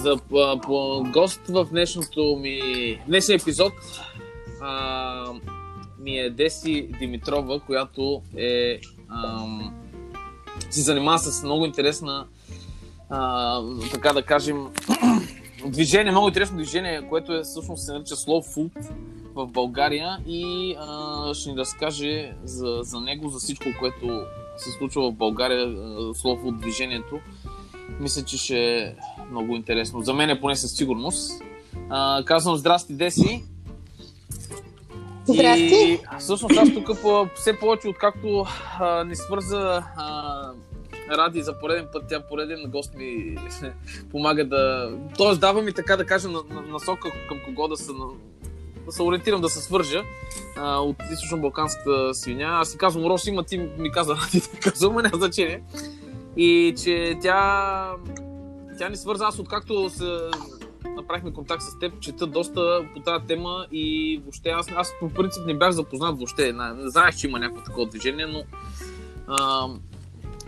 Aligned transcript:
За 0.00 0.16
а, 0.36 0.60
по, 0.60 1.04
гост 1.12 1.40
в 1.48 1.64
днешното 1.70 2.36
ми 2.40 2.60
днешния 3.06 3.36
епизод 3.36 3.72
а, 4.60 5.32
ми 5.98 6.18
е 6.18 6.30
Деси 6.30 6.88
Димитрова, 6.98 7.60
която 7.60 8.22
е 8.36 8.80
ам, 9.08 9.74
се 10.70 10.80
занимава 10.80 11.18
с 11.18 11.42
много 11.42 11.66
интересна 11.66 12.26
а, 13.10 13.62
така 13.92 14.12
да 14.12 14.22
кажем 14.22 14.66
движение, 15.66 16.12
много 16.12 16.28
интересно 16.28 16.56
движение, 16.56 17.08
което 17.08 17.34
е 17.34 17.42
всъщност 17.42 17.84
се 17.84 17.92
нарича 17.92 18.14
Slow 18.14 18.54
Food 18.54 18.90
в 19.34 19.46
България 19.46 20.18
и 20.26 20.74
а, 20.78 21.34
ще 21.34 21.50
ни 21.50 21.56
разкаже 21.56 22.32
за, 22.44 22.78
за 22.82 23.00
него, 23.00 23.28
за 23.28 23.38
всичко, 23.38 23.64
което 23.78 24.22
се 24.56 24.70
случва 24.70 25.10
в 25.10 25.14
България, 25.14 25.66
Slow 26.14 26.42
Food 26.42 26.60
движението. 26.60 27.18
Мисля, 28.00 28.24
че 28.24 28.38
ще 28.38 28.96
много 29.30 29.56
интересно. 29.56 30.00
За 30.00 30.14
мен 30.14 30.30
е 30.30 30.40
поне 30.40 30.56
със 30.56 30.72
сигурност. 30.72 31.42
А, 31.88 32.24
казвам 32.24 32.56
здрасти, 32.56 32.92
Деси. 32.92 33.44
Здрасти. 35.24 35.64
И 35.64 35.98
всъщност 36.18 36.58
аз 36.58 36.74
тук 36.74 36.90
все 37.34 37.58
повече, 37.58 37.88
откакто 37.88 38.46
а, 38.80 39.04
ни 39.04 39.16
свърза 39.16 39.82
а, 39.96 40.52
Ради 41.10 41.42
за 41.42 41.58
пореден 41.58 41.86
път, 41.92 42.04
тя 42.08 42.20
пореден 42.20 42.70
гост 42.70 42.94
ми 42.94 43.36
помага 44.10 44.44
да... 44.44 44.92
Тоест 45.16 45.40
дава 45.40 45.62
ми 45.62 45.72
така 45.72 45.96
да 45.96 46.06
кажа 46.06 46.28
на, 46.28 46.40
на, 46.50 46.60
насока 46.60 47.10
към 47.28 47.38
кого 47.44 47.68
да 47.68 47.76
се, 47.76 47.92
да 48.86 48.92
се 48.92 49.02
ориентирам, 49.02 49.40
да 49.40 49.48
се 49.48 49.60
свържа 49.60 50.02
а, 50.56 50.78
от 50.78 50.96
източно-балканската 51.12 52.12
свиня. 52.12 52.48
Аз 52.48 52.70
си 52.70 52.78
казвам 52.78 53.06
Рос, 53.06 53.26
има 53.26 53.42
ти 53.42 53.58
ми 53.58 53.92
каза 53.92 54.16
Ради, 54.16 54.40
да 54.40 54.60
казвам, 54.70 54.94
няма 54.94 55.16
значение. 55.16 55.62
И 56.36 56.74
че 56.84 57.18
тя, 57.22 57.92
тя 58.80 58.88
ни 58.88 58.96
свърза, 58.96 59.24
аз 59.24 59.38
откакто 59.38 59.90
се 59.90 60.04
направихме 60.96 61.32
контакт 61.32 61.62
с 61.62 61.78
теб, 61.78 62.00
чета 62.00 62.26
доста 62.26 62.80
по 62.94 63.00
тази 63.00 63.26
тема 63.26 63.66
и 63.72 64.18
въобще 64.22 64.48
аз, 64.48 64.66
аз 64.76 64.92
по 65.00 65.08
принцип 65.08 65.46
не 65.46 65.58
бях 65.58 65.70
запознат 65.70 66.16
въобще. 66.16 66.54
Знаех, 66.78 67.16
че 67.16 67.26
има 67.26 67.38
някакво 67.38 67.64
такова 67.64 67.86
движение, 67.86 68.26
но 68.26 68.42
а, 69.26 69.66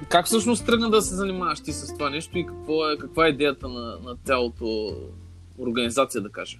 как 0.08 0.26
всъщност 0.26 0.66
тръгна 0.66 0.90
да 0.90 1.02
се 1.02 1.14
занимаваш 1.14 1.60
ти 1.60 1.72
с 1.72 1.94
това 1.94 2.10
нещо 2.10 2.38
и 2.38 2.46
какво 2.46 2.90
е, 2.90 2.98
каква 2.98 3.26
е 3.26 3.30
идеята 3.30 3.68
на, 3.68 3.98
на 4.04 4.16
цялото 4.24 4.96
организация, 5.58 6.20
да 6.20 6.28
кажа? 6.28 6.58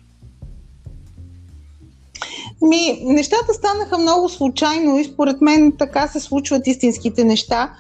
Ми, 2.63 3.01
нещата 3.05 3.55
станаха 3.55 3.99
много 3.99 4.29
случайно 4.29 4.99
и 4.99 5.05
според 5.05 5.41
мен 5.41 5.73
така 5.79 6.09
се 6.09 6.21
случват 6.21 6.67
истинските 6.67 7.25
неща. 7.25 7.75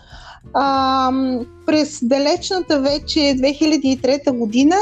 А, 0.54 1.12
през 1.66 1.98
далечната 2.02 2.80
вече 2.80 3.20
2003 3.20 4.38
година 4.38 4.76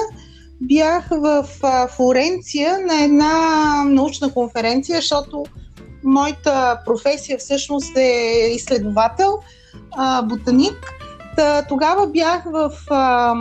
бях 0.61 1.08
в 1.08 1.47
а, 1.62 1.89
Флоренция 1.89 2.78
на 2.86 3.05
една 3.05 3.34
научна 3.84 4.33
конференция, 4.33 4.97
защото 4.97 5.44
моята 6.05 6.81
професия 6.86 7.38
всъщност 7.38 7.97
е 7.97 8.53
изследовател, 8.55 9.38
а, 9.92 10.22
ботаник. 10.22 10.92
Та, 11.36 11.62
тогава 11.62 12.06
бях 12.06 12.44
в, 12.44 12.72
а, 12.91 13.34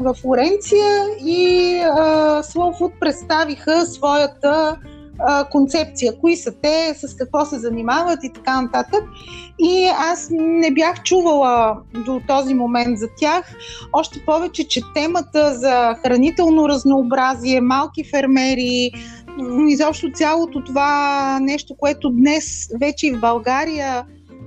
в 0.00 0.14
Флоренция 0.14 1.06
и 1.24 1.76
а, 1.78 2.42
представиха 3.00 3.86
своята 3.86 4.76
а, 5.26 5.44
концепция, 5.44 6.18
кои 6.20 6.36
са 6.36 6.52
те, 6.62 6.94
с 6.94 7.16
какво 7.16 7.44
се 7.44 7.58
занимават 7.58 8.18
и 8.24 8.32
така 8.32 8.62
нататък. 8.62 9.04
И 9.58 9.90
аз 9.98 10.28
не 10.30 10.70
бях 10.70 11.02
чувала 11.02 11.76
до 12.04 12.20
този 12.28 12.54
момент 12.54 12.98
за 12.98 13.08
тях. 13.16 13.52
Още 13.92 14.24
повече, 14.26 14.68
че 14.68 14.80
темата 14.94 15.54
за 15.54 15.94
хранително 16.02 16.68
разнообразие, 16.68 17.60
малки 17.60 18.04
фермери, 18.04 18.90
изобщо 19.68 20.10
цялото 20.14 20.64
това 20.64 21.38
нещо, 21.42 21.74
което 21.78 22.10
днес 22.10 22.68
вече 22.80 23.06
и 23.06 23.12
в 23.12 23.20
България 23.20 24.04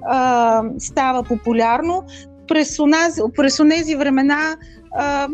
а, 0.07 0.63
става 0.79 1.23
популярно, 1.23 2.03
през, 2.47 3.59
онези 3.59 3.95
времена 3.95 4.57
а, 4.95 5.27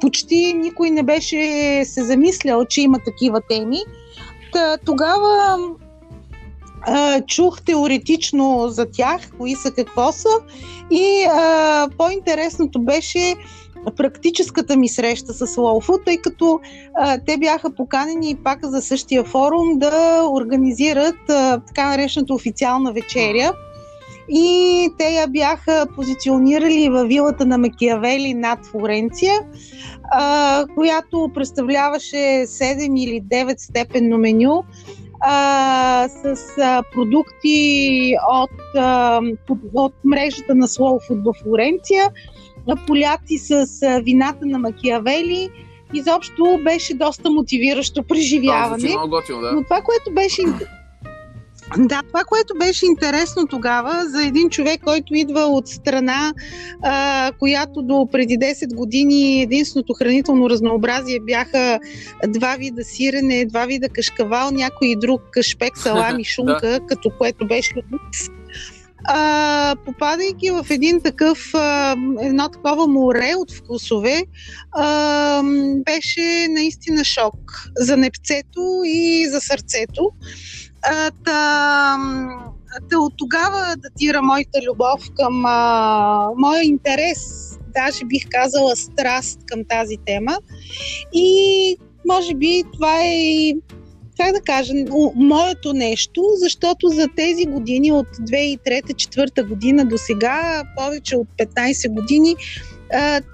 почти 0.00 0.54
никой 0.56 0.90
не 0.90 1.02
беше 1.02 1.82
се 1.84 2.04
замислял, 2.04 2.64
че 2.64 2.80
има 2.80 2.98
такива 3.04 3.40
теми. 3.48 3.78
Та, 4.52 4.76
тогава 4.76 5.58
а, 6.86 7.20
чух 7.20 7.62
теоретично 7.62 8.68
за 8.68 8.86
тях, 8.90 9.20
кои 9.38 9.54
са, 9.54 9.70
какво 9.70 10.12
са 10.12 10.28
и 10.90 11.24
а, 11.30 11.88
по-интересното 11.98 12.80
беше 12.80 13.34
практическата 13.96 14.76
ми 14.76 14.88
среща 14.88 15.32
с 15.34 15.56
Лоуфу, 15.56 15.92
тъй 16.04 16.16
като 16.16 16.60
а, 16.94 17.18
те 17.26 17.36
бяха 17.36 17.74
поканени 17.74 18.36
пак 18.44 18.66
за 18.66 18.82
същия 18.82 19.24
форум 19.24 19.78
да 19.78 20.28
организират 20.30 21.30
а, 21.30 21.60
така 21.66 21.88
наречената 21.88 22.34
официална 22.34 22.92
вечеря. 22.92 23.52
И 24.34 24.88
те 24.98 25.04
я 25.04 25.26
бяха 25.26 25.86
позиционирали 25.94 26.88
във 26.88 27.08
вилата 27.08 27.46
на 27.46 27.58
Макиавели 27.58 28.34
над 28.34 28.66
Флоренция, 28.66 29.34
а, 30.12 30.66
която 30.74 31.30
представляваше 31.34 32.16
7 32.16 33.00
или 33.00 33.20
9 33.20 33.54
степенно 33.58 34.18
меню 34.18 34.64
а, 35.20 36.08
с 36.08 36.58
а, 36.58 36.82
продукти 36.92 38.14
от, 38.30 38.76
а, 38.76 39.20
от 39.74 39.94
мрежата 40.04 40.54
на 40.54 40.68
Slow 40.68 41.10
Food 41.10 41.32
в 41.32 41.42
Флоренция, 41.42 42.10
поляци 42.86 43.38
с 43.38 43.82
а, 43.82 44.00
вината 44.00 44.46
на 44.46 44.58
Макиавели. 44.58 45.48
Изобщо 45.94 46.60
беше 46.64 46.94
доста 46.94 47.30
мотивиращо 47.30 48.02
преживяване. 48.02 48.88
Да, 48.88 49.08
готино, 49.08 49.40
да. 49.40 49.52
Но 49.52 49.64
това, 49.64 49.80
което 49.80 50.14
беше 50.14 50.42
да, 51.78 52.02
това, 52.08 52.24
което 52.24 52.54
беше 52.58 52.86
интересно 52.86 53.46
тогава 53.46 54.04
за 54.08 54.24
един 54.24 54.50
човек, 54.50 54.80
който 54.84 55.14
идва 55.14 55.40
от 55.40 55.68
страна, 55.68 56.34
а, 56.82 57.30
която 57.38 57.82
до 57.82 58.08
преди 58.12 58.38
10 58.38 58.74
години 58.74 59.42
единственото 59.42 59.94
хранително 59.94 60.50
разнообразие 60.50 61.20
бяха 61.20 61.78
два 62.28 62.56
вида 62.58 62.84
сирене, 62.84 63.44
два 63.44 63.66
вида 63.66 63.88
кашкавал, 63.88 64.50
някой 64.50 64.88
и 64.88 64.96
друг 64.96 65.22
шпек, 65.42 65.78
салам 65.78 66.18
и 66.20 66.24
шунка, 66.34 66.68
да. 66.68 66.80
като 66.86 67.10
което 67.18 67.46
беше 67.46 67.74
а, 69.04 69.76
попадайки 69.84 70.50
в 70.50 70.66
един 70.70 71.00
такъв, 71.00 71.54
а, 71.54 71.96
едно 72.20 72.48
такова 72.48 72.86
море 72.86 73.32
от 73.36 73.52
вкусове, 73.52 74.22
а, 74.72 75.42
беше 75.84 76.46
наистина 76.50 77.04
шок 77.04 77.34
за 77.76 77.96
непцето 77.96 78.80
и 78.84 79.28
за 79.28 79.40
сърцето. 79.40 80.10
Та, 80.82 81.10
та 82.90 82.98
от 82.98 83.12
тогава 83.16 83.74
датира 83.76 84.22
моята 84.22 84.60
любов 84.70 85.10
към 85.16 85.46
а, 85.46 86.28
моя 86.36 86.62
интерес, 86.62 87.52
даже 87.74 88.04
бих 88.04 88.22
казала 88.30 88.76
страст 88.76 89.38
към 89.46 89.60
тази 89.68 89.96
тема. 90.06 90.38
И 91.12 91.76
може 92.08 92.34
би 92.34 92.62
това 92.72 92.98
е 93.04 93.52
как 94.16 94.32
да 94.32 94.40
кажа, 94.40 94.72
моето 95.14 95.72
нещо, 95.72 96.22
защото 96.36 96.88
за 96.88 97.08
тези 97.16 97.44
години 97.44 97.92
от 97.92 98.06
2003-2004 98.06 99.48
година 99.48 99.84
до 99.84 99.98
сега, 99.98 100.62
повече 100.76 101.16
от 101.16 101.28
15 101.38 101.94
години, 101.94 102.36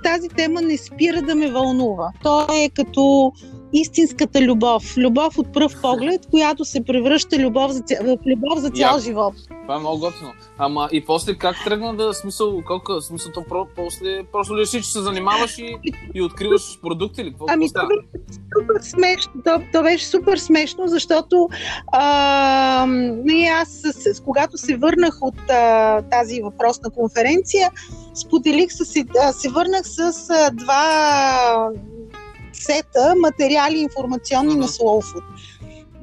тази 0.05 0.29
тема 0.29 0.63
не 0.63 0.77
спира 0.77 1.23
да 1.23 1.35
ме 1.35 1.51
вълнува. 1.51 2.13
То 2.23 2.47
е 2.55 2.69
като 2.69 3.33
истинската 3.73 4.43
любов. 4.43 4.97
Любов 4.97 5.39
от 5.39 5.53
пръв 5.53 5.81
поглед, 5.83 6.27
която 6.31 6.65
се 6.65 6.85
превръща 6.85 7.39
любов 7.39 7.73
за, 7.73 7.83
в 8.03 8.19
любов 8.27 8.59
за 8.59 8.71
цял 8.71 8.95
Я, 8.95 9.01
живот. 9.01 9.35
Това 9.63 9.77
е 9.77 9.79
много 9.79 9.99
готино. 9.99 10.33
Ама 10.59 10.89
и 10.93 11.05
после 11.05 11.35
как 11.35 11.57
тръгна 11.65 11.97
да 11.97 12.15
смисъл, 12.15 12.63
колко 12.67 13.01
смисъл 13.01 13.33
то 13.33 13.45
про, 13.49 13.67
после 13.77 14.25
просто 14.33 14.57
ли 14.57 14.67
си, 14.67 14.83
че 14.83 14.91
се 14.91 15.01
занимаваш 15.01 15.59
и, 15.59 15.77
и 16.15 16.23
откриваш 16.23 16.81
продукти 16.83 17.21
или 17.21 17.31
какво? 17.31 17.47
Ами 17.49 17.69
то 17.73 17.81
беше 17.89 18.39
супер 18.55 18.83
смешно. 18.83 19.33
То, 19.45 19.63
то 19.73 19.83
беше 19.83 20.07
супер 20.07 20.37
смешно, 20.37 20.87
защото 20.87 21.49
а, 21.93 22.87
не, 23.25 23.51
аз 23.61 23.69
с, 23.69 23.93
с, 23.93 24.21
когато 24.21 24.59
се 24.59 24.77
върнах 24.77 25.19
от 25.21 25.51
а, 25.51 26.03
тази 26.03 26.41
въпросна 26.43 26.91
конференция, 26.91 27.71
споделих 28.15 28.73
с, 28.73 29.05
а, 29.23 29.33
се 29.33 29.49
върнах 29.49 29.83
с 29.85 30.31
а, 30.31 30.51
два 30.51 31.71
сета 32.63 33.15
материали 33.21 33.79
информационни 33.79 34.53
mm-hmm. 34.53 34.59
на 34.59 34.69
Food. 34.69 35.23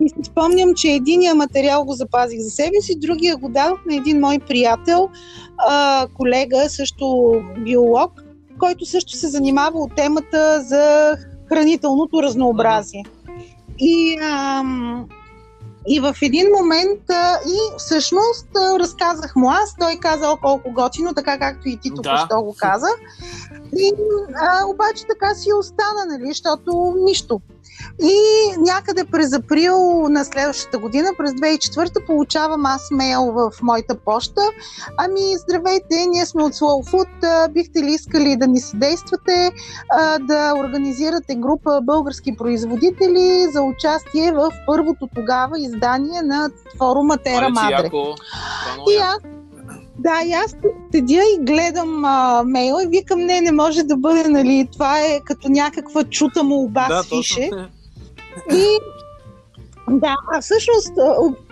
И 0.01 0.09
си 0.09 0.15
спомням, 0.23 0.73
че 0.75 0.87
единия 0.87 1.35
материал 1.35 1.85
го 1.85 1.93
запазих 1.93 2.39
за 2.39 2.49
себе 2.49 2.81
си, 2.81 2.99
другия 2.99 3.37
го 3.37 3.49
дадох 3.49 3.79
на 3.85 3.95
един 3.95 4.19
мой 4.19 4.39
приятел, 4.39 5.09
а, 5.57 6.07
колега, 6.13 6.69
също 6.69 7.33
биолог, 7.57 8.23
който 8.59 8.85
също 8.85 9.13
се 9.13 9.27
занимава 9.27 9.79
от 9.79 9.95
темата 9.95 10.61
за 10.61 11.15
хранителното 11.49 12.23
разнообразие. 12.23 13.03
И 13.79 14.17
ам, 14.21 15.05
И 15.87 15.99
в 15.99 16.15
един 16.21 16.47
момент 16.57 17.09
а, 17.09 17.39
и 17.47 17.57
всъщност 17.77 18.47
а, 18.55 18.79
разказах 18.79 19.35
му 19.35 19.49
аз, 19.49 19.75
той 19.79 19.95
каза 19.95 20.29
о, 20.29 20.37
колко 20.37 20.71
готино, 20.71 21.13
така 21.13 21.39
както 21.39 21.69
и 21.69 21.77
ти 21.77 21.89
тук 21.89 22.03
да. 22.03 22.27
що 22.29 22.41
го 22.41 22.55
каза. 22.57 22.87
И, 23.77 23.93
а, 24.35 24.65
обаче 24.65 25.05
така 25.07 25.35
си 25.35 25.53
остана, 25.53 26.05
нали, 26.07 26.27
защото 26.27 26.93
нищо. 26.97 27.41
И 28.01 28.15
някъде 28.57 29.05
през 29.05 29.33
април 29.33 29.77
на 30.09 30.25
следващата 30.25 30.77
година, 30.77 31.09
през 31.17 31.31
2004, 31.31 32.05
получавам 32.05 32.65
аз 32.65 32.87
мейл 32.91 33.31
в 33.31 33.51
моята 33.61 33.95
поща. 33.95 34.41
Ами, 34.97 35.37
здравейте, 35.37 36.05
ние 36.09 36.25
сме 36.25 36.43
от 36.43 36.53
Slow 36.53 36.91
Food. 36.91 37.51
Бихте 37.51 37.79
ли 37.79 37.91
искали 37.91 38.35
да 38.35 38.47
ни 38.47 38.59
съдействате, 38.59 39.51
да 40.19 40.53
организирате 40.57 41.35
група 41.35 41.79
български 41.83 42.37
производители 42.37 43.47
за 43.51 43.61
участие 43.61 44.31
в 44.31 44.51
първото 44.67 45.09
тогава 45.15 45.59
издание 45.59 46.21
на 46.21 46.49
форума 46.77 47.17
Тера 47.17 47.49
Мадре. 47.49 47.89
И 48.91 48.97
аз 48.97 49.17
да, 49.99 50.21
и 50.25 50.33
аз 50.33 50.55
седя 50.91 51.13
и 51.13 51.39
гледам 51.39 52.05
а, 52.05 52.43
мейла 52.45 52.83
и 52.83 52.87
викам, 52.87 53.19
не, 53.19 53.41
не 53.41 53.51
може 53.51 53.83
да 53.83 53.97
бъде, 53.97 54.29
нали, 54.29 54.67
това 54.73 54.99
е 54.99 55.21
като 55.25 55.49
някаква 55.49 56.03
чута 56.03 56.43
молба 56.43 56.87
да, 56.87 57.03
с 57.03 57.09
фише. 57.09 57.49
И 58.51 58.79
да, 59.89 60.15
а 60.33 60.41
всъщност 60.41 60.91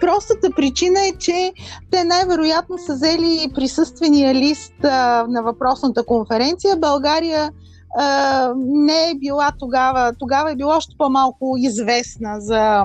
простата 0.02 0.52
причина 0.56 1.08
е, 1.08 1.12
че 1.20 1.54
те 1.92 2.04
най-вероятно 2.04 2.78
са 2.78 2.94
взели 2.94 3.52
присъствения 3.56 4.36
лист 4.36 4.74
а, 4.84 5.26
на 5.30 5.44
въпросната 5.44 6.04
конференция. 6.06 6.76
България 6.76 7.52
а, 7.98 8.54
не 8.58 9.10
е 9.10 9.16
била 9.16 9.52
тогава, 9.60 10.14
тогава 10.20 10.52
е 10.52 10.56
била 10.56 10.78
още 10.78 10.96
по-малко 10.98 11.56
известна 11.58 12.42
за 12.42 12.84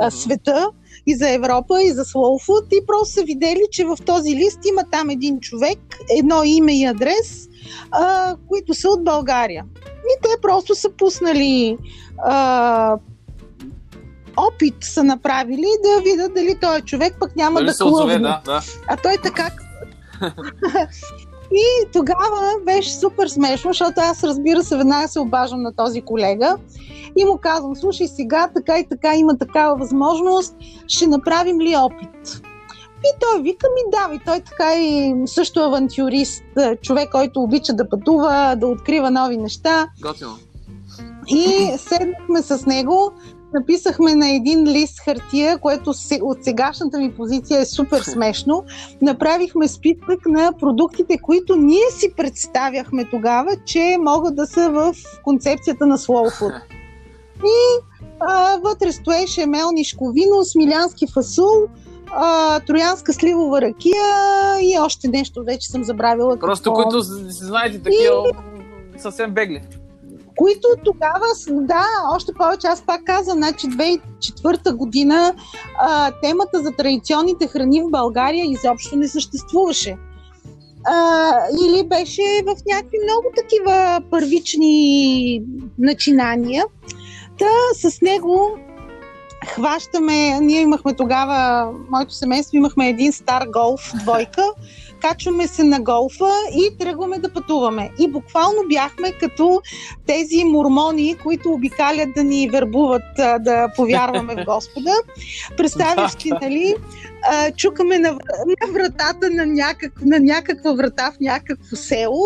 а, 0.00 0.10
света 0.10 0.70
и 1.06 1.14
за 1.14 1.30
Европа, 1.30 1.82
и 1.82 1.92
за 1.92 2.04
Slow 2.04 2.48
Food 2.48 2.74
и 2.82 2.86
просто 2.86 3.14
са 3.14 3.22
видели, 3.22 3.62
че 3.70 3.84
в 3.84 3.98
този 4.06 4.36
лист 4.36 4.58
има 4.68 4.82
там 4.90 5.10
един 5.10 5.40
човек, 5.40 5.78
едно 6.18 6.42
име 6.44 6.80
и 6.80 6.84
адрес, 6.84 7.48
а, 7.90 8.36
които 8.48 8.74
са 8.74 8.88
от 8.88 9.04
България. 9.04 9.64
И 9.86 10.22
те 10.22 10.28
просто 10.42 10.74
са 10.74 10.90
пуснали 10.90 11.78
а, 12.24 12.96
опит 14.36 14.74
са 14.80 15.04
направили 15.04 15.66
да 15.84 16.02
видят 16.02 16.34
дали 16.34 16.58
той 16.60 16.78
е 16.78 16.80
човек 16.80 17.16
пък 17.20 17.36
няма 17.36 17.60
дали 17.60 17.66
да 17.66 17.84
клъвне. 17.84 18.18
Да, 18.18 18.40
да. 18.44 18.60
А 18.88 18.96
той 18.96 19.16
така 19.22 19.50
И 21.52 21.90
тогава 21.92 22.52
беше 22.66 22.94
супер 22.94 23.28
смешно, 23.28 23.70
защото 23.70 23.94
аз 23.96 24.24
разбира 24.24 24.62
се 24.62 24.76
веднага 24.76 25.08
се 25.08 25.20
обаждам 25.20 25.62
на 25.62 25.72
този 25.72 26.02
колега 26.02 26.56
и 27.16 27.24
му 27.24 27.38
казвам, 27.38 27.76
слушай 27.76 28.08
сега 28.08 28.48
така 28.54 28.78
и 28.78 28.86
така 28.88 29.14
има 29.14 29.38
такава 29.38 29.76
възможност, 29.76 30.56
ще 30.88 31.06
направим 31.06 31.60
ли 31.60 31.76
опит? 31.76 32.42
И 33.00 33.10
той 33.20 33.42
вика 33.42 33.66
ми 33.74 33.90
да, 33.90 34.14
и 34.14 34.18
той 34.26 34.40
така 34.40 34.74
и 34.74 35.14
също 35.26 35.60
авантюрист, 35.60 36.44
човек, 36.82 37.10
който 37.10 37.40
обича 37.40 37.72
да 37.72 37.88
пътува, 37.88 38.56
да 38.56 38.66
открива 38.66 39.10
нови 39.10 39.36
неща. 39.36 39.88
Готино. 40.02 40.38
И 41.28 41.72
седнахме 41.78 42.42
с 42.42 42.66
него, 42.66 43.12
написахме 43.54 44.14
на 44.14 44.30
един 44.30 44.64
лист 44.64 45.00
хартия, 45.00 45.58
което 45.58 45.92
от 46.22 46.44
сегашната 46.44 46.98
ми 46.98 47.12
позиция 47.12 47.60
е 47.60 47.64
супер 47.64 48.00
смешно. 48.02 48.64
Направихме 49.02 49.68
списък 49.68 50.26
на 50.26 50.52
продуктите, 50.60 51.18
които 51.18 51.56
ние 51.56 51.90
си 51.90 52.12
представяхме 52.16 53.04
тогава, 53.04 53.56
че 53.64 53.96
могат 54.00 54.36
да 54.36 54.46
са 54.46 54.70
в 54.70 54.94
концепцията 55.24 55.86
на 55.86 55.98
Slow 55.98 56.40
Food. 56.40 56.60
И 57.44 57.84
а, 58.20 58.56
вътре 58.56 58.92
стоеше 58.92 59.46
мелнишко 59.46 60.10
вино, 60.10 60.44
смилянски 60.44 61.06
фасул, 61.14 61.68
а, 62.12 62.60
троянска 62.60 63.12
сливова 63.12 63.60
ракия 63.60 64.04
и 64.60 64.78
още 64.80 65.08
нещо, 65.08 65.44
вече 65.46 65.68
съм 65.68 65.84
забравила. 65.84 66.38
Просто 66.38 66.74
какво... 66.74 66.82
които 66.82 67.02
знаете 67.02 67.82
такива 67.82 68.32
и... 68.96 69.00
съвсем 69.00 69.30
бегли 69.30 69.62
които 70.40 70.68
тогава, 70.84 71.26
да, 71.50 71.84
още 72.14 72.32
повече, 72.32 72.66
аз 72.66 72.82
пак 72.82 73.04
казвам, 73.04 73.36
значи 73.36 73.66
2004 73.66 74.72
година 74.72 75.34
а, 75.78 76.12
темата 76.22 76.62
за 76.62 76.72
традиционните 76.72 77.46
храни 77.46 77.82
в 77.82 77.90
България 77.90 78.44
изобщо 78.44 78.96
не 78.96 79.08
съществуваше. 79.08 79.96
А, 80.84 81.32
или 81.62 81.88
беше 81.88 82.22
в 82.46 82.56
някакви 82.66 82.98
много 83.04 83.26
такива 83.36 84.00
първични 84.10 85.42
начинания. 85.78 86.64
Та 87.38 87.90
с 87.90 88.00
него 88.00 88.58
хващаме, 89.46 90.40
ние 90.40 90.60
имахме 90.60 90.94
тогава, 90.94 91.70
моето 91.90 92.14
семейство 92.14 92.56
имахме 92.56 92.88
един 92.88 93.12
стар 93.12 93.46
голф 93.46 93.92
двойка, 93.94 94.44
качваме 95.00 95.46
се 95.46 95.64
на 95.64 95.80
голфа 95.80 96.30
и 96.52 96.78
тръгваме 96.78 97.18
да 97.18 97.32
пътуваме. 97.32 97.90
И 97.98 98.08
буквално 98.08 98.58
бяхме 98.68 99.12
като 99.12 99.62
тези 100.06 100.44
мормони, 100.44 101.16
които 101.22 101.52
обикалят 101.52 102.08
да 102.16 102.24
ни 102.24 102.48
вербуват 102.48 103.02
да 103.16 103.72
повярваме 103.76 104.34
в 104.34 104.44
Господа. 104.44 104.92
Представяш 105.56 106.14
ти, 106.14 106.30
нали, 106.42 106.74
чукаме 107.56 107.98
на, 107.98 108.10
на 108.46 108.72
вратата 108.72 109.30
на, 109.30 109.46
някак, 109.46 109.92
на 110.04 110.20
някаква 110.20 110.72
врата 110.72 111.12
в 111.16 111.20
някакво 111.20 111.76
село 111.76 112.24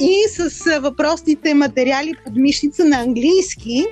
и 0.00 0.24
с 0.28 0.80
въпросните 0.80 1.54
материали 1.54 2.12
под 2.24 2.36
мишница 2.36 2.84
на 2.84 2.96
английски 2.96 3.86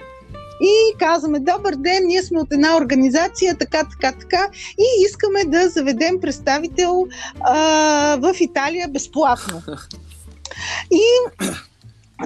и 0.60 0.98
казваме, 0.98 1.40
добър 1.40 1.74
ден, 1.74 2.02
ние 2.06 2.22
сме 2.22 2.40
от 2.40 2.52
една 2.52 2.76
организация, 2.76 3.58
така, 3.58 3.84
така, 3.90 4.18
така, 4.18 4.48
и 4.78 5.04
искаме 5.06 5.44
да 5.44 5.68
заведем 5.68 6.20
представител 6.20 7.06
а, 7.40 7.54
в 8.16 8.40
Италия 8.40 8.88
безплатно. 8.88 9.62
И 10.90 11.02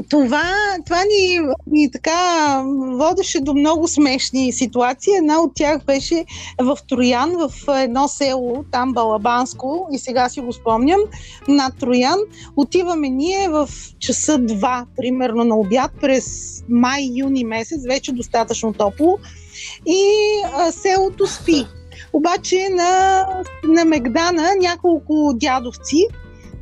това, 0.08 0.52
това 0.86 1.04
ни, 1.04 1.40
ни 1.66 1.90
така 1.90 2.62
водеше 2.96 3.40
до 3.40 3.54
много 3.54 3.88
смешни 3.88 4.52
ситуации. 4.52 5.12
Една 5.18 5.40
от 5.40 5.52
тях 5.54 5.84
беше 5.84 6.24
в 6.60 6.78
Троян, 6.88 7.36
в 7.36 7.52
едно 7.82 8.08
село, 8.08 8.64
там 8.70 8.92
Балабанско, 8.92 9.88
и 9.92 9.98
сега 9.98 10.28
си 10.28 10.40
го 10.40 10.52
спомням, 10.52 11.00
над 11.48 11.78
Троян. 11.78 12.18
Отиваме 12.56 13.08
ние 13.08 13.48
в 13.48 13.68
часа 13.98 14.38
два, 14.38 14.86
примерно 14.96 15.44
на 15.44 15.56
обяд, 15.56 15.90
през 16.00 16.26
май-юни 16.68 17.44
месец, 17.44 17.86
вече 17.86 18.12
достатъчно 18.12 18.72
топло. 18.72 19.18
И 19.86 20.02
а, 20.54 20.72
селото 20.72 21.26
спи. 21.26 21.66
Обаче 22.12 22.68
на, 22.68 23.26
на 23.64 23.84
Мегдана 23.84 24.50
няколко 24.60 25.32
дядовци 25.34 26.06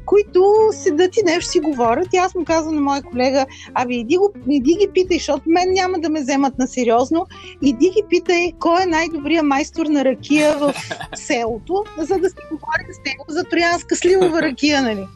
които 0.09 0.71
седат 0.73 1.17
и 1.17 1.23
нещо 1.25 1.51
си 1.51 1.61
говорят. 1.61 2.09
И 2.13 2.17
аз 2.17 2.35
му 2.35 2.45
казвам 2.45 2.75
на 2.75 2.81
моя 2.81 3.03
колега, 3.03 3.47
аби 3.75 3.95
иди, 3.95 4.17
го, 4.17 4.33
иди 4.51 4.77
ги 4.81 4.89
питай, 4.95 5.19
защото 5.19 5.43
мен 5.47 5.73
няма 5.73 5.99
да 5.99 6.09
ме 6.09 6.21
вземат 6.21 6.59
на 6.59 6.67
сериозно. 6.67 7.27
Иди 7.63 7.91
ги 7.91 8.03
питай 8.11 8.53
кой 8.59 8.83
е 8.83 8.87
най-добрият 8.87 9.47
майстор 9.47 9.87
на 9.87 10.05
ракия 10.05 10.59
в 10.59 10.75
селото, 11.15 11.85
за 11.99 12.19
да 12.19 12.31
си 12.31 12.37
говорим 12.51 12.89
с 12.93 13.07
него 13.07 13.25
за 13.29 13.45
троянска 13.45 13.97
сливова 13.97 14.43
ракия, 14.43 14.83
нали? 14.83 15.07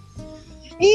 И 0.80 0.94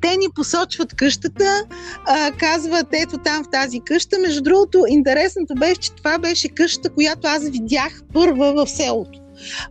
те 0.00 0.16
ни 0.16 0.26
посочват 0.34 0.94
къщата, 0.94 1.66
а, 2.06 2.32
казват 2.32 2.86
ето 2.92 3.18
там 3.18 3.44
в 3.44 3.50
тази 3.50 3.80
къща. 3.80 4.18
Между 4.18 4.42
другото, 4.42 4.84
интересното 4.88 5.54
беше, 5.54 5.80
че 5.80 5.92
това 5.92 6.18
беше 6.18 6.48
къщата, 6.48 6.90
която 6.90 7.28
аз 7.28 7.48
видях 7.48 8.02
първа 8.12 8.52
в 8.52 8.70
селото 8.70 9.20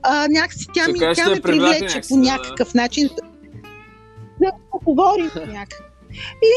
а, 0.04 0.28
някакси 0.28 0.66
тя, 0.74 0.88
ми, 0.88 1.00
тя 1.16 1.30
ме 1.30 1.42
привлече 1.42 1.84
някакси, 1.84 2.10
по 2.10 2.18
някакъв 2.18 2.74
да. 2.74 2.82
начин 2.82 3.10
да 4.42 4.52
поговорим 4.72 5.30
някак. 5.48 5.82
И 6.44 6.54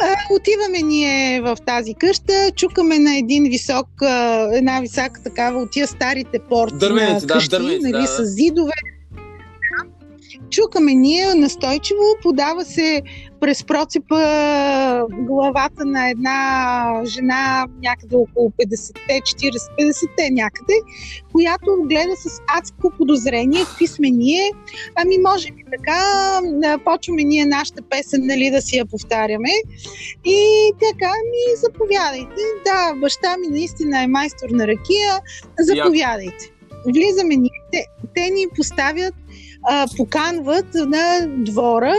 а, 0.00 0.34
отиваме 0.34 0.78
ние 0.82 1.40
в 1.40 1.56
тази 1.66 1.94
къща, 1.94 2.50
чукаме 2.56 2.98
на 2.98 3.16
един 3.16 3.44
висок, 3.44 4.02
а, 4.02 4.48
една 4.52 4.80
висока 4.80 5.22
такава 5.24 5.60
от 5.60 5.70
тия 5.70 5.86
старите 5.86 6.38
порти 6.38 6.76
дървените, 6.76 7.26
на 7.26 7.32
къщи, 7.32 7.48
да, 7.48 7.58
дървените, 7.58 7.88
нали, 7.88 8.02
да, 8.02 8.08
с 8.08 8.24
зидове. 8.24 8.72
Чукаме 10.50 10.94
ние 10.94 11.34
настойчиво, 11.34 12.02
подава 12.22 12.64
се 12.64 13.02
през 13.40 13.64
процепа 13.64 15.06
главата 15.10 15.84
на 15.84 16.10
една 16.10 17.02
жена 17.04 17.66
някъде 17.82 18.16
около 18.16 18.50
50-те, 18.50 19.20
40-50-те 19.20 20.30
някъде, 20.30 20.74
която 21.32 21.66
гледа 21.84 22.16
с 22.16 22.40
адско 22.58 22.90
подозрение 22.98 23.64
какви 23.64 23.86
сме 23.86 24.10
ние. 24.10 24.52
Ами 24.94 25.18
може 25.18 25.52
би 25.52 25.64
така, 25.72 26.02
почваме 26.84 27.22
ние 27.22 27.46
нашата 27.46 27.82
песен, 27.82 28.26
нали, 28.26 28.50
да 28.50 28.62
си 28.62 28.76
я 28.76 28.86
повтаряме. 28.86 29.50
И 30.24 30.70
така, 30.80 31.10
ми 31.30 31.56
заповядайте. 31.56 32.42
Да, 32.64 32.94
баща 33.00 33.36
ми 33.36 33.46
наистина 33.48 34.02
е 34.02 34.06
майстор 34.06 34.48
на 34.50 34.66
ракия, 34.66 35.20
заповядайте. 35.58 36.50
Влизаме 36.86 37.36
ние, 37.36 37.50
те, 37.72 37.86
те 38.14 38.30
ни 38.30 38.46
поставят 38.56 39.14
а, 39.64 39.86
поканват 39.96 40.66
на 40.74 41.26
двора 41.26 41.94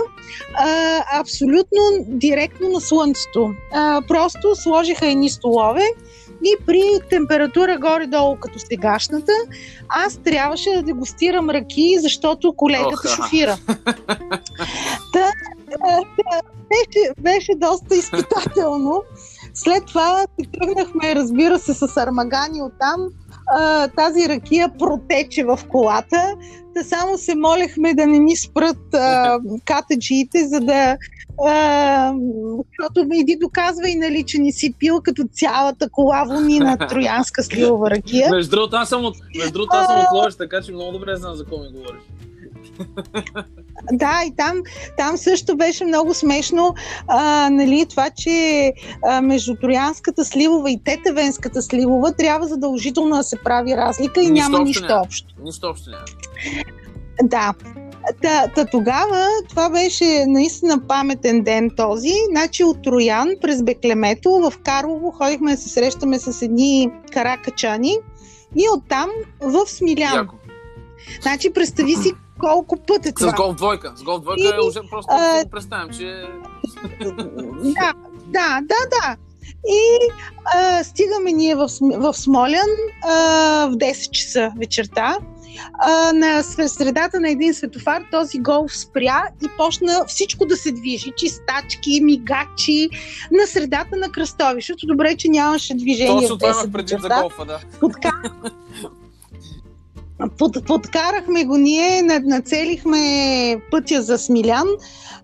а, 0.58 1.04
абсолютно 1.20 1.80
директно 2.08 2.70
на 2.70 2.82
слънцето. 2.82 3.54
А, 3.74 4.02
просто 4.08 4.56
сложиха 4.56 5.08
едни 5.08 5.30
столове 5.30 5.84
И 6.44 6.56
при 6.66 6.82
температура 7.10 7.78
горе-долу 7.78 8.36
като 8.40 8.60
сегашната, 8.60 9.32
аз 9.90 10.18
трябваше 10.18 10.70
да 10.70 10.84
дегустирам 10.84 11.50
ръки, 11.50 11.98
защото 12.00 12.54
колегата 12.54 13.08
Ох, 13.08 13.16
шофира. 13.16 13.58
Та, 15.14 15.32
беше, 16.70 17.12
беше 17.20 17.52
доста 17.56 17.96
изпитателно. 17.96 19.04
След 19.54 19.86
това 19.86 20.26
тръгнахме, 20.54 21.16
разбира 21.16 21.60
се, 21.60 21.74
с 21.74 21.98
армагани 21.98 22.62
оттам. 22.62 23.08
А, 23.48 23.88
тази 23.88 24.30
ракия 24.30 24.70
протече 24.80 25.44
в 25.44 25.60
колата. 25.70 26.36
Та 26.76 26.84
само 26.84 27.18
се 27.18 27.36
молехме 27.36 27.94
да 27.94 28.08
не 28.08 28.20
ни 28.20 28.38
спрат 28.38 28.94
а, 28.94 29.40
катаджиите, 29.66 30.48
за 30.48 30.60
да 30.60 30.98
а, 31.44 32.14
защото 32.80 33.08
иди 33.14 33.36
доказва 33.36 33.90
и 33.90 33.96
нали, 33.96 34.24
че 34.24 34.38
не 34.38 34.52
си 34.52 34.74
пил 34.80 35.02
като 35.04 35.24
цялата 35.34 35.90
кола 35.90 36.24
вони 36.28 36.60
на 36.60 36.78
троянска 36.90 37.44
сливова 37.44 37.90
ракия. 37.90 38.30
Между 38.32 38.52
другото, 38.52 38.76
аз 38.76 38.90
съм 38.90 39.06
от, 39.06 39.16
между 39.38 39.54
другото, 39.54 39.76
аз 39.76 39.88
съм 39.88 40.00
от 40.00 40.06
Ловеч, 40.14 40.36
така 40.36 40.62
че 40.62 40.72
много 40.72 40.92
добре 40.92 41.16
знам 41.16 41.36
за 41.36 41.44
какво 41.44 41.58
ми 41.58 41.70
говориш. 41.72 42.02
Да, 43.92 44.22
и 44.28 44.36
там, 44.36 44.58
там 44.98 45.18
също 45.18 45.58
беше 45.58 45.86
много 45.86 46.14
смешно 46.14 46.76
а, 47.08 47.50
нали, 47.50 47.86
това, 47.90 48.10
че 48.10 48.74
а, 49.08 49.22
между 49.22 49.56
троянската 49.56 50.26
сливова 50.26 50.72
и 50.72 50.84
тетевенската 50.84 51.62
сливова 51.62 52.14
трябва 52.14 52.48
задължително 52.48 53.16
да 53.16 53.24
се 53.24 53.38
прави 53.44 53.78
разлика 53.78 54.22
и 54.22 54.30
Нищо 54.30 54.52
няма 54.52 54.64
общо 54.64 54.82
нищо 54.82 55.02
общо. 55.06 55.34
Нищо 55.44 55.68
общо 55.68 55.90
няма. 55.90 56.06
Да. 57.24 57.54
Та, 58.22 58.48
та 58.56 58.66
тогава 58.66 59.28
това 59.50 59.70
беше 59.70 60.26
наистина 60.28 60.88
паметен 60.88 61.44
ден 61.44 61.70
този. 61.78 62.14
Значи 62.30 62.64
от 62.64 62.84
Троян 62.84 63.30
през 63.42 63.64
Беклемето 63.64 64.30
в 64.30 64.54
Карлово 64.64 65.12
ходихме 65.12 65.52
да 65.52 65.58
се 65.58 65.70
срещаме 65.70 66.20
с 66.20 66.42
едни 66.42 66.92
каракачани 67.14 67.98
и 68.56 68.64
оттам 68.78 69.10
в 69.42 69.68
Смилян. 69.68 70.14
Яко. 70.16 70.36
Значи 71.22 71.54
представи 71.54 71.96
си 71.96 72.14
колко 72.40 72.78
път 72.78 73.06
е 73.06 73.10
С 73.10 73.14
това. 73.14 73.32
гол 73.32 73.54
двойка. 73.54 73.94
С 73.96 74.04
гол 74.04 74.20
двойка 74.20 74.44
И, 74.44 74.48
е 74.48 74.68
уже 74.68 74.80
просто 74.90 75.08
а, 75.10 75.44
го 75.44 75.50
представям, 75.50 75.90
че... 75.90 76.24
Да, 77.64 77.94
да, 78.28 78.60
да, 78.62 78.76
да. 78.92 79.16
И 79.68 80.10
а, 80.56 80.84
стигаме 80.84 81.32
ние 81.32 81.56
в, 81.56 81.70
в 81.82 82.14
Смолян 82.14 82.70
а, 83.04 83.10
в 83.72 83.76
10 83.76 84.12
часа 84.12 84.52
вечерта. 84.60 85.18
А, 85.80 86.14
на 86.14 86.44
сре- 86.44 86.68
средата 86.68 87.20
на 87.20 87.30
един 87.30 87.54
светофар 87.54 88.04
този 88.12 88.40
голф 88.40 88.78
спря 88.78 89.28
и 89.44 89.48
почна 89.58 90.06
всичко 90.08 90.46
да 90.46 90.58
се 90.58 90.72
движи. 90.72 91.14
Чистачки, 91.18 92.02
мигачи, 92.04 92.90
на 93.32 93.48
средата 93.48 93.96
на 93.96 94.12
кръстовището. 94.12 94.88
Добре, 94.88 95.16
че 95.18 95.30
нямаше 95.30 95.74
движение 95.74 96.22
Точно 96.22 96.38
това 96.38 96.54
10 96.54 96.54
имах 96.54 96.72
предвид 96.72 97.02
за 97.02 97.10
голфа, 97.22 97.46
да. 97.46 97.60
Подка... 97.80 98.12
Под, 100.38 100.66
подкарахме 100.66 101.46
го 101.46 101.58
ние, 101.58 102.02
нацелихме 102.02 103.62
пътя 103.72 104.02
за 104.02 104.18
Смилян 104.18 104.68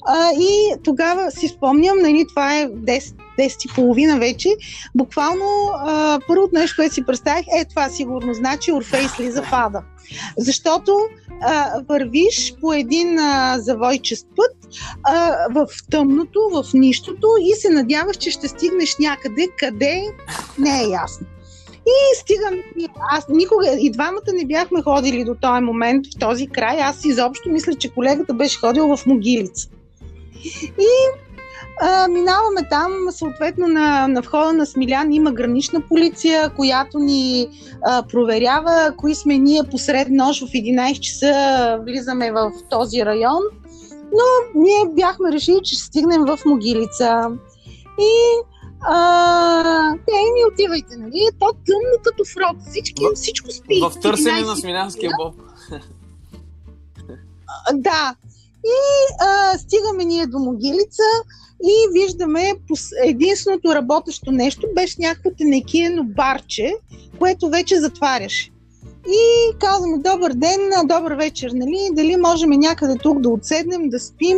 а, 0.07 0.31
и 0.31 0.73
тогава 0.83 1.31
си 1.31 1.47
спомням, 1.47 1.97
нали, 1.97 2.25
това 2.29 2.57
е 2.57 2.67
10, 2.67 3.15
10 3.39 3.65
и 3.65 3.75
половина 3.75 4.19
вече, 4.19 4.49
буквално 4.95 5.71
а, 5.75 6.19
първото 6.27 6.55
нещо, 6.55 6.75
което 6.75 6.93
си 6.93 7.05
представих, 7.05 7.45
е 7.55 7.65
това 7.65 7.89
сигурно 7.89 8.33
значи 8.33 8.71
Орфей 8.71 9.07
слиза 9.07 9.43
в 9.43 9.49
ада. 9.51 9.81
Защото 10.37 10.97
а, 11.41 11.81
вървиш 11.89 12.55
по 12.61 12.73
един 12.73 13.19
а, 13.19 13.59
завойчест 13.59 14.27
път 14.35 14.77
а, 15.03 15.35
в 15.51 15.67
тъмното, 15.91 16.39
в 16.53 16.65
нищото 16.73 17.27
и 17.41 17.55
се 17.55 17.69
надяваш, 17.69 18.17
че 18.17 18.31
ще 18.31 18.47
стигнеш 18.47 18.95
някъде, 18.99 19.47
къде 19.57 20.03
не 20.59 20.83
е 20.83 20.87
ясно. 20.87 21.27
И 21.87 22.15
стигам, 22.15 22.53
аз 23.11 23.27
никога, 23.29 23.77
и 23.79 23.91
двамата 23.91 24.33
не 24.33 24.45
бяхме 24.45 24.81
ходили 24.81 25.23
до 25.23 25.35
този 25.35 25.61
момент 25.61 26.05
в 26.07 26.19
този 26.19 26.47
край. 26.47 26.81
Аз 26.81 27.05
изобщо 27.05 27.49
мисля, 27.49 27.75
че 27.75 27.93
колегата 27.93 28.33
беше 28.33 28.59
ходил 28.59 28.97
в 28.97 29.05
могилица. 29.05 29.69
И 30.79 30.91
а, 31.81 32.07
минаваме 32.07 32.69
там, 32.69 32.91
съответно 33.11 33.67
на, 33.67 34.07
на 34.07 34.21
входа 34.21 34.53
на 34.53 34.65
Смилян 34.65 35.13
има 35.13 35.31
гранична 35.31 35.81
полиция, 35.81 36.49
която 36.49 36.99
ни 36.99 37.49
а, 37.81 38.03
проверява 38.03 38.93
кои 38.97 39.15
сме 39.15 39.37
ние 39.37 39.63
посред 39.71 40.07
нощ 40.09 40.41
в 40.41 40.51
11 40.51 40.99
часа 40.99 41.79
влизаме 41.85 42.31
в 42.31 42.51
този 42.69 43.05
район. 43.05 43.41
Но 44.13 44.61
ние 44.61 44.93
бяхме 44.95 45.31
решили, 45.31 45.59
че 45.63 45.75
ще 45.75 45.83
стигнем 45.83 46.25
в 46.25 46.39
могилица. 46.45 47.27
И 47.99 48.11
а, 48.81 49.93
те 50.07 50.11
ми 50.11 50.45
отивайте, 50.53 50.97
нали? 50.97 51.29
То 51.39 51.45
тъмно 51.45 52.03
като 52.03 52.23
в 52.25 52.37
роб. 52.37 52.57
Всички, 52.69 53.03
В- 53.03 53.15
всичко 53.15 53.51
спи. 53.51 53.81
В 53.81 53.99
търсене 54.01 54.41
11 54.41 54.45
на 54.45 54.55
Смилянския 54.55 55.11
боб. 55.17 55.35
Да. 57.73 58.15
И 58.65 58.77
а, 59.25 59.57
стигаме 59.57 60.05
ние 60.05 60.27
до 60.27 60.39
могилица 60.39 61.03
и 61.63 61.73
виждаме 61.93 62.53
единственото 63.03 63.75
работещо 63.75 64.31
нещо 64.31 64.67
беше 64.75 64.95
някакво 64.99 65.29
тенекиено 65.37 66.03
барче, 66.03 66.75
което 67.19 67.49
вече 67.49 67.79
затваряше. 67.79 68.51
И 69.07 69.55
казваме 69.59 69.97
добър 69.97 70.33
ден, 70.33 70.59
добър 70.85 71.13
вечер, 71.13 71.51
нали? 71.53 71.89
Дали 71.93 72.17
можем 72.17 72.49
някъде 72.49 72.95
тук 73.03 73.19
да 73.19 73.29
отседнем, 73.29 73.89
да 73.89 73.99
спим 73.99 74.37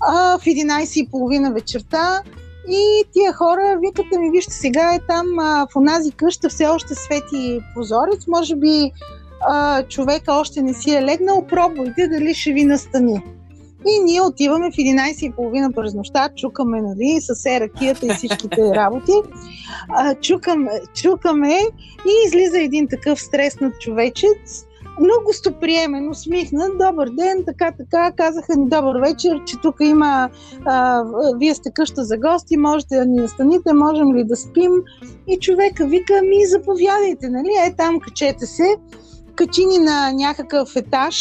а, 0.00 0.38
в 0.38 0.44
11.30 0.44 1.54
вечерта. 1.54 2.22
И 2.68 3.04
тия 3.12 3.32
хора 3.32 3.78
викат, 3.80 4.06
ми 4.20 4.30
вижте 4.30 4.52
сега 4.52 4.94
е 4.94 4.98
там 5.08 5.38
а, 5.38 5.66
в 5.72 5.76
онази 5.76 6.12
къща 6.12 6.48
все 6.48 6.66
още 6.66 6.94
свети 6.94 7.60
прозорец, 7.74 8.26
може 8.28 8.56
би 8.56 8.92
а, 9.48 9.82
човека 9.82 10.32
още 10.32 10.62
не 10.62 10.74
си 10.74 10.90
е 10.90 11.02
легнал, 11.02 11.46
пробвайте 11.46 12.08
дали 12.08 12.34
ще 12.34 12.52
ви 12.52 12.64
настани. 12.64 13.22
И 13.86 14.04
ние 14.04 14.22
отиваме 14.22 14.70
в 14.70 14.74
11.30 14.74 15.74
през 15.74 15.94
нощта, 15.94 16.28
чукаме, 16.36 16.82
нали, 16.82 17.18
с 17.20 17.46
еракията 17.46 18.06
и 18.06 18.10
всичките 18.10 18.70
работи. 18.74 19.12
А, 19.88 20.14
чукаме, 20.14 20.70
чукаме 20.94 21.58
и 22.06 22.26
излиза 22.26 22.58
един 22.58 22.88
такъв 22.88 23.20
стреснат 23.20 23.80
човечец, 23.80 24.65
много 25.00 25.24
гостоприемен, 25.24 26.10
усмихнат, 26.10 26.78
добър 26.78 27.08
ден, 27.08 27.44
така, 27.46 27.72
така, 27.78 28.12
казаха 28.16 28.56
ни 28.56 28.68
добър 28.68 29.00
вечер, 29.00 29.44
че 29.46 29.56
тук 29.62 29.76
има, 29.80 30.30
а, 30.64 31.04
вие 31.38 31.54
сте 31.54 31.70
къща 31.70 32.04
за 32.04 32.18
гости, 32.18 32.56
можете 32.56 32.96
да 32.96 33.06
ни 33.06 33.20
настаните, 33.20 33.72
можем 33.72 34.16
ли 34.16 34.24
да 34.24 34.36
спим? 34.36 34.72
И 35.28 35.38
човека 35.38 35.86
вика, 35.86 36.22
ми 36.22 36.46
заповядайте, 36.46 37.28
нали, 37.28 37.50
е 37.66 37.74
там, 37.76 38.00
качете 38.00 38.46
се 38.46 38.76
качи 39.36 39.66
ни 39.66 39.78
на 39.78 40.12
някакъв 40.12 40.76
етаж, 40.76 41.16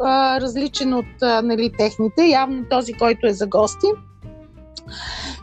а, 0.00 0.40
различен 0.40 0.94
от 0.94 1.22
а, 1.22 1.42
нали, 1.42 1.72
техните, 1.78 2.26
явно 2.26 2.64
този, 2.70 2.92
който 2.92 3.26
е 3.26 3.32
за 3.32 3.46
гости. 3.46 3.86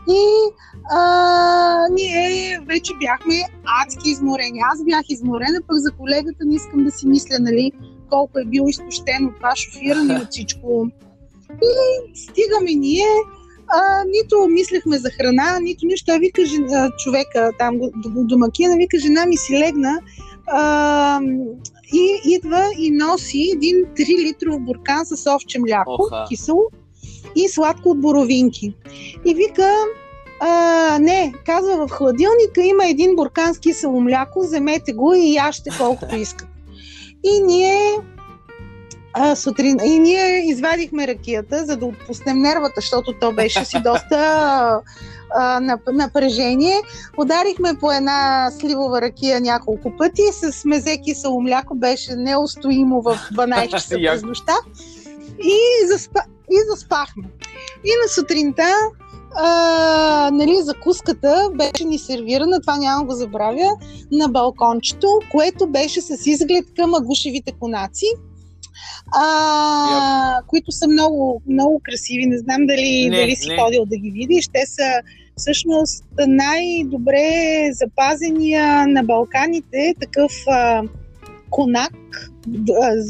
И 0.08 0.22
а, 0.90 1.88
ние 1.92 2.60
вече 2.66 2.92
бяхме 3.00 3.34
адски 3.82 4.10
изморени. 4.10 4.60
Аз 4.72 4.84
бях 4.84 5.02
изморена, 5.08 5.60
пък 5.66 5.76
за 5.76 5.90
колегата 5.92 6.44
не 6.44 6.54
искам 6.54 6.84
да 6.84 6.90
си 6.90 7.06
мисля, 7.06 7.36
нали, 7.40 7.72
колко 8.10 8.38
е 8.38 8.44
бил 8.44 8.64
изтощен 8.68 9.26
от 9.26 9.36
това 9.36 9.56
шофиране 9.56 10.14
от 10.14 10.30
всичко. 10.30 10.86
И 11.62 11.70
стигаме 12.18 12.70
ние, 12.74 13.06
а, 13.68 14.04
нито 14.04 14.46
мислехме 14.48 14.98
за 14.98 15.10
храна, 15.10 15.58
нито 15.60 15.86
нищо. 15.86 16.06
Той 16.06 16.18
вика 16.18 16.44
жен- 16.46 16.90
човека, 16.98 17.50
там 17.58 17.80
домакина, 18.04 18.76
вика, 18.76 18.98
жена 18.98 19.26
ми 19.26 19.36
си 19.36 19.58
легна, 19.58 19.98
а, 20.46 21.20
и 21.94 22.34
идва 22.34 22.70
и 22.78 22.90
носи 22.90 23.50
един 23.54 23.76
3 23.96 24.18
литров 24.18 24.60
буркан 24.60 25.06
с 25.06 25.34
овче 25.34 25.58
мляко, 25.58 25.96
Оха. 26.02 26.24
кисело 26.28 26.62
и 27.36 27.48
сладко 27.48 27.90
от 27.90 28.00
боровинки. 28.00 28.74
И 29.24 29.34
вика, 29.34 29.74
а, 30.40 30.98
не, 30.98 31.34
казва 31.46 31.86
в 31.86 31.90
хладилника 31.90 32.62
има 32.62 32.86
един 32.86 33.16
буркан 33.16 33.54
с 33.54 33.58
кисело 33.58 34.00
мляко, 34.00 34.40
вземете 34.40 34.92
го 34.92 35.14
и 35.14 35.34
яще 35.34 35.70
колкото 35.78 36.16
искате. 36.16 36.50
И 37.24 37.40
ние 37.40 37.96
а, 39.12 39.36
сутрин, 39.36 39.76
и 39.84 39.98
ние 39.98 40.50
извадихме 40.50 41.08
ракията, 41.08 41.64
за 41.64 41.76
да 41.76 41.86
отпуснем 41.86 42.38
нервата, 42.38 42.72
защото 42.76 43.12
то 43.20 43.32
беше 43.32 43.64
си 43.64 43.76
доста 43.84 44.16
а, 45.34 45.60
нап- 45.60 45.92
напрежение. 45.92 46.80
Ударихме 47.18 47.74
по 47.80 47.92
една 47.92 48.50
сливова 48.58 49.02
ракия 49.02 49.40
няколко 49.40 49.96
пъти. 49.96 50.22
С 50.32 50.64
мезе 50.64 50.98
кисело 51.04 51.40
мляко 51.40 51.74
беше 51.74 52.16
неустоимо 52.16 53.02
в 53.02 53.18
12 53.34 53.68
часа 53.68 53.94
през 53.94 54.22
нощта. 54.22 54.54
И, 55.42 55.86
заспа, 55.86 56.20
и 56.50 56.56
заспахме. 56.70 57.24
И 57.84 57.90
на 58.02 58.08
сутринта 58.08 58.74
а, 59.36 60.30
нали, 60.32 60.56
закуската 60.62 61.50
беше 61.54 61.84
ни 61.84 61.98
сервирана, 61.98 62.60
това 62.60 62.76
няма 62.76 63.04
го 63.04 63.12
забравя, 63.14 63.70
на 64.12 64.28
балкончето, 64.28 65.08
което 65.30 65.66
беше 65.66 66.00
с 66.00 66.26
изглед 66.26 66.64
към 66.76 66.94
агушевите 66.94 67.52
конаци. 67.52 68.06
А, 69.12 70.42
които 70.46 70.72
са 70.72 70.88
много, 70.88 71.42
много 71.48 71.80
красиви. 71.84 72.26
Не 72.26 72.38
знам 72.38 72.66
дали, 72.66 73.08
Не, 73.10 73.16
дали 73.16 73.36
си 73.36 73.48
не. 73.48 73.56
ходил 73.58 73.84
да 73.84 73.96
ги 73.96 74.10
видиш. 74.10 74.48
Те 74.52 74.66
са 74.66 74.92
всъщност 75.36 76.04
най-добре 76.26 77.28
запазения 77.72 78.86
на 78.86 79.02
Балканите 79.02 79.94
такъв 80.00 80.32
а, 80.48 80.82
конак, 81.50 81.92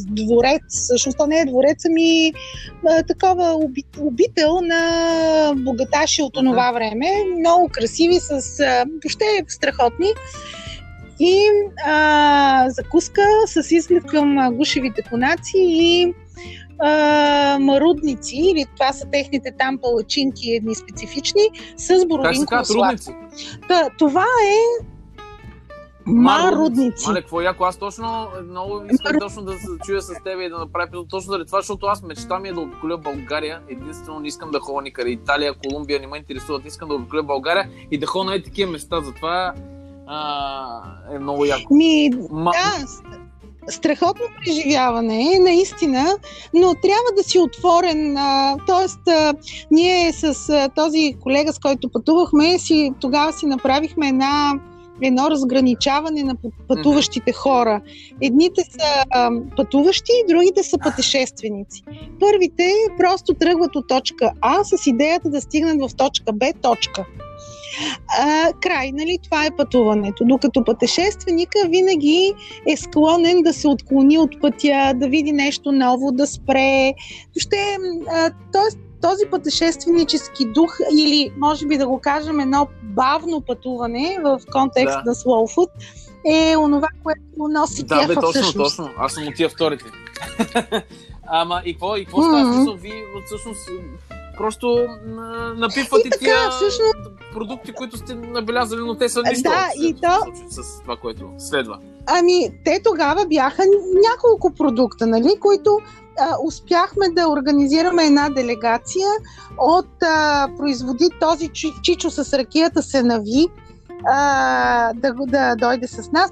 дворец. 0.07 0.63
Всъщност 0.69 1.19
то 1.19 1.27
не 1.27 1.41
е 1.41 1.45
дворец, 1.45 1.85
ами 1.87 2.33
такова 3.09 3.45
оби- 3.45 3.85
обител 4.01 4.61
на 4.63 5.55
богаташи 5.57 6.23
от 6.23 6.37
онова 6.37 6.73
време. 6.73 7.07
Много 7.39 7.69
красиви, 7.73 8.21
с 8.21 8.59
въобще 9.03 9.25
страхотни. 9.49 10.09
И 11.21 11.49
а, 11.87 12.67
закуска 12.71 13.23
с 13.47 13.71
изглед 13.71 14.05
към 14.05 14.55
гушевите 14.57 15.03
конаци 15.03 15.57
и 15.57 16.15
а, 16.79 17.59
марудници, 17.61 18.37
или 18.37 18.67
това 18.75 18.93
са 18.93 19.07
техните 19.13 19.53
там 19.59 19.79
палачинки, 19.83 20.51
едни 20.51 20.75
специфични, 20.75 21.43
с 21.77 22.07
боровинково 22.07 22.65
сладко. 22.65 23.13
това 23.99 24.27
е 24.47 24.85
марудници. 26.09 27.07
Мале, 27.07 27.21
какво 27.21 27.41
яко. 27.41 27.65
Аз 27.65 27.77
точно 27.77 28.29
много 28.51 28.83
искам 28.93 29.17
точно 29.21 29.43
да 29.43 29.53
се 29.53 29.67
чуя 29.85 30.03
с 30.03 30.15
теб 30.25 30.41
и 30.41 30.49
да 30.49 30.59
направя 30.59 30.87
епизод 30.87 31.09
точно 31.09 31.31
заради 31.31 31.47
това, 31.47 31.61
защото 31.61 31.87
аз 31.87 32.03
мечта 32.03 32.39
ми 32.39 32.49
е 32.49 32.53
да 32.53 32.61
обиколя 32.61 32.99
България. 32.99 33.61
Единствено 33.69 34.21
не 34.21 34.29
искам 34.29 34.51
да 34.51 34.61
ходя 34.61 34.83
никъде. 34.83 35.11
Италия, 35.11 35.55
Колумбия 35.55 36.01
не 36.01 36.07
ме 36.07 36.19
интересуват. 36.19 36.67
Искам 36.67 36.89
да 36.89 36.95
обиколя 36.95 37.23
България 37.23 37.71
и 37.91 37.99
да 37.99 38.07
ходя 38.07 38.25
на 38.25 38.35
е 38.35 38.43
такива 38.43 38.73
места. 38.73 39.01
Затова 39.01 39.55
а, 40.07 41.15
е 41.15 41.19
много 41.19 41.45
яко. 41.45 41.75
Ми, 41.75 42.11
Ма... 42.31 42.53
да, 42.53 42.87
страхотно 43.73 44.25
преживяване 44.45 45.33
е, 45.35 45.39
наистина, 45.39 46.17
но 46.55 46.75
трябва 46.75 47.11
да 47.17 47.23
си 47.23 47.39
отворен. 47.39 48.17
А, 48.17 48.57
тоест, 48.67 49.09
а, 49.09 49.35
ние 49.71 50.13
с 50.13 50.49
а, 50.49 50.69
този 50.69 51.17
колега, 51.23 51.53
с 51.53 51.59
който 51.59 51.89
пътувахме, 51.89 52.59
си, 52.59 52.93
тогава 53.01 53.33
си 53.33 53.47
направихме 53.47 54.09
една 54.09 54.61
едно 55.03 55.31
разграничаване 55.31 56.23
на 56.23 56.35
път- 56.35 56.53
пътуващите 56.69 57.33
хора. 57.33 57.81
Едните 58.21 58.63
са 58.63 59.05
а, 59.11 59.31
пътуващи, 59.57 60.13
другите 60.29 60.63
са 60.63 60.79
пътешественици. 60.79 61.83
Първите 62.21 62.73
просто 62.99 63.35
тръгват 63.35 63.77
от 63.77 63.89
точка 63.89 64.31
А 64.41 64.65
с 64.65 64.87
идеята 64.87 65.31
да 65.31 65.41
стигнат 65.41 65.91
в 65.91 65.97
точка 65.97 66.33
Б 66.33 66.53
точка. 66.63 67.07
А, 68.19 68.53
край, 68.61 68.93
нали? 68.93 69.19
Това 69.25 69.47
е 69.47 69.57
пътуването. 69.57 70.25
Докато 70.25 70.65
пътешественика 70.65 71.59
винаги 71.69 72.33
е 72.67 72.77
склонен 72.77 73.43
да 73.43 73.53
се 73.53 73.69
отклони 73.69 74.19
от 74.19 74.41
пътя, 74.41 74.93
да 74.95 75.09
види 75.09 75.33
нещо 75.33 75.73
ново, 75.73 76.13
да 76.13 76.27
спре. 76.27 76.93
Ще, 77.37 77.77
а, 78.11 78.31
тоест, 78.53 78.79
този 79.03 79.27
пътешественически 79.31 80.45
дух 80.47 80.71
или 80.93 81.33
може 81.39 81.67
би 81.67 81.77
да 81.79 81.87
го 81.87 82.01
кажем 82.01 82.41
едно 82.41 82.69
бавно 82.83 83.41
пътуване 83.41 84.19
в 84.25 84.41
контекст 84.53 84.95
Да. 84.95 85.03
на 85.07 85.15
slow 85.15 85.57
food 85.57 85.69
е 86.27 86.57
онова, 86.57 86.89
което 87.03 87.21
носи 87.39 87.83
Да, 87.83 88.07
бе, 88.07 88.15
точно, 88.15 88.31
всъщност. 88.31 88.77
точно. 88.77 88.91
Аз 88.99 89.13
съм 89.13 89.29
от 89.29 89.35
тия 89.35 89.49
вторите. 89.49 89.85
Ама 91.27 91.63
и 91.65 91.73
какво, 91.73 91.97
и 91.97 92.05
какво 92.05 92.23
става? 92.23 92.39
Мгм. 92.45 92.53
Смисъл, 92.55 92.75
ви 92.75 92.93
всъщност 93.27 93.69
просто 94.37 94.87
напипвате 95.57 96.11
тия 96.11 96.51
всъщност- 96.51 96.95
продукти, 97.33 97.73
които 97.73 97.97
сте 97.97 98.15
набелязали, 98.15 98.81
но 98.81 98.95
те 98.99 99.09
са 99.09 99.23
нищо. 99.23 99.43
Да, 99.43 99.69
и 99.83 99.95
то- 99.95 100.33
С 100.63 100.81
това, 100.83 100.97
което 100.97 101.31
следва. 101.39 101.79
Ами, 102.07 102.51
те 102.65 102.81
тогава 102.85 103.27
бяха 103.27 103.63
няколко 104.11 104.55
продукта, 104.55 105.07
нали, 105.07 105.35
които 105.41 105.79
а, 106.21 106.37
успяхме 106.45 107.09
да 107.11 107.29
организираме 107.29 108.05
една 108.05 108.29
делегация 108.31 109.09
от 109.59 110.03
а, 110.03 110.49
производи 110.57 111.11
този 111.21 111.49
чи- 111.49 111.75
Чичо 111.83 112.11
с 112.11 112.39
ракията 112.39 112.83
се 112.83 113.03
нави 113.03 113.47
а, 114.07 114.93
да, 114.93 115.13
да 115.27 115.57
дойде 115.57 115.87
с 115.87 116.13
нас. 116.13 116.31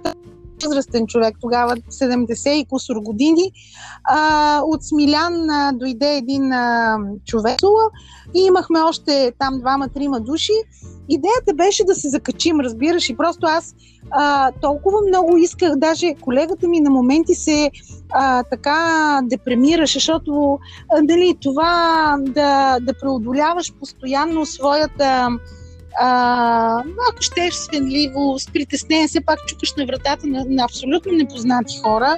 Възрастен 0.65 1.07
човек, 1.07 1.37
тогава 1.41 1.77
70 1.77 2.51
и 2.51 2.65
кусор 2.65 2.97
години. 2.97 3.53
А, 4.05 4.61
от 4.65 4.85
Смилян 4.85 5.51
а, 5.51 5.73
дойде 5.73 6.17
един 6.17 6.51
човек 7.27 7.59
и 8.35 8.41
имахме 8.41 8.81
още 8.81 9.33
там 9.39 9.59
двама-трима 9.61 10.21
души. 10.21 10.53
Идеята 11.09 11.55
беше 11.55 11.85
да 11.85 11.95
се 11.95 12.09
закачим, 12.09 12.61
разбираш, 12.61 13.09
и 13.09 13.17
просто 13.17 13.47
аз 13.47 13.75
а, 14.11 14.53
толкова 14.63 14.99
много 15.09 15.37
исках, 15.37 15.77
даже 15.77 16.15
колегата 16.21 16.69
ми 16.69 16.81
на 16.81 16.91
моменти 16.91 17.35
се 17.35 17.71
а, 18.13 18.43
така 18.43 19.21
депремираше, 19.25 19.99
защото 19.99 20.59
а, 20.93 21.03
дали, 21.03 21.37
това 21.43 22.17
да, 22.21 22.79
да 22.81 22.93
преодоляваш 23.01 23.73
постоянно 23.73 24.47
своята 24.47 25.29
а, 26.01 26.83
ако 27.11 27.23
щеш 27.23 27.55
свенливост, 27.55 28.53
притеснение, 28.53 29.09
все 29.09 29.21
пак 29.21 29.39
чукаш 29.47 29.75
на 29.75 29.87
вратата 29.87 30.27
на, 30.27 30.45
на 30.49 30.65
абсолютно 30.65 31.13
непознати 31.13 31.79
хора. 31.83 32.17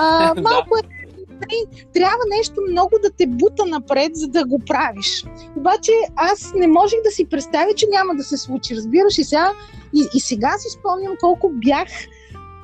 А, 0.00 0.34
малко 0.42 0.76
е 0.78 1.00
нали, 1.40 1.84
трябва 1.94 2.24
нещо 2.36 2.54
много 2.70 2.90
да 3.02 3.10
те 3.10 3.26
бута 3.26 3.66
напред, 3.66 4.10
за 4.14 4.28
да 4.28 4.44
го 4.44 4.58
правиш. 4.66 5.24
Обаче 5.56 5.92
аз 6.16 6.52
не 6.54 6.66
можех 6.66 6.98
да 7.04 7.10
си 7.10 7.26
представя, 7.30 7.74
че 7.76 7.86
няма 7.90 8.14
да 8.14 8.24
се 8.24 8.36
случи. 8.36 8.76
Разбираш 8.76 9.18
и 9.18 9.24
сега, 9.24 9.52
и, 9.94 10.06
и 10.14 10.20
сега 10.20 10.54
си 10.58 10.68
спомням 10.78 11.14
колко 11.20 11.50
бях 11.54 11.88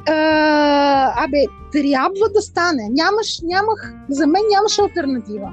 а, 0.09 1.25
абе, 1.25 1.45
трябва 1.73 2.29
да 2.35 2.43
стане. 2.43 2.89
Нямаш, 2.91 3.41
нямах, 3.43 3.95
за 4.09 4.27
мен 4.27 4.43
нямаше 4.51 4.81
альтернатива. 4.83 5.51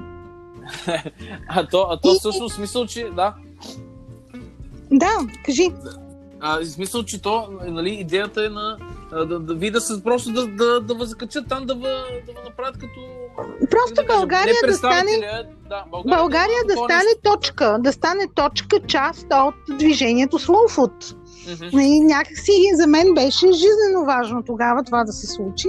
А 1.48 1.68
то, 1.68 1.88
а 1.90 2.00
то 2.00 2.14
И- 2.14 2.20
всъщност 2.20 2.56
смисъл, 2.56 2.86
че 2.86 3.10
да. 3.16 3.36
Да, 4.92 5.12
кажи. 5.46 5.70
А, 6.40 6.60
в 6.60 6.66
смисъл, 6.66 7.04
че 7.04 7.22
то, 7.22 7.48
нали, 7.68 7.90
идеята 7.90 8.46
е 8.46 8.50
на 8.50 8.78
да, 9.12 9.40
да 9.40 9.54
ви 9.54 9.72
да 9.72 9.82
се 9.82 10.04
просто 10.04 10.32
да, 10.32 10.48
да, 10.48 10.82
да 10.82 10.96
ви 10.96 11.06
закачат 11.06 11.48
там, 11.50 11.66
да 11.66 11.76
ви, 11.76 11.82
да 11.82 12.42
направят 12.46 12.78
като... 12.78 13.00
Просто 13.72 13.96
кажа, 13.96 14.20
България 14.20 14.56
да 14.68 14.74
стане 14.74 15.12
Да, 15.70 15.84
България, 15.92 16.18
България 16.18 16.58
да 16.64 16.68
такова 16.68 16.90
стане 16.90 17.10
точка, 17.24 17.78
да 17.80 17.94
стане 17.94 18.28
точка, 18.36 18.80
част 18.88 19.28
от 19.32 19.78
движението 19.78 20.40
Slow 20.40 20.76
Food. 20.76 21.16
Мгм. 21.66 21.80
И 21.80 22.00
някакси 22.00 22.52
за 22.74 22.88
мен 22.88 23.14
беше 23.14 23.52
жизненно 23.52 24.06
важно 24.06 24.44
тогава 24.44 24.84
това 24.84 25.04
да 25.04 25.14
се 25.14 25.28
случи. 25.28 25.68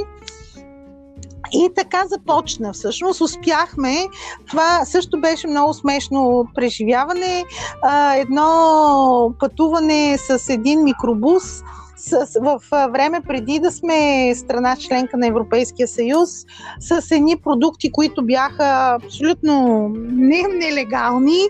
И 1.52 1.70
така 1.76 2.02
започна. 2.06 2.72
Всъщност 2.72 3.20
успяхме. 3.20 4.06
Това 4.48 4.84
също 4.84 5.20
беше 5.20 5.46
много 5.46 5.74
смешно 5.74 6.46
преживяване. 6.54 7.44
Едно 8.16 9.34
пътуване 9.38 10.18
с 10.18 10.48
един 10.48 10.84
микробус 10.84 11.62
с, 11.96 12.26
в 12.40 12.60
време 12.92 13.20
преди 13.20 13.58
да 13.58 13.70
сме 13.70 14.32
страна 14.34 14.76
членка 14.76 15.16
на 15.16 15.26
Европейския 15.26 15.88
съюз, 15.88 16.30
с 16.80 17.10
едни 17.10 17.36
продукти, 17.36 17.92
които 17.92 18.26
бяха 18.26 18.98
абсолютно 19.02 19.88
не, 19.96 20.42
нелегални. 20.42 21.40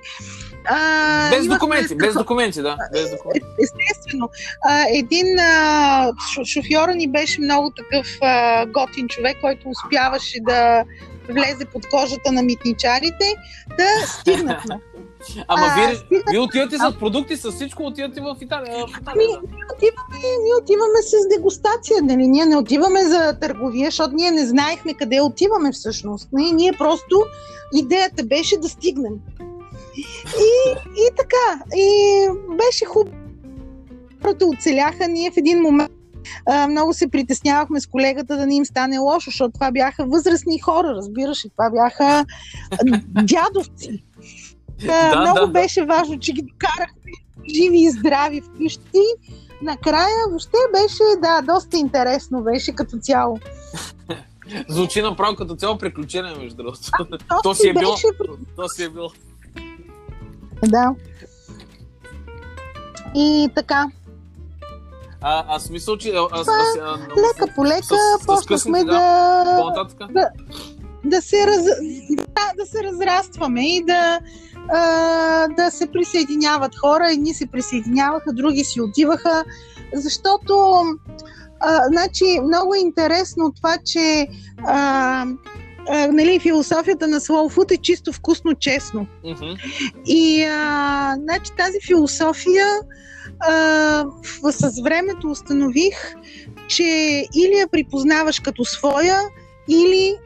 А, 0.66 1.30
Без 1.30 1.46
документи, 1.48 1.94
без 1.94 2.14
документи, 2.14 2.62
да. 2.62 2.76
Без 2.92 3.10
документи. 3.10 3.46
Естествено. 3.60 4.28
А, 4.62 4.84
един 4.90 5.38
а, 5.38 6.12
шо- 6.12 6.44
шофьора 6.46 6.94
ни 6.94 7.08
беше 7.08 7.40
много 7.40 7.70
такъв 7.72 8.06
а, 8.22 8.66
готин 8.66 9.08
човек, 9.08 9.36
който 9.40 9.68
успяваше 9.68 10.38
да 10.40 10.84
влезе 11.28 11.64
под 11.64 11.88
кожата 11.88 12.32
на 12.32 12.42
митничарите. 12.42 13.34
Да 13.68 14.06
стигнахме. 14.08 14.78
Ама 15.48 15.66
А, 15.66 15.74
вие, 15.76 15.96
стига- 15.96 16.22
вие 16.30 16.40
отивате 16.40 16.76
с 16.78 16.98
продукти, 17.00 17.36
с 17.36 17.52
всичко 17.52 17.82
отивате 17.82 18.20
в 18.20 18.36
Италия. 18.40 18.72
В 18.76 18.90
Италия 18.90 19.02
Ами, 19.06 19.26
ние 19.26 19.64
отиваме, 19.74 20.18
ние 20.42 20.54
отиваме 20.62 21.02
с 21.02 21.28
дегустация, 21.30 22.02
нали? 22.02 22.28
Ние 22.28 22.46
не 22.46 22.56
отиваме 22.56 23.02
за 23.02 23.36
търговия, 23.40 23.86
защото 23.86 24.14
ние 24.14 24.30
не 24.30 24.46
знаехме 24.46 24.94
къде 24.94 25.20
отиваме 25.20 25.72
всъщност. 25.72 26.28
Ние, 26.32 26.52
ние 26.52 26.72
просто 26.72 27.22
идеята 27.74 28.24
беше 28.24 28.56
да 28.58 28.68
стигнем. 28.68 29.12
И, 30.38 30.72
и 30.96 31.08
така. 31.16 31.64
И 31.76 32.28
беше 32.64 32.84
хубаво. 32.84 33.16
Хората 34.22 34.46
оцеляха. 34.46 35.08
Ние 35.08 35.30
в 35.30 35.36
един 35.36 35.60
момент 35.60 35.92
а, 36.46 36.68
много 36.68 36.94
се 36.94 37.08
притеснявахме 37.08 37.80
с 37.80 37.86
колегата 37.86 38.36
да 38.36 38.46
не 38.46 38.56
им 38.56 38.64
стане 38.64 38.98
лошо, 38.98 39.30
защото 39.30 39.52
това 39.52 39.70
бяха 39.70 40.06
възрастни 40.06 40.58
хора, 40.58 40.88
разбираш, 40.88 41.44
и 41.44 41.50
това 41.50 41.70
бяха 41.70 42.24
дядовци. 43.06 44.04
А, 44.88 45.10
Да, 45.10 45.20
много 45.20 45.46
да, 45.46 45.52
беше 45.52 45.84
важно, 45.84 46.18
че 46.18 46.32
ги 46.32 46.42
докарахме 46.42 47.12
живи 47.54 47.78
и 47.78 47.90
здрави 47.90 48.40
вкъщи. 48.40 49.02
Накрая 49.62 50.28
въобще 50.28 50.56
беше, 50.72 51.02
да, 51.22 51.42
доста 51.54 51.76
интересно 51.76 52.42
беше 52.42 52.72
като 52.72 52.98
цяло. 52.98 53.38
Звучи 54.68 55.02
направо 55.02 55.36
като 55.36 55.54
цяло 55.54 55.78
приключение, 55.78 56.34
между 56.34 56.56
другото. 56.56 56.78
То, 57.28 57.40
То 57.42 57.54
си 57.54 57.68
е 57.68 57.72
било. 57.72 57.94
То 58.56 58.68
си 58.68 58.84
е 58.84 58.88
било. 58.88 59.10
Да. 60.66 60.94
И 63.14 63.48
така, 63.54 63.86
А, 65.26 65.44
аз 65.48 65.70
мисля, 65.70 65.98
че... 65.98 66.12
Аз, 66.32 66.48
аз, 66.48 66.76
а, 66.82 66.98
лека 66.98 67.54
по 67.54 67.64
лека 67.66 67.96
почнахме 68.26 68.84
да... 68.84 69.44
По-нататък? 69.60 70.08
да, 71.04 71.22
се 71.22 71.46
раз, 71.46 71.64
да, 72.10 72.52
да 72.56 72.66
се 72.66 72.82
разрастваме 72.82 73.76
и 73.76 73.84
да, 73.84 74.20
а, 74.68 75.48
да 75.48 75.70
се 75.70 75.86
присъединяват 75.86 76.78
хора. 76.78 77.10
Едни 77.12 77.34
се 77.34 77.46
присъединяваха, 77.46 78.32
други 78.32 78.64
си 78.64 78.80
отиваха, 78.80 79.44
защото 79.94 80.82
а, 81.60 81.80
значи, 81.86 82.40
много 82.44 82.74
е 82.74 82.78
интересно 82.78 83.52
това, 83.52 83.78
че 83.84 84.28
а, 84.66 85.26
а, 85.88 86.06
нали, 86.06 86.38
философията 86.40 87.08
на 87.08 87.20
Slow 87.20 87.54
Food 87.54 87.74
е 87.74 87.76
чисто 87.76 88.12
вкусно, 88.12 88.54
честно. 88.54 89.06
Мгм. 89.24 89.54
И 90.06 90.44
а, 90.44 91.14
значи, 91.18 91.50
тази 91.56 91.78
философия 91.86 92.66
а, 93.40 94.04
с 94.50 94.82
времето 94.82 95.30
установих, 95.30 96.14
че 96.68 96.82
или 97.34 97.58
я 97.58 97.68
припознаваш 97.68 98.40
като 98.40 98.64
своя, 98.64 99.20
или 99.68 100.16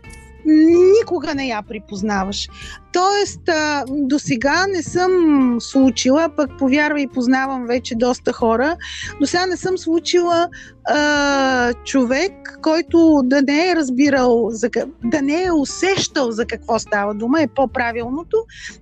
никога 0.44 1.35
не 1.35 1.46
я 1.46 1.62
припознаваш. 1.62 2.48
Тоест, 2.92 3.40
до 3.88 4.18
сега 4.18 4.66
не 4.66 4.83
съм 4.83 5.12
случила, 5.61 6.29
пък 6.37 6.51
повярвай, 6.59 7.07
познавам 7.14 7.66
вече 7.66 7.94
доста 7.94 8.33
хора, 8.33 8.77
до 9.20 9.27
сега 9.27 9.46
не 9.46 9.57
съм 9.57 9.79
случила 9.79 10.48
а, 10.85 11.72
човек, 11.85 12.59
който 12.62 13.20
да 13.24 13.42
не 13.42 13.70
е 13.70 13.77
разбирал, 13.77 14.48
за, 14.51 14.70
да 15.05 15.22
не 15.22 15.42
е 15.42 15.53
усещал 15.53 16.31
за 16.31 16.46
какво 16.46 16.79
става 16.79 17.14
дума, 17.14 17.42
е 17.42 17.48
по-правилното, 17.48 18.37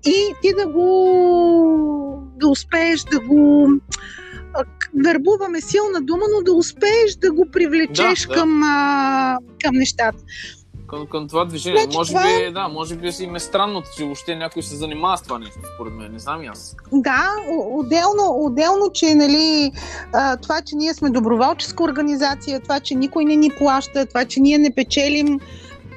и 0.06 0.34
ти 0.42 0.52
да 0.58 0.66
го 0.66 2.22
да 2.36 2.48
успееш 2.48 3.02
да 3.02 3.20
го 3.20 3.68
вербуваме 5.04 5.60
силна 5.60 6.00
дума, 6.00 6.22
но 6.34 6.42
да 6.42 6.52
успееш 6.52 7.16
да 7.20 7.32
го 7.32 7.46
привлечеш 7.52 8.26
Да, 8.26 8.28
да. 8.28 8.34
Към, 8.34 8.62
а, 8.62 9.38
към 9.64 9.74
нещата. 9.74 10.18
Към, 10.88 11.06
към 11.06 11.28
това 11.28 11.44
движение. 11.44 11.82
Значи 11.82 11.96
може 11.96 12.12
това 12.12 12.22
би, 12.22 12.52
да, 12.52 12.68
може 12.68 12.96
би 12.96 13.12
си 13.12 13.24
им 13.24 13.36
е 13.36 13.40
странно, 13.40 13.82
че 13.96 14.04
въобще 14.04 14.36
някой 14.36 14.62
се 14.62 14.76
занимава 14.76 15.18
с 15.18 15.22
това 15.22 15.38
нещо, 15.38 15.58
според 15.74 15.92
мен. 15.92 16.12
Не 16.12 16.18
знам 16.18 16.42
и 16.42 16.46
аз. 16.46 16.76
Да, 16.92 17.26
отделно, 17.48 18.44
отделно 18.44 18.90
че 18.92 19.14
нали, 19.14 19.72
това, 20.42 20.60
че 20.66 20.76
ние 20.76 20.94
сме 20.94 21.10
доброволческа 21.10 21.84
организация, 21.84 22.60
това, 22.60 22.80
че 22.80 22.94
никой 22.94 23.24
не 23.24 23.36
ни 23.36 23.50
плаща, 23.58 24.06
това, 24.06 24.24
че 24.24 24.40
ние 24.40 24.58
не 24.58 24.74
печелим 24.74 25.40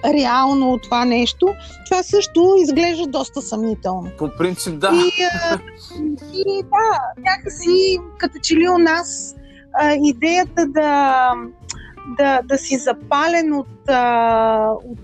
реално 0.05 0.73
от 0.73 0.83
това 0.83 1.05
нещо, 1.05 1.47
това 1.89 2.03
също 2.03 2.55
изглежда 2.61 3.07
доста 3.07 3.41
съмнително. 3.41 4.11
По 4.17 4.29
принцип, 4.37 4.79
да. 4.79 4.91
И, 4.93 5.23
а, 5.23 5.59
и 6.33 6.63
да, 6.63 6.99
някакси 7.17 7.99
като 8.17 8.39
че 8.43 8.55
ли 8.55 8.69
у 8.69 8.77
нас 8.77 9.35
а, 9.73 9.93
идеята 10.03 10.67
да, 10.67 11.31
да, 12.17 12.41
да 12.41 12.57
си 12.57 12.77
запален 12.77 13.53
от, 13.53 13.89
а, 13.89 14.71
от, 14.85 14.99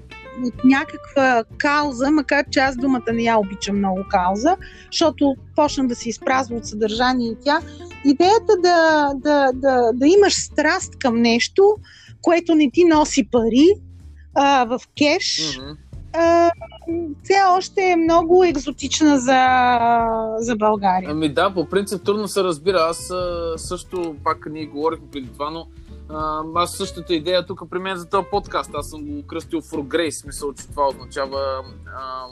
от 0.45 0.63
някаква 0.63 1.43
кауза, 1.57 2.11
макар 2.11 2.45
че 2.51 2.59
аз 2.59 2.77
думата 2.77 3.13
не 3.13 3.23
я 3.23 3.37
обичам 3.37 3.77
много 3.77 3.99
кауза, 4.09 4.57
защото 4.91 5.35
почна 5.55 5.87
да 5.87 5.95
се 5.95 6.09
изпразва 6.09 6.55
от 6.55 6.65
съдържание 6.65 7.31
и 7.31 7.37
тя. 7.43 7.61
Идеята 8.05 8.53
да, 8.63 9.09
да, 9.15 9.51
да, 9.53 9.91
да 9.93 10.07
имаш 10.07 10.33
страст 10.33 10.99
към 10.99 11.21
нещо, 11.21 11.75
което 12.21 12.55
не 12.55 12.71
ти 12.71 12.85
носи 12.85 13.27
пари 13.31 13.67
а, 14.35 14.65
в 14.65 14.79
кеш, 14.97 15.59
а, 16.13 16.51
все 17.23 17.33
още 17.57 17.81
е 17.81 17.95
много 17.95 18.43
екзотична 18.43 19.19
за, 19.19 19.59
за 20.39 20.55
България. 20.55 21.09
Ами 21.11 21.29
да, 21.29 21.53
по 21.53 21.65
принцип 21.65 22.03
трудно 22.03 22.27
се 22.27 22.43
разбира. 22.43 22.77
Аз 22.77 23.11
също, 23.57 24.15
пак 24.23 24.47
ние 24.51 24.65
говорихме 24.65 25.07
преди 25.11 25.27
това, 25.27 25.49
но 25.49 25.67
а, 26.09 26.41
аз 26.55 26.71
същата 26.77 27.15
идея 27.15 27.45
тук 27.45 27.69
при 27.69 27.79
мен 27.79 27.97
за 27.97 28.09
този 28.09 28.27
подкаст. 28.31 28.71
Аз 28.73 28.89
съм 28.89 29.05
го 29.05 29.27
кръстил 29.27 29.61
for 29.61 29.77
grace, 29.87 30.09
смисъл, 30.21 30.53
че 30.53 30.67
това 30.67 30.87
означава 30.87 31.63
а, 31.97 32.25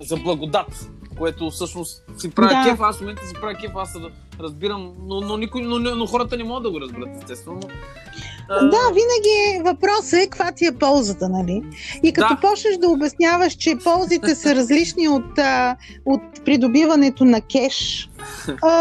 за 0.00 0.16
благодат, 0.16 0.90
което 1.18 1.50
всъщност 1.50 2.04
си 2.18 2.30
прави 2.30 2.54
Да. 2.54 2.70
кеф. 2.70 2.80
Аз 2.80 2.96
в 2.96 3.00
момента 3.00 3.26
си 3.26 3.34
правя 3.34 3.54
кеф, 3.54 3.72
аз 3.76 3.96
разбирам, 4.40 4.92
но, 4.98 5.20
но, 5.20 5.36
никой, 5.36 5.62
но, 5.62 5.78
но 5.78 6.06
хората 6.06 6.36
не 6.36 6.44
могат 6.44 6.62
да 6.62 6.70
го 6.70 6.80
разберат, 6.80 7.08
естествено. 7.22 7.60
Да, 8.48 8.80
винаги 8.92 9.62
въпросът 9.64 10.12
е 10.12 10.26
каква 10.26 10.52
ти 10.52 10.66
е 10.66 10.72
ползата, 10.72 11.28
нали? 11.28 11.62
И 12.02 12.12
като 12.12 12.34
Да. 12.34 12.40
почнеш 12.40 12.76
да 12.76 12.88
обясняваш, 12.88 13.52
че 13.52 13.76
ползите 13.84 14.34
са 14.34 14.54
различни 14.54 15.08
от, 15.08 15.38
а, 15.38 15.76
от 16.04 16.20
придобиването 16.44 17.24
на 17.24 17.40
кеш, 17.40 18.08
а, 18.62 18.72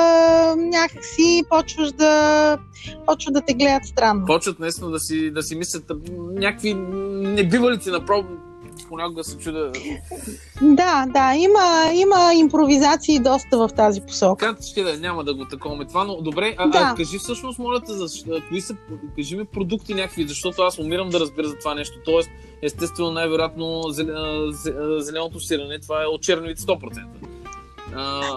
някакси 0.57 1.43
почваш 1.49 1.91
да, 1.91 2.57
почва 3.05 3.31
да 3.31 3.41
те 3.41 3.53
гледат 3.53 3.85
странно. 3.85 4.25
почват 4.25 4.59
наистина 4.59 4.89
да 4.91 4.99
си, 4.99 5.31
да 5.31 5.43
си 5.43 5.55
мислят 5.55 5.91
някакви 6.35 6.73
небивалици 6.73 7.89
направо. 7.89 8.23
Понякога 8.95 9.23
се 9.23 9.37
чудя. 9.37 9.71
Да, 10.61 11.05
да, 11.09 11.33
има, 11.35 11.91
има 11.93 12.33
импровизации 12.35 13.19
доста 13.19 13.57
в 13.57 13.69
тази 13.75 14.01
посока. 14.01 14.45
Как 14.45 14.63
ще 14.63 14.83
да 14.83 14.97
няма 14.97 15.23
да 15.23 15.33
го 15.33 15.45
таковаме 15.45 15.85
това, 15.85 16.03
но 16.03 16.21
добре, 16.21 16.55
а, 16.57 16.67
Да. 16.67 16.79
а 16.79 16.95
кажи 16.95 17.17
всъщност, 17.17 17.59
моля 17.59 17.81
те, 17.81 17.93
за, 17.93 18.07
кои 18.49 18.61
са, 18.61 18.75
кажи 19.15 19.35
ми 19.35 19.45
продукти 19.45 19.93
някакви, 19.93 20.27
защото 20.27 20.61
аз 20.61 20.79
умирам 20.79 21.09
да 21.09 21.19
разбера 21.19 21.47
за 21.47 21.55
това 21.57 21.75
нещо. 21.75 21.99
Тоест, 22.05 22.29
естествено, 22.61 23.11
най-вероятно 23.11 23.83
зеленото 24.97 25.39
сирене, 25.39 25.79
това 25.79 26.03
е 26.03 26.05
от 26.05 26.21
черновите 26.21 26.61
100%. 26.61 27.03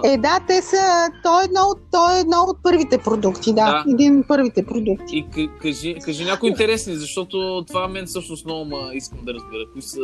Е, 0.05 0.17
да, 0.17 0.41
те 0.49 0.63
са. 0.63 1.09
То 1.23 1.41
е 1.41 1.45
едно 1.45 1.61
от, 1.61 1.79
то 1.93 2.17
е 2.17 2.21
едно 2.21 2.37
от 2.49 2.63
първите 2.63 2.99
продукти, 2.99 3.53
да. 3.55 3.65
Да. 3.65 3.85
Един 3.93 4.21
от 4.21 4.29
първите 4.29 4.67
продукти. 4.67 5.17
и 5.17 5.27
к- 5.27 5.59
кажи, 5.59 5.97
кажи 6.05 6.25
някои 6.25 6.49
интересни, 6.49 6.95
защото 6.97 7.65
това 7.69 7.89
мен 7.89 8.07
всъщност 8.07 8.45
много 8.45 8.65
ма 8.65 8.91
искам 8.95 9.19
да 9.23 9.35
разбера. 9.35 9.65
Кои 9.73 9.83
са... 9.83 10.01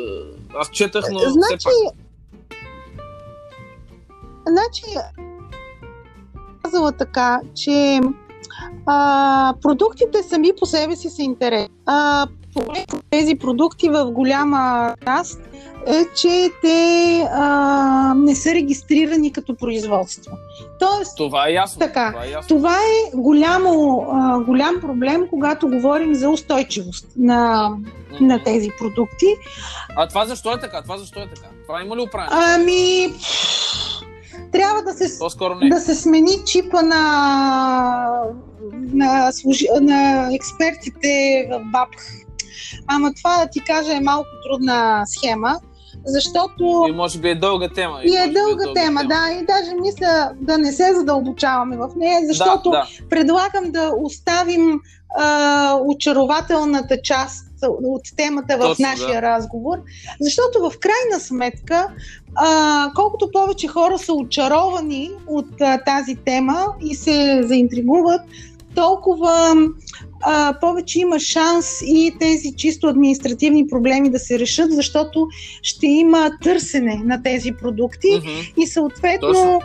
Аз 0.59 0.69
четах, 0.71 1.05
но 1.13 1.19
все 1.19 1.29
Значи, 1.31 1.65
пак. 1.65 1.95
значи, 4.49 4.83
казала 6.63 6.93
така, 6.93 7.41
че 7.55 8.01
а, 8.87 9.55
продуктите 9.63 10.23
сами 10.23 10.53
по 10.61 10.67
себе 10.67 10.97
си 10.97 11.09
са 11.09 11.23
интересни. 11.23 11.75
А, 11.87 12.27
проблемът 12.55 12.91
с 12.91 12.97
тези 13.11 13.35
продукти 13.35 13.89
в 13.89 14.05
голяма 14.05 14.95
част 15.05 15.41
е, 15.87 16.05
че 16.17 16.51
те 16.63 17.29
а, 17.33 18.15
не 18.17 18.35
са 18.35 18.55
регистрирани 18.55 19.33
като 19.33 19.57
производство. 19.57 20.33
Тоест, 20.79 21.17
Това 21.17 21.49
е 21.49 21.53
ясно. 21.53 21.79
Така. 21.79 22.11
Това 22.13 22.25
е 22.25 22.31
ясно. 22.31 22.57
това 22.57 22.77
е 22.77 23.17
голямо, 23.17 24.07
а, 24.13 24.39
голям 24.39 24.75
проблем, 24.81 25.27
когато 25.31 25.69
говорим 25.69 26.15
за 26.15 26.31
устойчивост 26.31 27.07
на, 27.17 27.71
на 28.21 28.43
тези 28.43 28.71
продукти. 28.79 29.27
А 29.97 30.09
това 30.09 30.27
защо 30.27 30.53
е 30.53 30.61
така? 30.61 30.83
Това 30.83 30.99
защо 30.99 31.21
е 31.21 31.29
така? 31.35 31.49
Това 31.67 31.83
има 31.83 31.97
ли 31.97 32.01
управление? 32.01 32.45
Ами, 32.55 33.15
трябва 34.53 34.83
да 34.83 34.93
се, 34.93 35.19
да 35.71 35.81
се 35.81 35.95
смени 35.95 36.45
чипа 36.47 36.83
на, 36.83 38.23
на, 38.73 39.33
служи, 39.33 39.67
на 39.81 40.29
експертите 40.35 41.47
в 41.51 41.61
БАП. 41.73 41.89
Ама 42.87 43.13
това 43.15 43.45
да 43.45 43.51
ти 43.51 43.61
кажа 43.61 43.97
е 43.97 44.01
малко 44.01 44.29
трудна 44.49 45.05
схема, 45.07 45.57
защото 46.07 46.87
И 46.89 46.93
може 46.93 47.19
би 47.19 47.29
е 47.29 47.35
дълга 47.35 47.69
тема. 47.69 48.01
и 48.05 48.17
е 48.17 48.19
може 48.19 48.29
би 48.29 48.35
дълга 48.35 48.65
тема, 48.75 49.01
да, 49.05 49.29
и 49.41 49.47
даже 49.47 49.75
мисля 49.81 50.31
да 50.41 50.59
не 50.59 50.73
се 50.73 50.95
задълбочаваме 50.95 51.77
в 51.77 51.89
нея, 51.97 52.21
защото 52.27 52.71
да, 52.71 52.77
да. 52.77 53.09
предлагам 53.11 53.73
да 53.73 53.93
оставим 54.03 54.81
а, 55.19 55.79
очарователната 55.85 56.97
част 57.03 57.47
от 57.63 58.03
темата 58.17 58.57
в 58.57 58.61
Точно, 58.61 58.83
нашия 58.89 59.21
да. 59.21 59.23
разговор, 59.23 59.79
защото 60.21 60.71
в 60.71 60.73
крайна 60.81 61.21
сметка, 61.21 61.89
а, 62.35 62.91
колкото 62.95 63.31
повече 63.33 63.69
хора 63.69 63.99
са 63.99 64.13
очаровани 64.13 65.11
от 65.27 65.61
а, 65.61 65.79
тази 65.79 66.17
тема 66.17 66.67
и 66.81 66.95
се 66.95 67.41
заинтригуват, 67.43 68.21
толкова 68.75 69.55
а, 70.27 70.55
повече 70.61 71.01
има 71.01 71.19
шанс 71.21 71.83
и 71.83 72.13
тези 72.21 72.53
чисто 72.57 72.87
административни 72.87 73.67
проблеми 73.67 74.11
да 74.11 74.19
се 74.19 74.39
решат, 74.39 74.73
защото 74.73 75.29
ще 75.63 75.87
има 75.87 76.31
търсене 76.43 77.01
на 77.05 77.23
тези 77.23 77.53
продукти 77.53 78.09
Мгм. 78.19 78.63
и 78.63 78.67
съответно 78.67 79.29
Точно. 79.29 79.61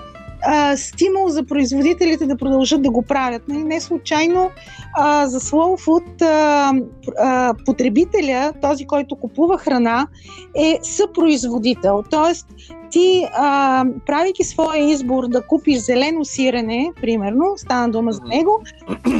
а, 0.45 0.77
стимул 0.77 1.27
за 1.27 1.43
производителите 1.43 2.25
да 2.25 2.37
продължат 2.37 2.81
да 2.81 2.89
го 2.89 3.01
правят. 3.01 3.47
Нали, 3.47 3.63
Не 3.63 3.81
случайно 3.81 4.49
а, 4.97 5.27
за 5.27 5.39
Slow 5.39 5.85
Food 5.85 6.21
а, 6.21 6.73
а, 7.19 7.53
потребителя, 7.65 8.53
този, 8.61 8.85
който 8.85 9.15
купува 9.15 9.57
храна, 9.57 10.07
е 10.55 10.79
съпроизводител. 10.83 12.03
Тоест, 12.09 12.47
ти, 12.91 13.27
а, 13.33 13.85
правейки 14.05 14.43
своя 14.43 14.91
избор 14.91 15.27
да 15.27 15.41
купиш 15.41 15.77
зелено 15.77 16.25
сирене, 16.25 16.91
примерно, 17.01 17.53
стана 17.57 17.89
дума 17.89 18.11
за 18.11 18.21
него, 18.21 18.61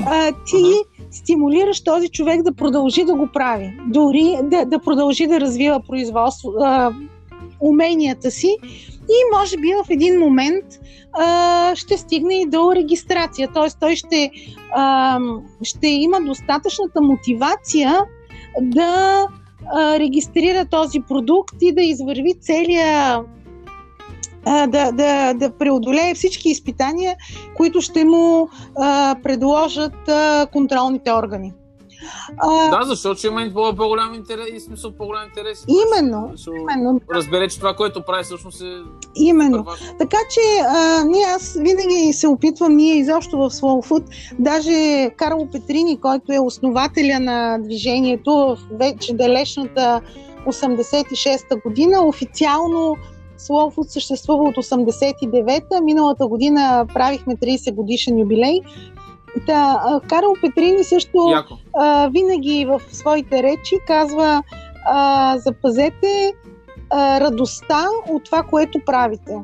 а, 0.05 0.31
ти 0.31 0.63
стимулираш 1.11 1.81
този 1.83 2.09
човек 2.09 2.41
да 2.41 2.53
продължи 2.53 3.03
да 3.03 3.15
го 3.15 3.27
прави. 3.33 3.73
Дори 3.87 4.37
да, 4.43 4.65
да 4.65 4.79
продължи 4.79 5.27
да 5.27 5.39
развива 5.39 5.79
производство, 5.87 6.53
а, 6.59 6.91
уменията 7.59 8.31
си 8.31 8.57
и 9.09 9.37
може 9.37 9.57
би 9.57 9.67
в 9.67 9.89
един 9.89 10.19
момент 10.19 10.65
а, 11.13 11.75
ще 11.75 11.97
стигне 11.97 12.35
и 12.35 12.45
до 12.45 12.75
регистрация. 12.75 13.49
Т.е. 13.53 13.67
той 13.79 13.95
ще, 13.95 14.31
а, 14.75 15.19
ще 15.63 15.87
има 15.87 16.21
достатъчната 16.21 17.01
мотивация 17.01 17.99
да 18.61 19.27
а, 19.73 19.99
регистрира 19.99 20.65
този 20.65 20.99
продукт 20.99 21.55
и 21.61 21.73
да 21.73 21.81
извърви 21.81 22.33
да, 24.67 24.91
да, 24.91 25.33
да 25.33 25.51
преодолее 25.57 26.13
всички 26.13 26.49
изпитания, 26.49 27.15
които 27.57 27.81
ще 27.81 28.05
му 28.05 28.49
а, 28.77 29.15
предложат 29.23 30.09
а, 30.09 30.47
контролните 30.51 31.11
органи. 31.11 31.53
А, 32.37 32.79
да, 32.79 32.85
защото 32.85 33.17
ще 33.17 33.27
има 33.27 33.49
по- 33.53 33.75
по-голям 33.75 34.13
интерес 34.13 34.45
и 34.55 34.59
смисъл 34.59 34.91
по-голям 34.91 35.23
интерес. 35.25 35.65
Именно. 35.67 36.31
Ще 36.37 36.49
именно. 36.49 37.01
Разбере, 37.13 37.47
че 37.47 37.57
това, 37.57 37.73
което 37.73 38.01
прави, 38.01 38.23
всъщност 38.23 38.61
е. 38.61 38.65
Именно. 39.15 39.65
първаш. 39.65 39.79
Така 39.99 40.17
че 40.29 40.39
а, 40.67 41.03
ние, 41.03 41.23
аз 41.23 41.53
винаги 41.53 42.13
се 42.13 42.27
опитвам, 42.27 42.75
ние 42.75 42.95
изобщо 42.95 43.37
в 43.37 43.49
Slow 43.49 43.89
Food, 43.89 44.03
даже 44.39 45.09
Карло 45.17 45.47
Петрини, 45.51 45.99
който 46.01 46.33
е 46.33 46.39
основателя 46.39 47.19
на 47.19 47.57
движението 47.57 48.31
в 48.31 48.57
вече 48.71 49.13
далечната 49.13 50.01
86-та 50.45 51.55
година, 51.55 52.05
официално 52.05 52.95
Food 53.47 53.87
съществува 53.87 54.43
от 54.43 54.55
89-та. 54.55 55.81
Миналата 55.81 56.27
година 56.27 56.85
правихме 56.93 57.35
30 57.35 57.73
годишен 57.73 58.19
юбилей. 58.19 58.61
Та, 59.47 59.81
а, 59.85 59.99
Карл 59.99 60.33
Петрини 60.41 60.83
също 60.83 61.29
Яко. 61.31 61.53
а, 61.77 62.07
винаги 62.07 62.65
в 62.65 62.81
своите 62.91 63.43
речи 63.43 63.75
казва 63.87 64.43
а, 64.85 65.37
запазете 65.37 66.33
а, 66.89 67.19
радостта 67.19 67.85
от 68.09 68.23
това, 68.23 68.43
което 68.43 68.79
правите. 68.85 69.37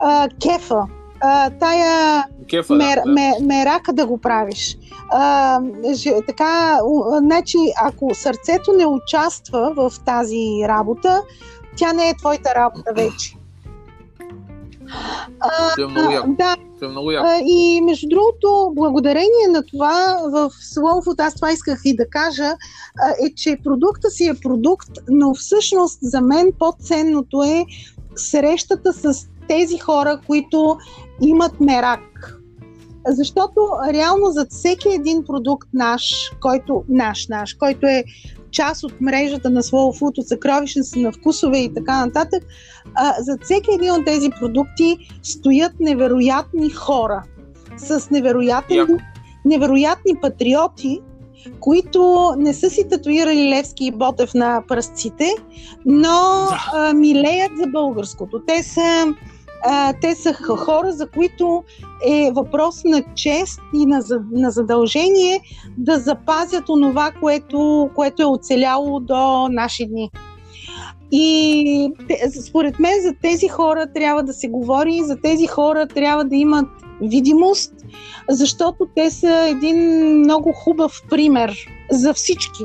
А, 0.00 0.28
кефа, 0.42 0.86
а, 1.20 1.50
тая 1.50 2.24
Кефа, 2.50 2.74
мер, 2.74 3.00
да, 3.04 3.12
ме, 3.12 3.32
мерака 3.42 3.92
да 3.92 4.06
го 4.06 4.18
правиш. 4.18 4.78
А, 5.10 5.60
же, 5.94 6.12
така, 6.26 6.78
значи, 7.18 7.58
ако 7.82 8.14
сърцето 8.14 8.72
не 8.72 8.86
участва 8.86 9.72
в 9.76 9.92
тази 10.04 10.60
работа, 10.68 11.22
тя 11.78 11.92
не 11.92 12.08
е 12.08 12.16
твоята 12.16 12.54
работа 12.54 12.92
вече. 12.96 13.34
Това 15.76 15.84
е 15.84 15.86
много 15.86 16.10
яко. 16.10 16.28
да, 16.38 16.56
Това 16.74 16.86
е 16.86 16.90
много 16.90 17.10
яко. 17.10 17.28
И 17.46 17.80
между 17.80 18.08
другото, 18.08 18.72
благодарение 18.74 19.48
на 19.50 19.62
това 19.62 20.18
в 20.32 20.50
Food, 20.76 21.26
аз 21.26 21.34
това 21.34 21.52
исках 21.52 21.80
и 21.84 21.96
да 21.96 22.08
кажа, 22.10 22.50
е, 23.20 23.34
че 23.34 23.58
продукта 23.64 24.10
си 24.10 24.28
е 24.28 24.34
продукт, 24.34 24.90
но 25.08 25.34
всъщност 25.34 25.98
за 26.02 26.20
мен 26.20 26.52
по-ценното 26.58 27.42
е 27.42 27.66
срещата 28.16 28.92
с 28.92 29.28
тези 29.48 29.78
хора, 29.78 30.20
които 30.26 30.76
имат 31.22 31.60
мерак. 31.60 32.34
Защото 33.06 33.68
реално 33.92 34.26
зад 34.26 34.50
всеки 34.50 34.88
един 34.88 35.24
продукт 35.24 35.68
наш, 35.72 36.32
който, 36.40 36.84
наш, 36.88 37.28
наш, 37.28 37.54
който 37.54 37.86
е 37.86 38.04
част 38.50 38.84
от 38.84 39.00
мрежата 39.00 39.50
на 39.50 39.62
Slow 39.62 40.00
Food, 40.00 40.18
от 40.18 40.28
съкровищница 40.28 40.98
на 40.98 41.12
вкусове 41.12 41.58
и 41.58 41.74
така 41.74 42.06
нататък, 42.06 42.42
а, 42.94 43.14
зад 43.18 43.44
всеки 43.44 43.70
един 43.74 43.92
от 43.92 44.04
тези 44.04 44.30
продукти 44.40 44.96
стоят 45.22 45.72
невероятни 45.80 46.70
хора 46.70 47.22
с 47.76 48.10
невероятни, 48.10 48.80
невероятни 49.44 50.14
патриоти, 50.22 51.00
които 51.60 52.32
не 52.38 52.54
са 52.54 52.70
си 52.70 52.88
татуирали 52.88 53.50
Левски 53.50 53.84
и 53.84 53.90
Ботев 53.90 54.34
на 54.34 54.62
пръстците, 54.68 55.34
но 55.86 56.48
а, 56.72 56.92
милеят 56.94 57.52
за 57.60 57.66
българското. 57.66 58.42
Те 58.46 58.62
са, 58.62 59.14
а, 59.64 59.92
те 60.00 60.14
са 60.14 60.34
хора, 60.34 60.92
за 60.92 61.08
които 61.10 61.64
е 62.06 62.30
въпрос 62.34 62.84
на 62.84 63.02
чест 63.14 63.60
и 63.74 63.86
на, 63.86 64.02
на 64.32 64.50
задължение 64.50 65.40
да 65.78 65.98
запазят 65.98 66.68
онова, 66.68 67.10
което, 67.20 67.90
което 67.94 68.22
е 68.22 68.26
оцеляло 68.26 69.00
до 69.00 69.48
наши 69.48 69.86
дни. 69.86 70.10
И 71.12 71.90
според 72.46 72.78
мен 72.78 73.02
за 73.02 73.14
тези 73.22 73.48
хора 73.48 73.86
трябва 73.94 74.22
да 74.22 74.32
се 74.32 74.48
говори, 74.48 75.02
за 75.02 75.16
тези 75.16 75.46
хора 75.46 75.86
трябва 75.86 76.24
да 76.24 76.36
имат 76.36 76.68
видимост, 77.02 77.72
защото 78.28 78.86
те 78.94 79.10
са 79.10 79.48
един 79.48 79.78
много 80.18 80.52
хубав 80.52 81.02
пример 81.10 81.54
за 81.90 82.14
всички. 82.14 82.64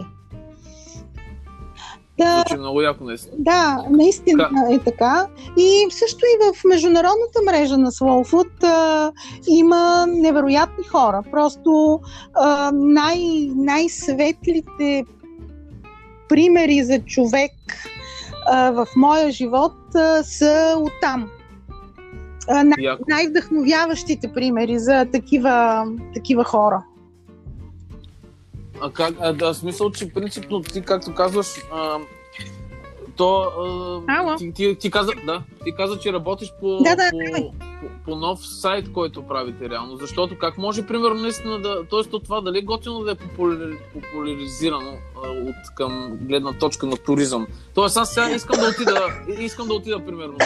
Да, 2.24 2.36
Звучи 2.48 2.58
много 2.60 2.82
яко, 2.82 3.04
наистина. 3.04 3.36
да, 3.40 3.86
наистина 3.90 4.50
е 4.72 4.80
така. 4.80 5.28
И 5.58 5.88
също 5.90 6.20
и 6.26 6.54
в 6.54 6.64
международната 6.64 7.40
мрежа 7.46 7.78
на 7.78 7.92
Slow 7.92 8.32
Food 8.32 8.64
а, 8.64 9.12
има 9.48 10.06
невероятни 10.10 10.84
хора. 10.84 11.24
Просто 11.32 12.00
а, 12.34 12.72
най- 12.74 13.50
най-светлите 13.56 15.06
примери 16.30 16.84
за 16.84 17.00
човек 17.00 17.52
а, 18.48 18.72
в 18.72 18.88
моя 18.96 19.32
живот 19.32 19.74
а, 19.96 20.24
са 20.24 20.76
оттам. 20.80 21.30
А, 22.50 22.64
най- 22.64 22.98
най-вдъхновяващите 23.08 24.34
примери 24.34 24.80
за 24.80 25.06
такива, 25.12 25.86
такива 26.14 26.44
хора. 26.44 26.84
А 28.82 28.92
как, 28.92 29.16
а, 29.20 29.34
да, 29.34 29.54
смисъл, 29.54 29.92
че 29.92 30.14
принципно 30.14 30.62
ти, 30.62 30.82
както 30.82 31.14
казваш, 31.16 31.48
а, 31.74 31.98
то 33.16 33.52
а, 34.08 34.38
ти, 34.38 34.54
ти, 34.54 34.76
ти, 34.76 34.92
каза, 34.92 35.12
да, 35.26 35.44
ти 35.64 35.76
каза, 35.76 36.00
че 36.00 36.14
работиш 36.14 36.54
по, 36.60 36.78
Да, 36.84 36.96
да, 36.96 37.10
по, 37.12 37.42
по, 37.42 37.54
по, 38.06 38.16
нов 38.16 38.48
сайт, 38.48 38.92
който 38.92 39.28
правите 39.28 39.70
реално. 39.70 39.98
Защото 39.98 40.38
как 40.38 40.58
може, 40.58 40.88
примерно, 40.88 41.22
наистина 41.22 41.62
да. 41.62 41.84
Тоест, 41.90 42.14
от 42.14 42.24
това 42.24 42.42
дали 42.42 42.58
е 42.58 42.62
готино 42.62 43.00
да 43.00 43.12
е 43.12 43.16
популяри, 43.16 43.78
популяризирано 43.94 44.94
а, 45.26 45.30
от 45.30 45.76
към 45.76 46.18
гледна 46.22 46.54
точка 46.54 46.86
на 46.86 46.98
туризъм. 46.98 47.48
Тоест, 47.76 47.98
аз 47.98 48.14
сега 48.14 48.32
искам 48.32 48.60
да 48.60 48.68
отида, 48.68 49.08
искам 49.40 49.68
да 49.68 49.74
отида, 49.74 50.06
примерно, 50.06 50.38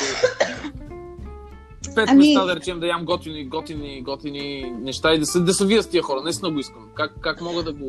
пет 1.98 2.10
Ами- 2.10 2.28
места, 2.28 2.46
да 2.46 2.56
речем, 2.56 2.80
да 2.80 2.88
ям 2.88 3.06
готини, 3.06 3.50
готини, 3.50 4.02
готини 4.02 4.74
неща 4.82 5.14
и 5.14 5.20
да 5.20 5.26
се, 5.26 5.40
да 5.40 5.54
се 5.54 5.66
вия 5.66 5.84
с 5.84 5.88
тия 5.88 6.04
хора. 6.04 6.22
Наистина 6.24 6.52
го 6.52 6.60
искам. 6.60 6.82
Как, 6.96 7.12
как 7.22 7.42
мога 7.42 7.64
да 7.64 7.74
го 7.74 7.86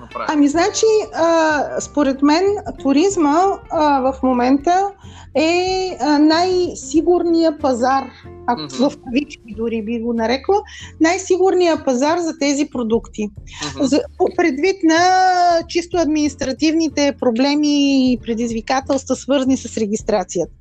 направя? 0.00 0.26
Ами, 0.28 0.48
значи, 0.48 0.86
а, 1.14 1.80
според 1.80 2.22
мен, 2.22 2.44
туризма 2.82 3.36
а, 3.70 4.12
в 4.12 4.22
момента 4.22 4.90
е 5.34 5.90
най-сигурният 6.20 7.60
пазар, 7.60 8.04
ако 8.46 8.62
Мгм. 8.62 8.74
в 8.76 8.92
кавички 9.04 9.54
дори 9.56 9.82
би 9.82 10.00
го 10.00 10.12
нарекла, 10.12 10.56
най-сигурният 11.00 11.84
пазар 11.84 12.18
за 12.18 12.38
тези 12.38 12.68
продукти. 12.72 13.28
Мгм. 13.76 13.84
За, 13.84 14.00
предвид 14.36 14.76
на 14.84 14.98
чисто 15.68 15.96
административните 15.96 17.14
проблеми 17.20 18.12
и 18.12 18.18
предизвикателства, 18.18 19.16
свързани 19.16 19.56
с 19.56 19.76
регистрацията. 19.76 20.52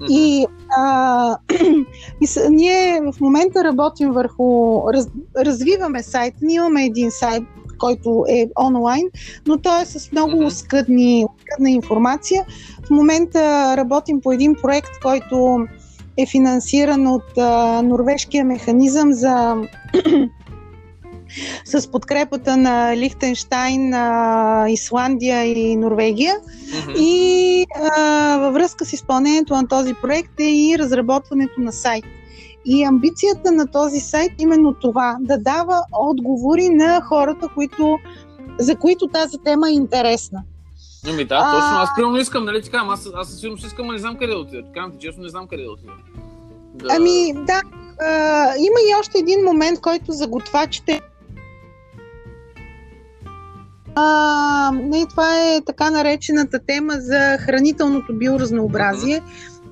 Мгм. 0.00 0.06
И, 0.10 0.46
а, 0.76 1.36
и 2.20 2.26
с, 2.26 2.48
ние 2.50 3.00
в 3.12 3.20
момента 3.20 3.64
работим 3.64 4.12
върху, 4.12 4.80
раз, 4.94 5.06
развиваме 5.36 6.02
сайт. 6.02 6.34
Ние 6.42 6.56
имаме 6.56 6.84
един 6.84 7.10
сайт, 7.10 7.42
който 7.78 8.24
е 8.28 8.48
онлайн, 8.60 9.02
но 9.46 9.58
той 9.58 9.82
е 9.82 9.86
с 9.86 10.12
много 10.12 10.36
Мгм. 10.36 10.50
скъдни, 10.50 11.26
скъдна 11.40 11.70
информация. 11.70 12.44
В 12.86 12.90
момента 12.90 13.74
работим 13.76 14.20
по 14.20 14.32
един 14.32 14.54
проект, 14.62 14.90
който 15.02 15.66
е 16.22 16.26
финансиран 16.26 17.06
от 17.06 17.38
а, 17.38 17.82
норвежкия 17.82 18.44
механизъм 18.44 19.12
за 19.12 19.56
с 21.64 21.90
подкрепата 21.90 22.56
на 22.56 22.96
Лихтенштайн, 22.96 23.94
а, 23.94 24.66
Исландия 24.68 25.44
и 25.44 25.76
Норвегия. 25.76 26.36
И 26.98 27.66
а, 27.96 28.38
във 28.38 28.54
връзка 28.54 28.84
с 28.84 28.92
изпълнението 28.92 29.54
на 29.54 29.68
този 29.68 29.94
проект 30.02 30.40
е 30.40 30.50
и 30.50 30.78
разработването 30.78 31.60
на 31.60 31.72
сайт. 31.72 32.04
И 32.64 32.84
амбицията 32.84 33.52
на 33.52 33.66
този 33.66 34.00
сайт 34.00 34.32
именно 34.38 34.74
това 34.74 35.16
да 35.20 35.38
дава 35.38 35.82
отговори 35.92 36.68
на 36.68 37.00
хората, 37.00 37.48
които, 37.54 37.98
за 38.58 38.76
които 38.76 39.08
тази 39.08 39.38
тема 39.44 39.68
е 39.68 39.72
интересна. 39.72 40.42
Ами 41.08 41.24
да, 41.24 41.34
А- 41.34 41.52
точно. 41.52 41.82
Аз 41.82 41.88
примерно 41.96 42.16
искам, 42.16 42.44
нали 42.44 42.62
така, 42.62 42.82
аз, 42.88 43.08
аз 43.14 43.28
със 43.28 43.40
сигурност 43.40 43.66
искам, 43.66 43.90
а 43.90 43.92
не 43.92 43.98
знам 43.98 44.16
къде 44.16 44.32
да 44.32 44.38
отида. 44.38 44.62
Така, 44.62 44.90
ти 44.90 45.06
честно 45.06 45.22
не 45.22 45.28
знам 45.28 45.46
къде 45.48 45.62
да 45.62 45.70
отида. 45.70 45.92
Да... 46.74 46.94
Ами 46.96 47.32
да, 47.34 47.62
а, 48.00 48.44
има 48.56 48.80
и 48.90 48.94
още 49.00 49.18
един 49.18 49.44
момент, 49.44 49.80
който 49.80 50.12
за 50.12 50.26
готвачите. 50.26 51.00
А, 53.94 54.70
не, 54.74 55.06
това 55.06 55.40
е 55.40 55.60
така 55.66 55.90
наречената 55.90 56.58
тема 56.66 56.92
за 56.98 57.38
хранителното 57.40 58.14
биоразнообразие. 58.14 59.22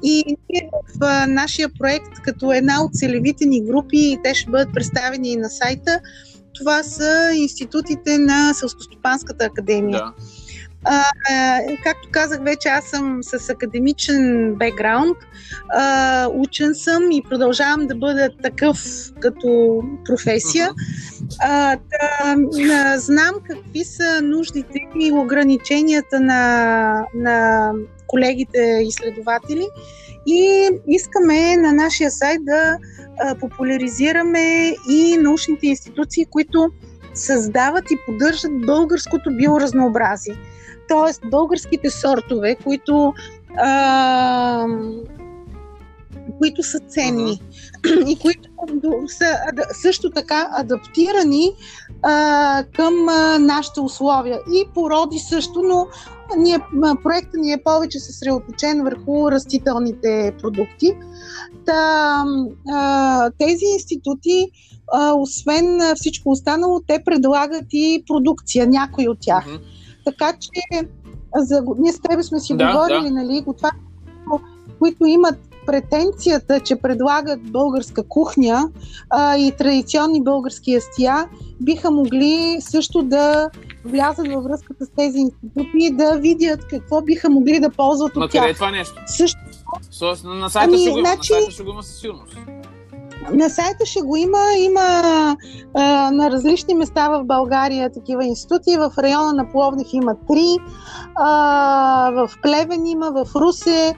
И 0.03 0.25
ние 0.51 0.71
в 0.73 1.05
а, 1.05 1.27
нашия 1.27 1.69
проект, 1.79 2.13
като 2.25 2.53
една 2.53 2.85
от 2.85 2.95
целевите 2.95 3.47
ни 3.47 3.65
групи, 3.65 4.19
те 4.25 4.35
ще 4.35 4.51
бъдат 4.51 4.75
представени 4.75 5.33
и 5.33 5.37
на 5.37 5.51
сайта, 5.51 6.01
това 6.55 6.83
са 6.83 7.31
институтите 7.35 8.19
на 8.19 8.55
Селскостопанската 8.55 9.45
академия. 9.45 9.99
Да. 9.99 10.13
А, 10.85 11.05
както 11.83 12.09
казах 12.11 12.41
вече, 12.43 12.69
аз 12.69 12.85
съм 12.85 13.19
с 13.23 13.51
академичен 13.51 14.55
бекграунд, 14.55 15.17
а, 15.69 16.29
учен 16.35 16.75
съм 16.75 17.13
и 17.13 17.23
продължавам 17.29 17.87
да 17.87 17.95
бъда 17.95 18.31
такъв 18.43 18.79
като 19.21 19.83
професия. 20.05 20.71
А, 21.41 21.77
да, 21.77 22.37
а, 22.75 22.99
знам 22.99 23.35
какви 23.51 23.85
са 23.85 24.21
нуждите 24.23 24.79
и 25.01 25.13
ограниченията 25.13 26.21
на, 26.21 27.05
на 27.15 27.71
колегите 28.07 28.81
изследователи 28.83 29.67
и 30.27 30.71
искаме 30.89 31.57
на 31.57 31.73
нашия 31.73 32.11
сайт 32.11 32.45
да 32.45 32.79
а, 33.21 33.35
популяризираме 33.35 34.75
и 34.91 35.17
научните 35.21 35.67
институции, 35.67 36.27
които 36.31 36.71
създават 37.15 37.91
и 37.91 37.99
поддържат 38.07 38.67
българското 38.67 39.31
биоразнообразие. 39.37 40.35
Тоест 40.89 41.23
българските 41.31 41.91
сортове, 41.91 42.55
които, 42.55 43.13
а, 43.57 44.67
които 46.39 46.63
са 46.63 46.79
ценни 46.79 47.41
uh-huh. 47.83 48.09
и 48.09 48.19
които 48.19 48.49
са 49.07 49.27
също 49.83 50.11
така 50.11 50.49
адаптирани 50.53 51.53
а, 52.03 52.65
към 52.77 53.09
а, 53.09 53.39
нашите 53.39 53.81
условия. 53.81 54.39
И 54.55 54.65
породи 54.75 55.19
също, 55.19 55.63
но 55.63 55.87
ние, 56.37 56.59
проектът 57.03 57.41
ни 57.41 57.53
е 57.53 57.63
повече 57.65 57.99
съсредоточен 57.99 58.83
върху 58.83 59.31
растителните 59.31 60.35
продукти. 60.43 60.93
Та, 61.67 62.25
а, 62.73 63.31
тези 63.39 63.65
институти, 63.75 64.47
а, 64.93 65.13
освен 65.13 65.81
всичко 65.97 66.31
останало, 66.31 66.81
те 66.87 67.03
предлагат 67.05 67.67
и 67.73 68.05
продукция, 68.07 68.67
някои 68.67 69.09
от 69.09 69.19
тях. 69.21 69.47
Mm-hmm. 69.47 69.78
Така 70.09 70.33
че 70.41 70.89
за, 71.37 71.63
ние 71.79 71.93
с 71.93 72.01
тебе 72.01 72.23
сме 72.23 72.41
си 72.41 72.57
да, 72.57 72.73
говорили, 72.73 73.05
да. 73.05 73.11
нали, 73.11 73.45
това, 73.57 73.71
които 74.79 75.07
имат 75.07 75.39
претенцията, 75.67 76.61
че 76.61 76.77
предлагат 76.77 77.43
българска 77.43 78.09
кухня 78.09 78.69
а, 79.11 79.37
и 79.37 79.53
традиционни 79.53 80.23
български 80.23 80.73
ястия, 80.73 81.29
биха 81.61 81.91
могли 81.91 82.57
също 82.61 83.03
да 83.03 83.51
влязат 83.85 84.29
във 84.29 84.45
връзката 84.45 84.87
с 84.87 84.91
тези 84.97 85.19
институти 85.19 85.71
и 85.75 85.91
да 85.91 86.17
видят 86.17 86.67
какво 86.67 87.03
биха 87.03 87.31
могли 87.31 87.61
да 87.61 87.71
ползват 87.71 88.17
от 88.17 88.31
тях. 88.31 88.43
къде 88.43 88.51
е 88.51 88.55
това 88.55 88.71
нещо? 88.71 88.95
Също. 89.07 89.39
на 90.25 90.51
сайта 90.51 90.71
ами, 90.71 90.79
ще 90.79 90.91
го 90.91 90.99
значи... 90.99 91.33
на 91.33 91.39
сайта 91.39 91.51
ще 91.51 91.63
го 91.63 91.71
има 91.71 91.83
със 91.83 92.01
сигурност. 92.01 92.37
На 93.33 93.49
сайта 93.49 93.87
ще 93.87 94.01
го 94.01 94.17
има. 94.17 94.39
Има 94.59 95.37
а, 95.75 96.11
на 96.11 96.31
различни 96.31 96.75
места 96.75 97.09
в 97.09 97.25
България 97.25 97.93
такива 97.93 98.25
институти. 98.25 98.77
В 98.77 98.93
района 98.99 99.33
на 99.33 99.53
Пловдив 99.53 99.89
има 99.93 100.15
три, 100.29 100.57
а, 101.15 102.11
в 102.11 102.31
Плевен 102.43 102.87
има, 102.87 103.11
в 103.11 103.35
Русе. 103.35 103.95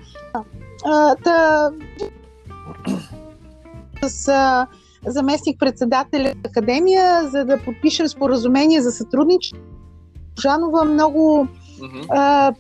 А, 0.85 1.15
та, 1.25 1.71
с 4.09 4.29
а, 4.29 4.67
заместник 5.07 5.59
председателя 5.59 6.23
на 6.23 6.51
академия, 6.51 7.29
за 7.29 7.45
да 7.45 7.59
подпишем 7.65 8.09
споразумение 8.09 8.83
за 8.83 8.93
сътрудничество. 8.93 9.61
Жанова 10.43 10.85
много 10.85 11.49
а, 12.09 12.53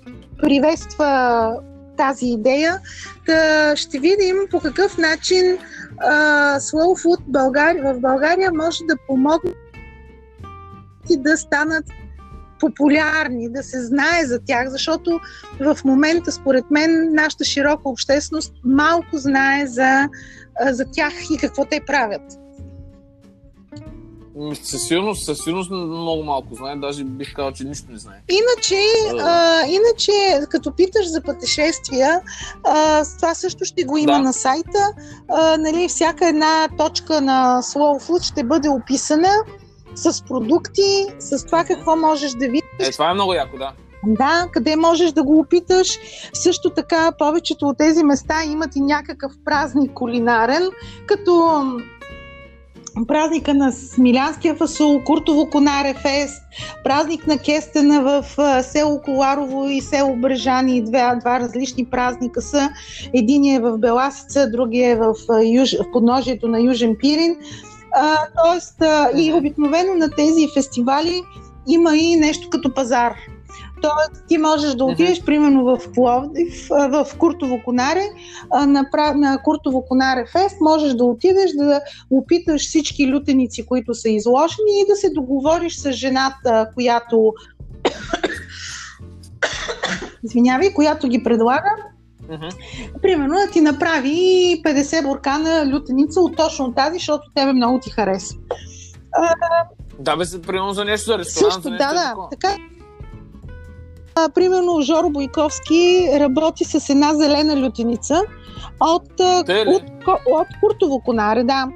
приветства 0.43 1.53
тази 2.01 2.27
идея. 2.27 2.81
Та 3.27 3.77
ще 3.77 3.99
видим 3.99 4.37
по 4.51 4.61
какъв 4.61 4.99
начин 4.99 5.59
а, 5.99 6.61
Slow 6.61 7.05
Food 7.05 7.21
България, 7.27 7.95
в 7.95 8.01
България 8.01 8.53
може 8.53 8.79
да 8.89 8.97
помогне 9.07 9.53
да 11.11 11.37
станат 11.37 11.85
популярни, 12.61 13.53
да 13.53 13.63
се 13.63 13.85
знае 13.85 14.25
за 14.25 14.41
тях, 14.47 14.69
защото 14.69 15.21
в 15.61 15.79
момента, 15.85 16.33
според 16.33 16.71
мен, 16.71 17.15
нашата 17.15 17.45
широка 17.45 17.89
общественост 17.89 18.55
малко 18.65 19.19
знае 19.19 19.67
за, 19.67 20.09
за 20.71 20.85
тях 20.93 21.13
и 21.35 21.39
какво 21.39 21.65
те 21.65 21.81
правят. 21.87 22.23
Със 24.63 24.83
сигурност, 24.83 25.25
със 25.25 25.39
сигурност 25.39 25.71
много 25.71 26.23
малко 26.23 26.55
знае, 26.55 26.77
даже 26.77 27.05
бих 27.05 27.35
казал, 27.35 27.53
че 27.53 27.65
нищо 27.65 27.93
не 27.93 27.99
знае. 27.99 28.23
Иначе, 28.29 28.77
а, 29.21 29.63
иначе 29.67 30.13
като 30.51 30.73
питаш 30.73 31.11
за 31.11 31.23
пътешествия, 31.23 32.21
а, 32.65 33.05
това 33.17 33.35
също 33.35 33.65
ще 33.65 33.85
го 33.85 33.97
има 33.97 34.13
да. 34.13 34.19
на 34.19 34.33
сайта. 34.33 34.93
А, 35.29 35.57
нали, 35.57 35.89
всяка 35.89 36.29
една 36.29 36.69
точка 36.79 37.21
на 37.21 37.61
Slow 37.63 38.09
Food 38.09 38.23
ще 38.23 38.45
бъде 38.45 38.69
описана 38.69 39.33
с 39.95 40.25
продукти, 40.25 41.07
с 41.19 41.47
това 41.47 41.65
какво 41.65 41.97
можеш 41.97 42.33
да 42.33 42.47
видиш. 42.47 42.63
Е, 42.79 42.91
това 42.93 43.11
е 43.11 43.15
много 43.15 43.35
яко, 43.35 43.59
да. 43.59 43.73
Да, 44.07 44.49
къде 44.53 44.77
можеш 44.77 45.13
да 45.13 45.23
го 45.23 45.39
опиташ. 45.39 45.99
Също 46.35 46.71
така, 46.71 47.13
повечето 47.19 47.67
от 47.67 47.79
тези 47.79 48.05
места 48.05 48.45
имат 48.45 48.77
и 48.77 48.81
някакъв 48.81 49.33
празник 49.45 49.93
кулинарен, 49.93 50.69
като 51.07 51.63
празника 53.07 53.55
на 53.55 53.73
Смилянския 53.73 54.55
фасул, 54.55 55.01
Куртово 55.05 55.51
Конаре 55.51 55.95
фест, 55.95 56.43
празник 56.85 57.27
на 57.27 57.39
Кестена 57.39 58.03
в 58.03 58.25
село 58.63 59.01
Коларово 59.05 59.69
и 59.69 59.81
село 59.81 60.17
Брежани. 60.17 60.85
Два, 60.85 61.15
два 61.15 61.41
различни 61.41 61.85
празника 61.85 62.43
са. 62.43 62.71
Един 63.15 63.55
е 63.55 63.61
в 63.61 63.79
Беласица, 63.79 64.51
другия 64.51 64.91
е 64.91 64.97
в, 64.97 65.15
юж, 65.45 65.73
в 65.73 65.93
подножието 65.93 66.49
на 66.49 66.61
Южен 66.61 66.97
Пирин. 67.01 67.37
А, 67.95 68.17
тоест, 68.45 68.83
а, 68.83 69.11
и 69.17 69.33
обикновено 69.33 69.95
на 69.95 70.11
тези 70.11 70.49
фестивали 70.55 71.23
има 71.69 71.97
и 71.97 72.17
нещо 72.17 72.49
като 72.51 72.75
пазар. 72.75 73.15
Тоест, 73.83 74.25
ти 74.29 74.39
можеш 74.39 74.75
да 74.75 74.85
отидеш, 74.85 75.25
примерно 75.25 75.65
в 75.65 75.93
Пловдив, 75.95 76.69
в 76.69 77.07
Куртово 77.19 77.61
Конаре, 77.65 78.03
на, 78.67 78.85
на 79.15 79.39
Куртово 79.45 79.87
Конаре 79.87 80.25
фест, 80.33 80.57
можеш 80.61 80.95
да 80.95 81.05
отидеш 81.05 81.51
да 81.53 81.81
опиташ 82.11 82.67
всички 82.67 83.13
лютеници, 83.13 83.67
които 83.67 83.95
са 83.95 84.09
изложени 84.09 84.81
и 84.83 84.87
да 84.89 84.97
се 84.97 85.11
договориш 85.11 85.77
с 85.77 85.93
жената, 85.93 86.71
която 86.75 87.35
извинявай, 90.25 90.75
която 90.75 91.09
ги 91.09 91.23
предлага, 91.23 91.71
Uh-huh. 92.31 93.01
Примерно 93.03 93.35
да 93.35 93.53
ти 93.53 93.61
направи 93.61 94.11
50 94.65 95.03
буркана 95.03 95.73
лютеница 95.73 96.21
от 96.21 96.37
точно 96.37 96.75
тази, 96.75 96.99
защото 96.99 97.31
тебе 97.35 97.53
много 97.53 97.81
ти 97.81 97.91
хареса. 97.91 98.35
да, 99.99 100.17
бе, 100.17 100.25
примерно 100.47 100.73
за 100.73 100.85
нещо 100.85 101.07
за 101.07 101.19
ресторант. 101.19 101.55
Също, 101.55 101.63
за 101.63 101.71
нещо 101.71 101.85
да, 101.89 101.95
да. 101.95 102.15
Така, 102.31 102.57
а, 104.25 104.29
примерно 104.29 104.83
Жоро 104.83 105.11
Бойковски 105.11 106.09
работи 106.13 106.65
с 106.65 106.91
една 106.91 107.15
зелена 107.15 107.67
лютеница 107.67 108.23
от, 108.81 109.21
от, 109.21 109.49
от, 109.49 109.83
от 110.27 110.47
Куртово 110.61 111.01
Конаре, 111.01 111.45
да. 111.45 111.69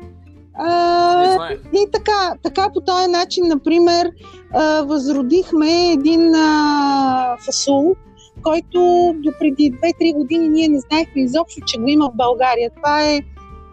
А, 0.54 1.52
и 1.72 1.86
така, 1.92 2.34
така 2.42 2.68
по 2.74 2.80
този 2.80 3.10
начин, 3.10 3.44
например, 3.48 4.10
а, 4.54 4.82
възродихме 4.82 5.92
един 5.92 6.34
а, 6.34 7.36
фасул, 7.44 7.94
който 8.42 8.78
до 9.16 9.32
преди 9.40 9.72
2-3 9.72 10.14
години 10.14 10.48
ние 10.48 10.68
не 10.68 10.80
знаехме 10.80 11.22
изобщо, 11.22 11.60
че 11.66 11.78
го 11.78 11.88
има 11.88 12.10
в 12.10 12.16
България. 12.16 12.70
Това 12.76 13.04
е 13.04 13.20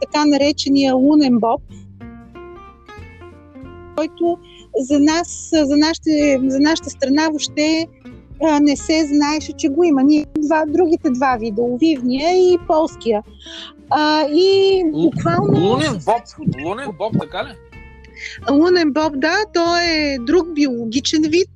така 0.01 0.25
наречения 0.25 0.95
лунен 0.95 1.39
боб, 1.39 1.61
който 3.95 4.37
за 4.79 4.99
нас, 4.99 5.49
за, 5.53 5.77
нашите, 5.77 6.39
за 6.47 6.59
нашата 6.59 6.89
страна 6.89 7.27
въобще 7.29 7.87
а, 8.43 8.59
не 8.59 8.75
се 8.75 9.05
знаеше, 9.05 9.53
че 9.53 9.69
го 9.69 9.83
има. 9.83 10.03
Ние 10.03 10.25
два, 10.37 10.63
другите 10.67 11.09
два 11.09 11.37
вида, 11.39 11.61
овивния 11.61 12.53
и 12.53 12.57
полския. 12.67 13.23
А, 13.89 14.27
и 14.27 14.83
буквално... 14.91 15.69
Лунен 15.69 15.93
боб, 16.05 16.21
лунен 16.65 16.89
боб, 16.97 17.13
така 17.19 17.43
ли? 17.43 17.55
Лунен 18.51 18.93
боб, 18.93 19.13
да, 19.15 19.35
той 19.53 19.83
е 19.83 20.17
друг 20.19 20.53
биологичен 20.53 21.21
вид, 21.21 21.49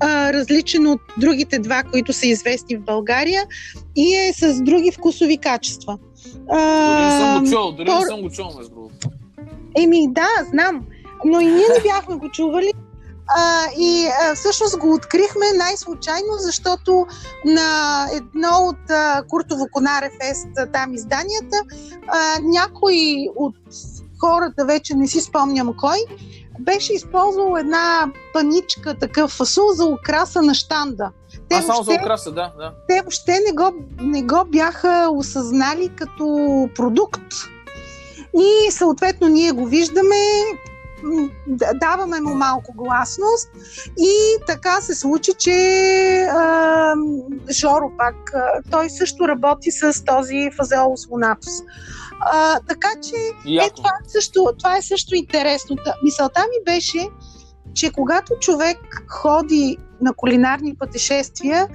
а, 0.00 0.32
различен 0.32 0.86
от 0.86 1.00
другите 1.18 1.58
два, 1.58 1.82
които 1.82 2.12
са 2.12 2.26
известни 2.26 2.76
в 2.76 2.80
България 2.80 3.42
и 3.96 4.14
е 4.14 4.32
с 4.32 4.62
други 4.62 4.92
вкусови 4.92 5.38
качества. 5.38 5.98
А, 6.50 6.58
дори 6.90 7.04
не 7.04 7.20
съм 7.20 7.44
го 7.44 7.50
чул, 7.50 7.72
дори 7.72 7.86
пор... 7.86 7.98
не 7.98 8.06
съм 8.06 8.20
го 8.20 8.30
чул, 8.30 8.46
между 8.56 8.74
другото. 8.74 9.08
Еми, 9.78 10.06
да, 10.10 10.28
знам. 10.50 10.86
Но 11.24 11.40
и 11.40 11.44
ние 11.44 11.66
не 11.76 11.82
бяхме 11.82 12.16
го 12.16 12.28
чували. 12.30 12.72
А, 13.36 13.64
и 13.78 14.08
а, 14.08 14.34
всъщност 14.34 14.78
го 14.78 14.94
открихме 14.94 15.52
най-случайно, 15.56 16.32
защото 16.38 17.06
на 17.44 18.06
едно 18.12 18.50
от 18.58 18.90
а, 18.90 19.22
Куртово 19.28 19.66
Конаре 19.72 20.10
Фест, 20.20 20.48
там 20.72 20.94
изданията, 20.94 21.56
а, 22.08 22.18
някой 22.42 23.26
от 23.36 23.56
хората, 24.20 24.64
вече 24.64 24.94
не 24.94 25.08
си 25.08 25.20
спомням 25.20 25.74
кой, 25.78 25.98
беше 26.60 26.92
използвал 26.92 27.56
една 27.56 28.12
паничка, 28.32 28.98
такъв 28.98 29.30
фасул 29.30 29.72
за 29.72 29.86
украса 29.86 30.42
на 30.42 30.54
штанда. 30.54 31.10
Те 31.48 31.56
а, 31.56 31.62
само 31.62 31.82
въобще, 31.82 31.94
за 31.94 32.00
украса, 32.00 32.32
да, 32.32 32.52
да. 32.58 32.72
Те 32.88 33.00
въобще 33.00 33.40
не 33.46 33.52
го, 33.52 33.72
не 34.00 34.22
го 34.22 34.44
бяха 34.46 35.08
осъзнали 35.12 35.88
като 35.96 36.68
продукт. 36.74 37.32
И 38.38 38.70
съответно 38.70 39.28
ние 39.28 39.52
го 39.52 39.66
виждаме, 39.66 40.16
даваме 41.74 42.20
му 42.20 42.34
малко 42.34 42.72
гласност 42.76 43.50
и 43.98 44.36
така 44.46 44.80
се 44.80 44.94
случи, 44.94 45.32
че 45.38 45.52
а, 46.30 46.94
Жоро 47.50 47.92
пак, 47.98 48.14
а, 48.34 48.62
той 48.70 48.90
също 48.90 49.28
работи 49.28 49.70
с 49.70 50.04
този 50.04 50.50
фазеолус 50.56 51.06
лунатус. 51.10 51.52
А, 52.20 52.60
така 52.68 52.88
че 53.02 53.16
е, 53.64 53.70
това, 53.76 53.90
е 53.90 54.08
също, 54.08 54.52
това 54.58 54.76
е 54.76 54.82
също 54.82 55.14
интересно. 55.14 55.76
Мисълта 56.04 56.40
ми 56.40 56.74
беше, 56.74 57.08
че 57.78 57.90
когато 57.92 58.34
човек 58.40 59.04
ходи 59.08 59.76
на 60.00 60.12
кулинарни 60.12 60.74
пътешествия, 60.74 61.68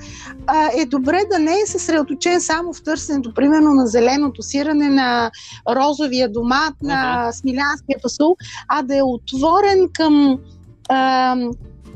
а, 0.47 0.69
е 0.77 0.85
добре 0.85 1.19
да 1.31 1.39
не 1.39 1.51
е 1.51 1.65
съсредоточен 1.65 2.41
само 2.41 2.73
в 2.73 2.83
търсенето, 2.83 3.33
примерно 3.33 3.73
на 3.73 3.87
зеленото 3.87 4.41
сирене, 4.41 4.89
на 4.89 5.31
розовия 5.69 6.31
домат, 6.31 6.73
uh-huh. 6.73 6.87
на 6.87 7.31
смилянския 7.31 7.97
фасул, 8.01 8.35
а 8.67 8.81
да 8.81 8.97
е 8.97 9.03
отворен 9.03 9.89
към 9.93 10.39
а, 10.89 11.35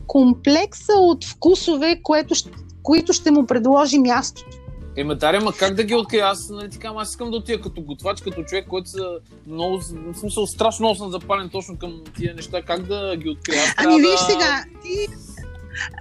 комплекса 0.08 0.94
от 0.94 1.26
вкусове, 1.26 2.00
което, 2.04 2.36
които 2.84 3.14
ще 3.14 3.32
му 3.32 3.46
предложи 3.46 4.00
мястото. 4.00 4.57
Ема, 4.98 5.16
Даря, 5.16 5.42
ма 5.42 5.54
как 5.54 5.74
да 5.74 5.84
ги 5.84 5.96
открия? 5.96 6.26
Аз, 6.26 6.50
нали, 6.50 6.70
така, 6.70 6.92
аз 6.96 7.10
искам 7.10 7.32
да 7.32 7.38
отида 7.38 7.62
като 7.62 7.82
готвач, 7.82 8.22
като 8.22 8.44
човек, 8.44 8.68
който 8.68 8.90
са 8.90 9.20
много, 9.48 9.78
в 9.80 10.20
смисъл, 10.20 10.48
страшно 10.48 10.84
много 10.84 10.96
съм 10.96 11.12
запален 11.12 11.50
точно 11.50 11.78
към 11.78 12.02
тия 12.18 12.36
неща. 12.36 12.62
Как 12.62 12.82
да 12.82 13.16
ги 13.18 13.30
открия? 13.30 13.64
Аз 13.64 13.74
ами, 13.78 13.96
виж 13.96 14.12
да... 14.12 14.18
сега, 14.18 14.64
ти 14.84 15.08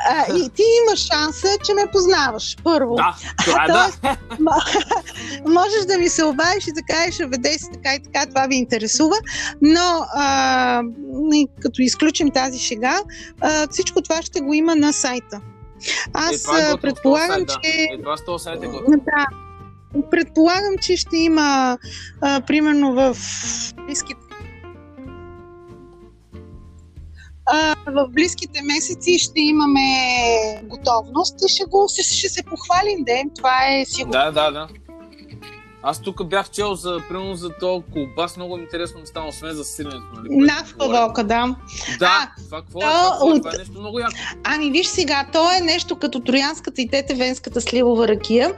а, 0.09 0.36
и 0.36 0.49
ти 0.49 0.62
имаш 0.82 1.07
шанса, 1.07 1.49
че 1.64 1.74
ме 1.74 1.86
познаваш, 1.92 2.57
първо. 2.64 2.94
Да, 2.94 3.16
това 3.44 3.64
е, 3.64 3.66
да. 3.66 4.16
можеш 5.53 5.84
да 5.86 5.99
ми 5.99 6.09
се 6.09 6.24
обадиш 6.24 6.66
и 6.66 6.72
да 6.72 6.82
кажеш, 6.82 7.18
веде 7.18 7.59
си 7.59 7.66
така 7.72 7.94
и 7.94 8.03
така, 8.03 8.26
това 8.26 8.47
ви 8.47 8.57
интересува, 8.57 9.16
но 9.62 10.07
а, 10.14 10.82
като 11.61 11.82
изключим 11.82 12.30
тази 12.30 12.59
шега, 12.59 13.01
а, 13.40 13.66
всичко 13.70 14.03
това 14.03 14.22
ще 14.22 14.40
го 14.40 14.55
има 14.55 14.76
на 14.76 14.92
сайта. 14.92 15.40
Аз 16.12 16.33
е, 16.33 16.72
е 16.72 16.77
предполагам, 16.83 17.37
сайт, 17.37 17.49
че... 17.49 17.70
Да. 17.70 17.95
Е, 17.95 18.16
това 18.24 18.39
сайт 18.39 18.62
е 18.62 18.66
Да. 18.66 19.27
Предполагам, 20.11 20.79
че 20.83 20.97
ще 20.97 21.16
има, 21.16 21.79
а, 22.20 22.41
примерно 22.41 22.93
в 22.93 23.16
близките 23.87 24.20
а, 27.47 27.74
в 27.87 28.09
близките 28.09 28.62
месеци 28.62 29.18
ще 29.18 29.41
имаме 29.41 29.89
готовност 30.64 31.35
и 31.47 31.49
ще, 31.49 31.64
го, 31.64 31.89
ще, 31.93 32.03
ще 32.03 32.29
се 32.29 32.43
похвалим 32.43 33.05
ден. 33.05 33.31
Това 33.37 33.66
е 33.72 33.85
сигурно. 33.85 34.12
Да, 34.12 34.31
да, 34.31 34.51
да. 34.51 34.68
Аз 35.89 36.01
тук 36.01 36.26
бях 36.26 36.51
чел 36.51 36.74
за, 36.74 37.01
примерно, 37.09 37.34
за 37.34 37.51
то 37.61 37.82
колбас, 37.93 38.37
много 38.37 38.59
интересно 38.59 39.01
ми 39.01 39.07
стана, 39.07 39.28
освен 39.28 39.55
за 39.55 39.64
сиренето. 39.64 40.07
Нали, 40.16 40.28
Навка 40.30 40.89
вълка, 40.89 41.24
да. 41.24 41.57
Да, 41.99 42.32
а, 42.39 42.43
това 42.45 42.62
какво 42.62 42.78
е? 42.78 42.82
Това, 42.82 43.18
от... 43.20 43.37
това 43.37 43.51
е 43.55 43.59
нещо 43.59 43.80
много 43.80 43.99
яко. 43.99 44.14
Ами 44.45 44.70
виж 44.70 44.87
сега, 44.87 45.26
то 45.32 45.53
е 45.53 45.61
нещо 45.61 45.97
като 45.97 46.20
троянската 46.20 46.82
и 46.82 46.89
тетевенската 46.89 47.61
сливова 47.61 48.09
ракия. 48.09 48.55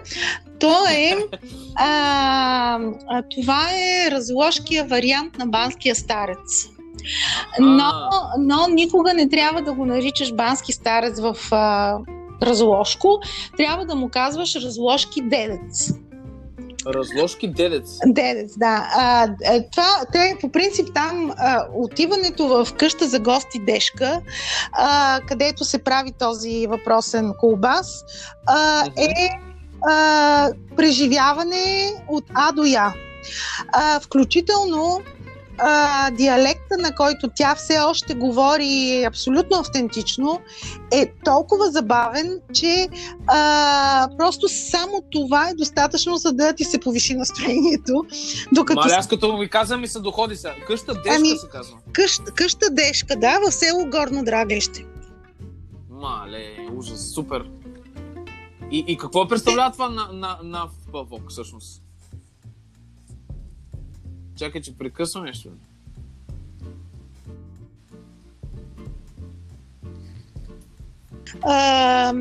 То 0.60 0.84
е, 0.90 1.16
а, 1.76 2.78
а, 3.08 3.22
това 3.36 3.62
е 3.72 4.10
разложкия 4.10 4.84
вариант 4.84 5.38
на 5.38 5.46
банския 5.46 5.94
старец. 5.94 6.68
Но, 7.60 7.92
но 8.38 8.66
никога 8.68 9.14
не 9.14 9.28
трябва 9.28 9.62
да 9.62 9.72
го 9.72 9.86
наричаш 9.86 10.32
бански 10.32 10.72
старец 10.72 11.20
в 11.20 11.36
а, 11.50 11.98
разложко. 12.42 13.20
Трябва 13.56 13.86
да 13.86 13.94
му 13.94 14.08
казваш 14.08 14.54
разложки 14.54 15.22
дедец. 15.22 15.92
Разложки 16.86 17.48
дедец. 17.48 17.98
Дедец, 18.06 18.58
да. 18.58 18.90
А, 18.94 19.28
това, 19.72 20.04
те, 20.12 20.36
по 20.40 20.52
принцип, 20.52 20.88
там 20.94 21.32
а, 21.36 21.66
отиването 21.74 22.48
в 22.48 22.68
къща 22.78 23.08
за 23.08 23.20
гости 23.20 23.58
Дешка, 23.58 24.20
а, 24.72 25.20
където 25.28 25.64
се 25.64 25.78
прави 25.78 26.12
този 26.18 26.66
въпросен 26.66 27.32
колбас, 27.40 28.04
а, 28.46 28.86
е 28.96 29.30
а, 29.88 30.50
преживяване 30.76 31.92
от 32.08 32.24
А 32.34 32.52
до 32.52 32.64
Я. 32.64 32.94
А, 33.72 34.00
включително 34.00 35.00
а, 35.58 36.10
диалекта, 36.10 36.76
на 36.78 36.94
който 36.94 37.28
тя 37.34 37.54
все 37.54 37.78
още 37.78 38.14
говори 38.14 39.04
абсолютно 39.04 39.58
автентично, 39.58 40.40
е 40.92 41.12
толкова 41.24 41.70
забавен, 41.70 42.40
че 42.54 42.88
а, 43.26 44.08
просто 44.18 44.48
само 44.48 45.02
това 45.10 45.48
е 45.48 45.54
достатъчно, 45.54 46.16
за 46.16 46.32
да 46.32 46.52
ти 46.52 46.64
се 46.64 46.80
повиши 46.80 47.14
настроението. 47.14 48.04
Докато... 48.52 48.80
Мале, 48.80 48.92
аз 48.92 49.08
като 49.08 49.36
ми 49.36 49.48
казвам 49.48 49.84
и 49.84 49.88
се 49.88 50.00
доходи 50.00 50.36
сега. 50.36 50.54
Къща 50.66 50.94
Дешка 50.94 51.16
ами, 51.16 51.28
се 51.28 51.48
казва. 51.48 51.76
Къща, 51.92 52.32
къща 52.32 52.66
Дешка, 52.70 53.16
да, 53.16 53.40
в 53.40 53.52
село 53.52 53.86
Горно 53.90 54.24
Драглище. 54.24 54.86
Мале, 55.90 56.56
ужас, 56.76 57.14
супер. 57.14 57.50
И, 58.70 58.84
и 58.86 58.98
какво 58.98 59.28
представлява 59.28 59.72
това 59.72 59.88
на, 59.88 60.08
на, 60.12 60.38
на 60.42 60.68
Павок, 60.92 61.22
всъщност? 61.30 61.82
Чакай, 64.38 64.60
че 64.60 64.78
прекъсвам 64.78 65.24
нещо. 65.24 65.48
А, 71.42 72.14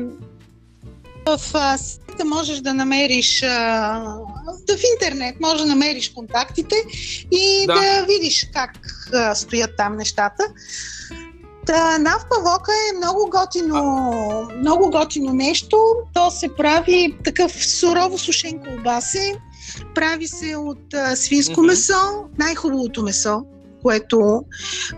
в 1.26 1.38
сайта 1.38 2.24
можеш 2.24 2.58
да 2.58 2.74
намериш 2.74 3.42
а, 3.42 3.48
в 4.68 4.80
интернет 4.94 5.40
може 5.40 5.62
да 5.62 5.68
намериш 5.68 6.08
контактите 6.08 6.74
и 7.32 7.64
да, 7.66 7.74
да 7.74 8.06
видиш 8.06 8.46
как 8.52 8.70
а, 9.14 9.34
стоят 9.34 9.70
там 9.76 9.96
нещата. 9.96 10.42
Та, 11.66 11.98
навпавока 11.98 12.72
е 12.72 12.96
много 12.96 13.30
готино, 13.30 14.48
много 14.58 14.90
готино 14.90 15.32
нещо. 15.32 15.94
То 16.14 16.30
се 16.30 16.54
прави 16.54 17.16
такъв 17.24 17.66
сурово 17.66 18.18
сушен 18.18 18.58
колбасе 18.58 19.40
прави 19.94 20.28
се 20.28 20.56
от 20.56 20.94
а, 20.94 21.16
свинско 21.16 21.60
mm-hmm. 21.60 21.66
месо, 21.66 22.24
най-хубавото 22.38 23.02
месо, 23.02 23.42
което 23.82 24.42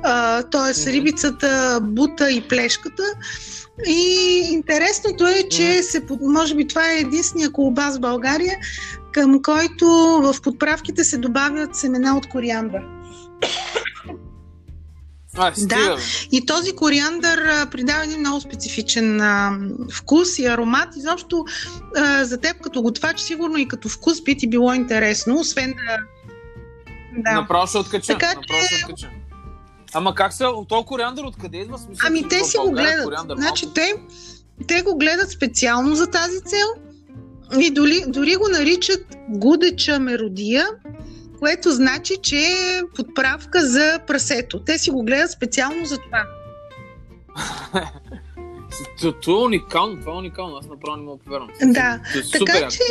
т.е. 0.03 0.07
Mm-hmm. 0.09 0.93
рибицата, 0.93 1.81
бута 1.83 2.31
и 2.31 2.49
плешката. 2.49 3.03
И 3.87 4.41
интересното 4.51 5.27
е, 5.27 5.49
че 5.51 5.63
mm-hmm. 5.63 5.83
се, 5.83 6.03
може 6.21 6.55
би 6.55 6.67
това 6.67 6.93
е 6.93 7.01
единствения 7.01 7.53
колбас 7.53 7.97
в 7.97 8.01
България, 8.01 8.59
към 9.13 9.43
който 9.43 9.87
в 10.23 10.35
подправките 10.43 11.05
се 11.05 11.19
добавят 11.19 11.77
семена 11.77 12.17
от 12.17 12.29
кориандър. 12.29 12.83
А, 15.41 15.53
да, 15.67 15.97
и 16.33 16.47
този 16.47 16.73
кориандър 16.73 17.67
придава 17.71 18.05
един 18.05 18.21
много 18.21 18.41
специфичен 18.41 19.21
а, 19.21 19.59
вкус 19.93 20.39
и 20.39 20.47
аромат. 20.47 20.97
Изобщо 20.97 21.45
а, 21.97 22.25
за 22.25 22.41
теб 22.41 22.61
като 22.61 22.83
готвач, 22.83 23.21
сигурно 23.21 23.57
и 23.57 23.69
като 23.69 23.89
вкус 23.89 24.23
би 24.23 24.37
ти 24.37 24.49
било 24.49 24.75
интересно, 24.75 25.41
освен 25.41 25.71
да... 25.71 25.97
да. 27.23 27.41
Направо 27.41 27.67
ще 27.67 27.79
откача. 27.79 28.13
Така, 28.13 28.27
Направо 28.27 28.65
ще 28.67 28.85
откача. 28.85 29.11
Ама 29.95 30.15
как 30.15 30.33
се, 30.33 30.45
този 30.69 30.87
кориандър 30.87 31.25
откъде 31.25 31.59
идва 31.59 31.79
смисъл? 31.79 32.07
Ами 32.07 32.29
те 32.29 32.45
си 32.45 32.59
го 32.59 32.71
гледат. 32.71 33.15
Значи 33.37 33.67
те, 33.75 33.95
те 34.67 34.83
го 34.83 34.99
гледат 34.99 35.31
специално 35.31 35.95
за 35.95 36.07
тази 36.07 36.41
цел 36.41 36.67
и 37.61 37.71
дори, 37.71 38.05
дори 38.07 38.37
го 38.37 38.49
наричат 38.49 39.17
гудеча 39.29 40.01
меродия 40.01 40.67
което 41.41 41.71
значи, 41.71 42.15
че 42.23 42.37
е 42.37 42.83
подправка 42.97 43.67
за 43.67 44.01
прасето. 44.07 44.65
Те 44.65 44.79
си 44.79 44.91
го 44.91 45.03
гледат 45.03 45.31
специално 45.31 45.85
за 45.87 45.99
това. 45.99 46.25
Това 49.23 49.41
е 49.41 49.45
уникално, 49.45 50.01
това 50.01 50.13
е 50.13 50.15
уникално, 50.15 50.57
аз 50.57 50.67
направо 50.67 50.97
не 50.97 51.03
мога 51.03 51.19
повярвам. 51.25 51.49
Да, 51.63 52.01
е 52.19 52.39
така 52.39 52.69
че 52.69 52.83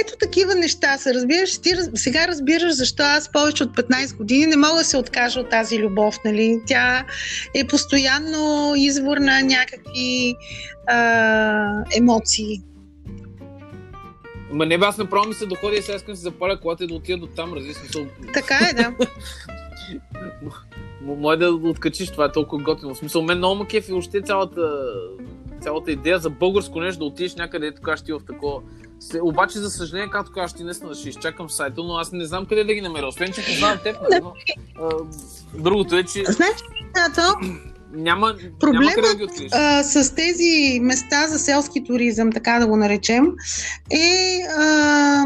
ето 0.00 0.12
такива 0.20 0.54
неща 0.54 0.98
се 0.98 1.14
разбираш. 1.14 1.58
Ти 1.58 1.74
сега 1.94 2.28
разбираш 2.28 2.72
защо 2.74 3.02
аз 3.02 3.32
повече 3.32 3.62
от 3.62 3.76
15 3.76 4.16
години 4.16 4.46
не 4.46 4.56
мога 4.56 4.78
да 4.78 4.84
се 4.84 4.96
откажа 4.96 5.40
от 5.40 5.50
тази 5.50 5.78
любов, 5.78 6.18
нали? 6.24 6.60
Тя 6.66 7.04
е 7.54 7.66
постоянно 7.66 8.72
извор 8.76 9.16
на 9.16 9.42
някакви 9.42 10.34
а, 10.86 11.84
емоции. 11.96 12.62
Ма 14.52 14.66
не 14.66 14.78
бе, 14.78 14.86
аз 14.86 14.98
направо 14.98 15.28
ми 15.28 15.34
се 15.34 15.46
доходи 15.46 15.76
и 15.76 15.82
сега 15.82 15.96
искам 15.96 16.16
си 16.16 16.22
запаля 16.22 16.60
колата 16.60 16.84
и 16.84 16.86
да 16.86 16.94
отида 16.94 17.18
до 17.18 17.26
там, 17.26 17.52
рази 17.52 17.74
смисъл. 17.74 18.06
Така 18.34 18.58
е, 18.70 18.74
да. 18.74 18.94
Може 21.02 21.38
да 21.38 21.50
откачиш, 21.52 22.10
това 22.10 22.24
е 22.24 22.32
толкова 22.32 22.62
готино. 22.62 22.94
В 22.94 22.98
смисъл, 22.98 23.22
мен 23.22 23.38
много 23.38 23.54
макеф 23.54 23.88
и 23.88 23.92
още 23.92 24.20
цялата, 24.20 24.92
цялата 25.60 25.92
идея 25.92 26.18
за 26.18 26.30
българско 26.30 26.80
нещо 26.80 26.98
да 26.98 27.04
отидеш 27.04 27.34
някъде, 27.34 27.66
ето 27.66 27.82
кажеш 27.82 28.04
ти 28.04 28.12
в 28.12 28.20
такова. 28.26 28.60
Обаче, 29.22 29.58
за 29.58 29.70
съжаление, 29.70 30.10
както 30.10 30.32
кажеш 30.32 30.56
ти, 30.56 30.64
наистина 30.64 30.94
ще 30.94 31.08
изчакам 31.08 31.50
сайта, 31.50 31.82
но 31.82 31.96
аз 31.96 32.12
не 32.12 32.24
знам 32.24 32.46
къде 32.46 32.64
да 32.64 32.74
ги 32.74 32.80
намеря. 32.80 33.06
Освен, 33.06 33.32
че 33.32 33.44
познавам 33.46 33.78
теб, 33.84 33.96
но, 34.22 34.32
а, 34.82 34.90
другото 35.54 35.96
е, 35.96 36.04
че... 36.04 36.24
Значи, 36.24 36.64
няма, 37.94 38.34
Проблемът 38.60 38.96
няма 38.96 39.26
да 39.26 39.28
а, 39.52 39.82
с 39.82 40.14
тези 40.14 40.80
места 40.80 41.26
за 41.28 41.38
селски 41.38 41.84
туризъм, 41.84 42.32
така 42.32 42.58
да 42.58 42.66
го 42.66 42.76
наречем, 42.76 43.26
е 43.90 44.40
а, 44.58 45.24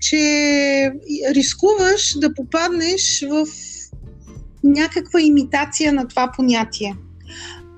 че 0.00 0.92
рискуваш 1.34 2.18
да 2.18 2.34
попаднеш 2.34 3.24
в 3.30 3.46
някаква 4.64 5.20
имитация 5.20 5.92
на 5.92 6.08
това 6.08 6.32
понятие. 6.36 6.96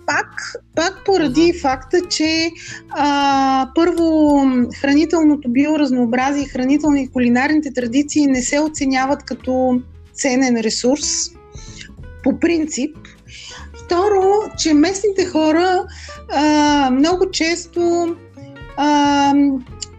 Пак, 0.07 0.55
пак 0.77 1.03
поради 1.05 1.53
факта, 1.61 1.99
че 2.11 2.51
а, 2.91 3.71
първо 3.75 4.41
хранителното 4.81 5.49
биоразнообразие, 5.49 6.45
хранителни 6.45 7.03
и 7.03 7.09
кулинарните 7.09 7.73
традиции 7.73 8.27
не 8.27 8.43
се 8.43 8.61
оценяват 8.61 9.23
като 9.23 9.81
ценен 10.15 10.57
ресурс 10.57 11.31
по 12.23 12.41
принцип. 12.41 12.97
Второ, 13.85 14.23
че 14.59 14.75
местните 14.75 15.27
хора 15.27 15.85
а, 16.33 16.91
много 16.91 17.31
често 17.31 18.07
а, 18.77 19.35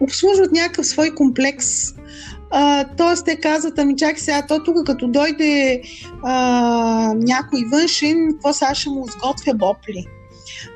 обслужват 0.00 0.52
някакъв 0.52 0.86
свой 0.86 1.10
комплекс. 1.10 1.94
Тоест, 2.96 3.24
те 3.24 3.36
казват, 3.36 3.78
ами 3.78 3.96
чакай 3.96 4.18
сега, 4.18 4.46
то 4.46 4.64
тук 4.64 4.86
като 4.86 5.08
дойде 5.08 5.82
а, 6.22 7.14
някой 7.16 7.64
външен, 7.72 8.28
какво 8.32 8.52
сега 8.52 8.74
ще 8.74 8.90
му 8.90 9.06
сготвя 9.06 9.54
бопли? 9.54 10.06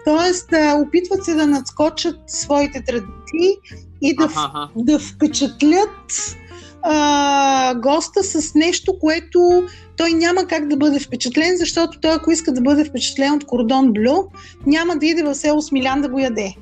Тоест, 0.04 0.52
а, 0.52 0.74
опитват 0.74 1.24
се 1.24 1.34
да 1.34 1.46
надскочат 1.46 2.16
своите 2.26 2.82
традиции 2.84 3.56
и 4.02 4.16
да, 4.16 4.28
да 4.76 4.98
впечатлят 4.98 6.36
а, 6.82 7.74
госта 7.74 8.24
с 8.24 8.54
нещо, 8.54 8.98
което 8.98 9.62
той 9.98 10.12
няма 10.12 10.46
как 10.46 10.68
да 10.68 10.76
бъде 10.76 11.00
впечатлен, 11.00 11.56
защото 11.56 12.00
той, 12.00 12.14
ако 12.14 12.30
иска 12.30 12.52
да 12.52 12.60
бъде 12.60 12.84
впечатлен 12.84 13.32
от 13.32 13.44
кордон 13.44 13.92
блю, 13.92 14.24
няма 14.66 14.96
да 14.96 15.06
иде 15.06 15.22
в 15.22 15.34
село 15.34 15.62
Смилян 15.62 16.02
да 16.02 16.08
го 16.08 16.18
яде. 16.18 16.54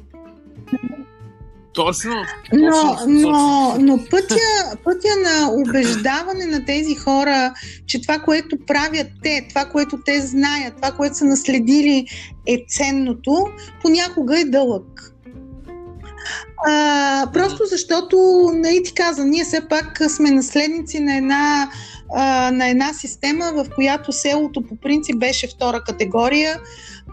Точно. 1.72 2.14
Но, 2.52 2.96
но, 3.06 3.76
но 3.78 3.98
пътя, 4.10 4.76
пътя 4.84 5.08
на 5.24 5.50
убеждаване 5.52 6.46
на 6.46 6.64
тези 6.64 6.94
хора, 6.94 7.54
че 7.86 8.02
това, 8.02 8.18
което 8.18 8.56
правят 8.66 9.06
те, 9.22 9.46
това, 9.48 9.64
което 9.64 9.98
те 10.04 10.20
знаят, 10.20 10.76
това, 10.76 10.90
което 10.90 11.16
са 11.16 11.24
наследили 11.24 12.06
е 12.46 12.64
ценното, 12.68 13.46
понякога 13.82 14.40
е 14.40 14.44
дълъг. 14.44 15.15
А, 16.66 17.26
просто 17.32 17.64
защото, 17.64 18.16
нали 18.54 18.82
ти 18.82 18.94
каза, 18.94 19.24
ние 19.24 19.44
все 19.44 19.68
пак 19.68 20.00
сме 20.08 20.30
наследници 20.30 21.00
на 21.00 21.16
една, 21.16 21.70
а, 22.14 22.50
на 22.50 22.68
една 22.68 22.92
система, 22.92 23.52
в 23.54 23.66
която 23.74 24.12
селото 24.12 24.62
по 24.62 24.76
принцип 24.76 25.18
беше 25.18 25.48
втора 25.48 25.80
категория 25.86 26.60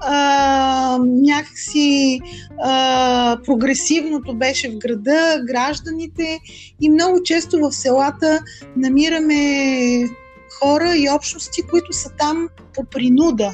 а, 0.01 0.99
някакси 1.03 2.20
а, 2.64 3.38
прогресивното 3.45 4.36
беше 4.36 4.70
в 4.70 4.78
града, 4.78 5.41
гражданите 5.47 6.39
и 6.82 6.89
много 6.89 7.24
често 7.24 7.59
в 7.59 7.72
селата 7.72 8.39
намираме 8.78 10.09
хора 10.59 10.95
и 10.95 11.09
общности, 11.09 11.61
които 11.70 11.93
са 11.93 12.09
там 12.20 12.49
по 12.74 12.84
принуда. 12.84 13.53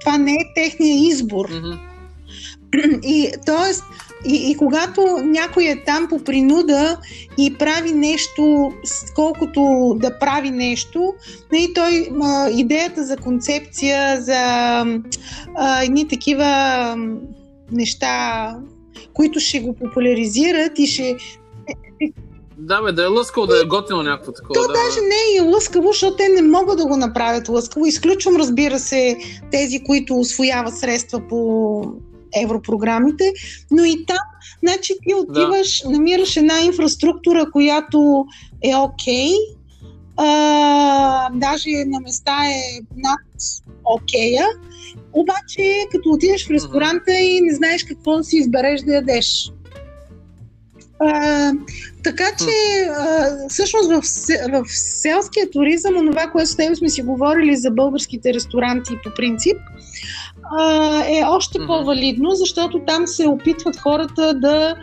Това 0.00 0.18
не 0.18 0.32
е 0.32 0.52
техния 0.54 1.08
избор. 1.08 1.48
Mm-hmm. 1.48 1.78
И, 3.02 3.32
т.е. 3.46 3.72
И, 4.24 4.50
и 4.50 4.56
когато 4.56 5.02
някой 5.24 5.64
е 5.64 5.84
там 5.84 6.06
по 6.08 6.24
принуда 6.24 6.98
и 7.38 7.54
прави 7.54 7.92
нещо, 7.92 8.72
колкото 9.14 9.94
да 9.96 10.18
прави 10.18 10.50
нещо, 10.50 11.14
и 11.52 11.56
нали, 11.56 11.74
той 11.74 12.08
а, 12.22 12.50
идеята 12.50 13.04
за 13.04 13.16
концепция, 13.16 14.22
за 14.22 14.34
а, 15.54 15.82
едни 15.82 16.08
такива 16.08 16.94
неща, 17.72 18.54
които 19.12 19.40
ще 19.40 19.60
го 19.60 19.74
популяризират 19.74 20.78
и 20.78 20.86
ще 20.86 21.16
да, 22.58 22.82
бе, 22.82 22.92
да 22.92 23.04
е 23.04 23.06
лъскаво, 23.06 23.46
да 23.46 23.60
е 23.60 23.64
готино 23.64 24.02
някакво 24.02 24.32
такова. 24.32 24.54
То 24.54 24.60
да, 24.60 24.72
даже 24.72 25.00
не 25.00 25.38
е 25.38 25.50
лъскаво, 25.50 25.88
защото 25.88 26.16
те 26.16 26.28
не 26.28 26.42
могат 26.42 26.78
да 26.78 26.86
го 26.86 26.96
направят 26.96 27.48
лъскаво. 27.48 27.86
Изключвам, 27.86 28.36
разбира 28.36 28.78
се, 28.78 29.16
тези, 29.50 29.84
които 29.84 30.16
освояват 30.16 30.78
средства 30.78 31.20
по 31.28 31.82
европрограмите, 32.36 33.32
но 33.70 33.84
и 33.84 34.04
там, 34.06 34.18
значи 34.62 34.94
ти 35.06 35.14
отиваш, 35.14 35.82
да. 35.82 35.90
намираш 35.90 36.36
една 36.36 36.60
инфраструктура, 36.60 37.50
която 37.52 38.26
е 38.64 38.74
окей, 38.76 39.28
okay, 39.28 39.58
даже 41.32 41.70
на 41.86 42.00
места 42.00 42.38
е 42.46 42.80
над 42.96 43.20
окея, 43.84 44.46
обаче 45.12 45.86
като 45.92 46.10
отидеш 46.10 46.46
в 46.46 46.50
ресторанта 46.50 47.14
и 47.14 47.40
не 47.40 47.54
знаеш 47.54 47.84
какво 47.84 48.16
да 48.16 48.24
си 48.24 48.36
избереш 48.36 48.80
да 48.80 48.94
ядеш. 48.94 49.52
А, 51.00 51.52
така 52.04 52.24
че, 52.38 52.88
а, 52.90 53.48
всъщност 53.48 53.90
в, 53.90 54.02
в 54.62 54.70
селския 54.70 55.50
туризъм, 55.50 55.96
онова, 55.96 56.26
което 56.26 56.50
с 56.50 56.56
теб 56.56 56.76
сме 56.76 56.88
си 56.88 57.02
говорили 57.02 57.56
за 57.56 57.70
българските 57.70 58.34
ресторанти 58.34 58.92
по 59.04 59.10
принцип, 59.16 59.56
а, 60.50 60.94
е 61.06 61.24
още 61.24 61.58
по-валидно, 61.66 62.30
защото 62.30 62.80
там 62.86 63.06
се 63.06 63.28
опитват 63.28 63.76
хората 63.76 64.34
да 64.34 64.74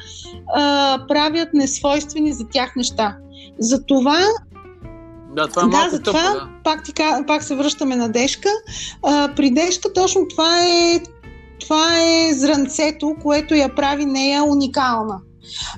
а, 0.55 0.99
правят 1.07 1.49
несвойствени 1.53 2.33
за 2.33 2.47
тях 2.47 2.75
неща. 2.75 3.17
Затова 3.59 4.19
да, 5.35 5.47
това 5.47 5.63
е 5.63 5.67
да, 5.67 5.89
за 5.89 6.01
това 6.01 6.21
да. 6.21 6.49
пак, 6.63 6.83
ти, 6.83 6.93
пак 7.27 7.43
се 7.43 7.55
връщаме 7.55 7.95
на 7.95 8.09
Дешка. 8.09 8.49
А, 9.03 9.35
при 9.35 9.51
Дешка 9.51 9.93
точно 9.93 10.27
това 10.27 10.59
е, 10.65 11.01
това 11.59 12.01
е 12.01 12.33
зранцето, 12.33 13.15
което 13.21 13.55
я 13.55 13.75
прави 13.75 14.05
нея 14.05 14.43
уникална. 14.43 15.19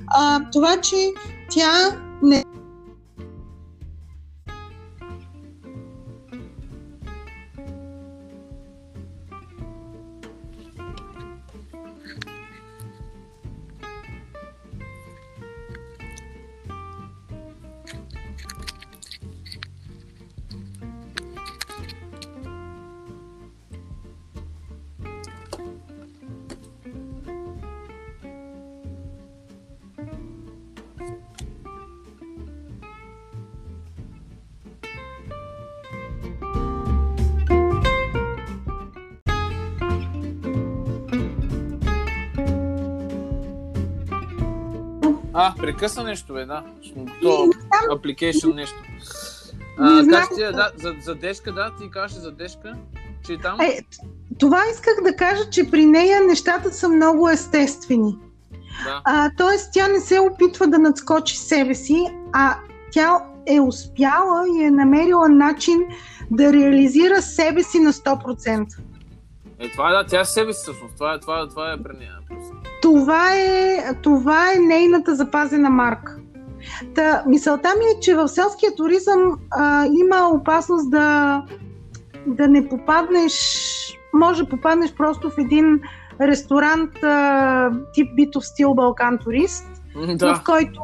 А, 0.06 0.40
това, 0.52 0.80
че 0.80 0.96
тя 1.50 1.72
не 2.22 2.44
А, 45.40 45.54
прекъсна 45.58 46.04
нещо, 46.04 46.32
бе, 46.32 46.44
да. 46.44 46.62
То, 47.22 47.50
application 47.90 48.54
нещо. 48.54 48.76
А, 49.78 50.06
кажеш 50.10 50.28
ти, 50.34 50.40
да, 50.40 50.70
за, 50.76 50.94
за 51.02 51.14
Дешка, 51.14 51.52
да, 51.52 51.70
ти 51.80 51.90
кажеш 51.90 52.18
за 52.18 52.32
Дешка, 52.32 52.72
че 53.26 53.32
и 53.32 53.38
там... 53.38 53.60
Е, 53.60 53.80
това 54.38 54.62
исках 54.72 54.94
да 55.04 55.16
кажа, 55.16 55.50
че 55.50 55.70
при 55.70 55.84
нея 55.86 56.20
нещата 56.20 56.72
са 56.72 56.88
много 56.88 57.28
естествени. 57.28 58.18
Да. 58.84 59.02
А, 59.04 59.30
тоест, 59.36 59.70
тя 59.72 59.88
не 59.88 60.00
се 60.00 60.20
опитва 60.20 60.66
да 60.66 60.78
надскочи 60.78 61.36
себе 61.36 61.74
си, 61.74 62.04
а 62.32 62.56
тя 62.90 63.18
е 63.46 63.60
успяла 63.60 64.44
и 64.56 64.62
е 64.62 64.70
намерила 64.70 65.28
начин 65.28 65.80
да 66.30 66.52
реализира 66.52 67.22
себе 67.22 67.62
си 67.62 67.80
на 67.80 67.92
100%. 67.92 68.78
Е, 69.58 69.70
това 69.70 69.90
е, 69.90 69.92
да, 69.92 70.06
тя 70.06 70.20
е 70.20 70.24
себе 70.24 70.52
си 70.52 70.62
всъщност. 70.62 70.94
Това 70.94 71.14
е, 71.14 71.20
това, 71.20 71.48
това 71.48 71.72
е 71.72 71.82
при 71.82 71.96
нея. 71.96 72.18
Това 72.82 73.34
е, 73.34 73.84
това 74.02 74.52
е 74.52 74.58
нейната 74.58 75.14
запазена 75.14 75.70
марка. 75.70 76.16
Та, 76.94 77.24
мисълта 77.26 77.68
ми 77.78 77.84
е, 77.84 78.00
че 78.00 78.14
в 78.14 78.28
селския 78.28 78.74
туризъм 78.74 79.38
а, 79.50 79.86
има 79.86 80.28
опасност 80.28 80.90
да, 80.90 81.42
да 82.26 82.48
не 82.48 82.68
попаднеш, 82.68 83.34
може 84.14 84.42
да 84.42 84.48
попаднеш 84.48 84.94
просто 84.94 85.30
в 85.30 85.38
един 85.38 85.80
ресторант 86.20 87.02
а, 87.02 87.70
тип 87.94 88.14
битов 88.16 88.46
стил 88.46 88.74
Балкан 88.74 89.18
турист, 89.18 89.66
да. 90.14 90.34
в 90.34 90.42
който, 90.44 90.80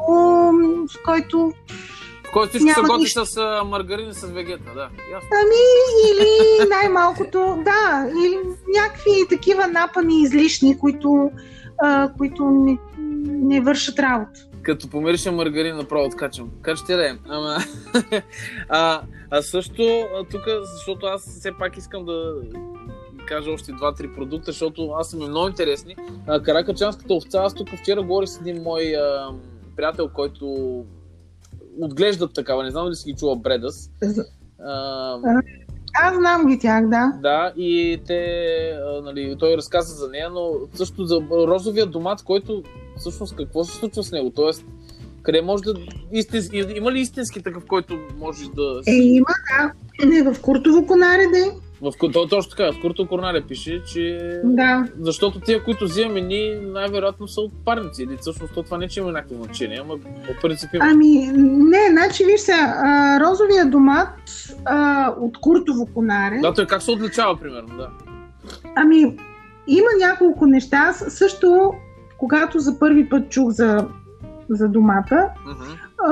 в 0.87 1.03
който 1.05 1.53
който 2.33 2.49
всичко 2.49 2.81
се 2.81 2.81
готи 2.81 2.99
нищо. 2.99 3.25
с 3.25 3.61
маргарин 3.65 4.09
и 4.09 4.13
с 4.13 4.27
вегета, 4.27 4.73
да. 4.73 4.89
Ясно. 5.11 5.29
Ами, 5.31 5.61
или 6.11 6.69
най-малкото, 6.69 7.63
да, 7.65 8.07
или 8.25 8.39
някакви 8.75 9.11
такива 9.29 9.67
напани 9.67 10.21
излишни, 10.21 10.79
които 10.79 11.31
а, 11.77 12.11
които 12.17 12.45
не, 12.45 12.77
не 13.25 13.61
вършат 13.61 13.99
работа. 13.99 14.39
Като 14.61 14.89
помириша 14.89 15.31
маргарин, 15.31 15.75
направо 15.75 16.05
откачам. 16.05 16.51
Така 16.63 16.75
че 16.75 16.95
да 16.95 17.09
е. 17.09 17.13
Ама... 17.29 17.57
а, 18.69 19.01
а 19.31 19.41
също 19.41 20.07
тук, 20.31 20.41
защото 20.75 21.05
аз 21.05 21.21
все 21.21 21.51
пак 21.59 21.77
искам 21.77 22.05
да 22.05 22.35
кажа 23.27 23.51
още 23.51 23.71
два-три 23.71 24.13
продукта, 24.15 24.51
защото 24.51 24.91
аз 24.91 25.09
съм 25.09 25.19
много 25.19 25.47
интересни. 25.47 25.95
А, 26.27 26.41
каракачанската 26.41 27.13
овца, 27.13 27.39
аз 27.43 27.53
тук 27.53 27.69
вчера 27.69 28.03
говорих 28.03 28.29
с 28.29 28.39
един 28.39 28.63
мой 28.63 28.95
а, 28.95 29.29
приятел, 29.75 30.09
който 30.09 30.45
отглеждат 31.81 32.33
такава, 32.33 32.63
не 32.63 32.71
знам 32.71 32.85
дали 32.85 32.95
си 32.95 33.11
ги 33.11 33.17
чува 33.19 33.35
Бредас. 33.35 33.91
А, 34.65 35.17
Аз 36.03 36.15
знам 36.15 36.47
ги 36.47 36.59
тях, 36.59 36.89
да. 36.89 37.13
Да, 37.21 37.53
и 37.57 38.01
те, 38.07 38.23
а, 38.85 39.01
нали, 39.01 39.35
той 39.39 39.57
разказа 39.57 39.95
за 39.95 40.09
нея, 40.09 40.29
но 40.29 40.51
също 40.73 41.05
за 41.05 41.21
розовия 41.31 41.85
домат, 41.85 42.23
който 42.23 42.63
всъщност 42.97 43.35
какво 43.35 43.63
се 43.63 43.77
случва 43.77 44.03
с 44.03 44.11
него? 44.11 44.31
Тоест, 44.35 44.65
къде 45.21 45.41
може 45.41 45.63
да... 45.63 45.73
Истински, 46.11 46.57
има 46.75 46.91
ли 46.91 46.99
истински 46.99 47.43
такъв, 47.43 47.65
който 47.65 47.99
може 48.19 48.49
да... 48.49 48.81
Е, 48.87 48.91
има, 48.91 49.27
да. 49.57 49.71
Не, 50.05 50.23
в 50.23 50.41
Куртово 50.41 50.85
конаре, 50.85 51.27
да. 51.27 51.64
В, 51.81 51.93
то, 52.13 52.27
точно 52.27 52.49
така, 52.49 52.71
в 52.71 52.81
Курто 52.81 53.07
Корнале 53.07 53.41
пише, 53.41 53.83
че... 53.83 54.31
Да. 54.43 54.85
Защото 55.01 55.39
тия, 55.39 55.63
които 55.63 55.85
взимаме 55.85 56.21
ние, 56.21 56.59
най-вероятно 56.61 57.27
са 57.27 57.41
от 57.41 57.51
парници. 57.65 58.03
Или 58.03 58.17
всъщност 58.17 58.53
то 58.53 58.63
това 58.63 58.77
не 58.77 58.87
че 58.87 58.99
има 58.99 59.11
някакво 59.11 59.43
значение, 59.43 59.79
ама 59.81 59.93
по 59.97 60.41
принцип 60.41 60.73
има. 60.73 60.85
Ами, 60.91 61.31
не, 61.37 61.87
значи 61.91 62.25
виж 62.25 62.41
се, 62.41 62.51
а, 62.51 63.19
розовия 63.19 63.65
домат 63.65 64.09
а, 64.65 65.09
от 65.19 65.37
Куртово 65.37 65.85
конаре. 65.93 66.39
Да, 66.41 66.53
той 66.53 66.65
как 66.65 66.81
се 66.81 66.91
отличава, 66.91 67.39
примерно, 67.39 67.77
да. 67.77 67.89
Ами, 68.75 69.17
има 69.67 69.89
няколко 69.99 70.45
неща. 70.45 70.77
Аз 70.77 71.05
също, 71.09 71.73
когато 72.17 72.59
за 72.59 72.79
първи 72.79 73.09
път 73.09 73.29
чух 73.29 73.49
за, 73.49 73.87
за 74.49 74.67
домата, 74.67 75.27
Мгм. 75.45 75.63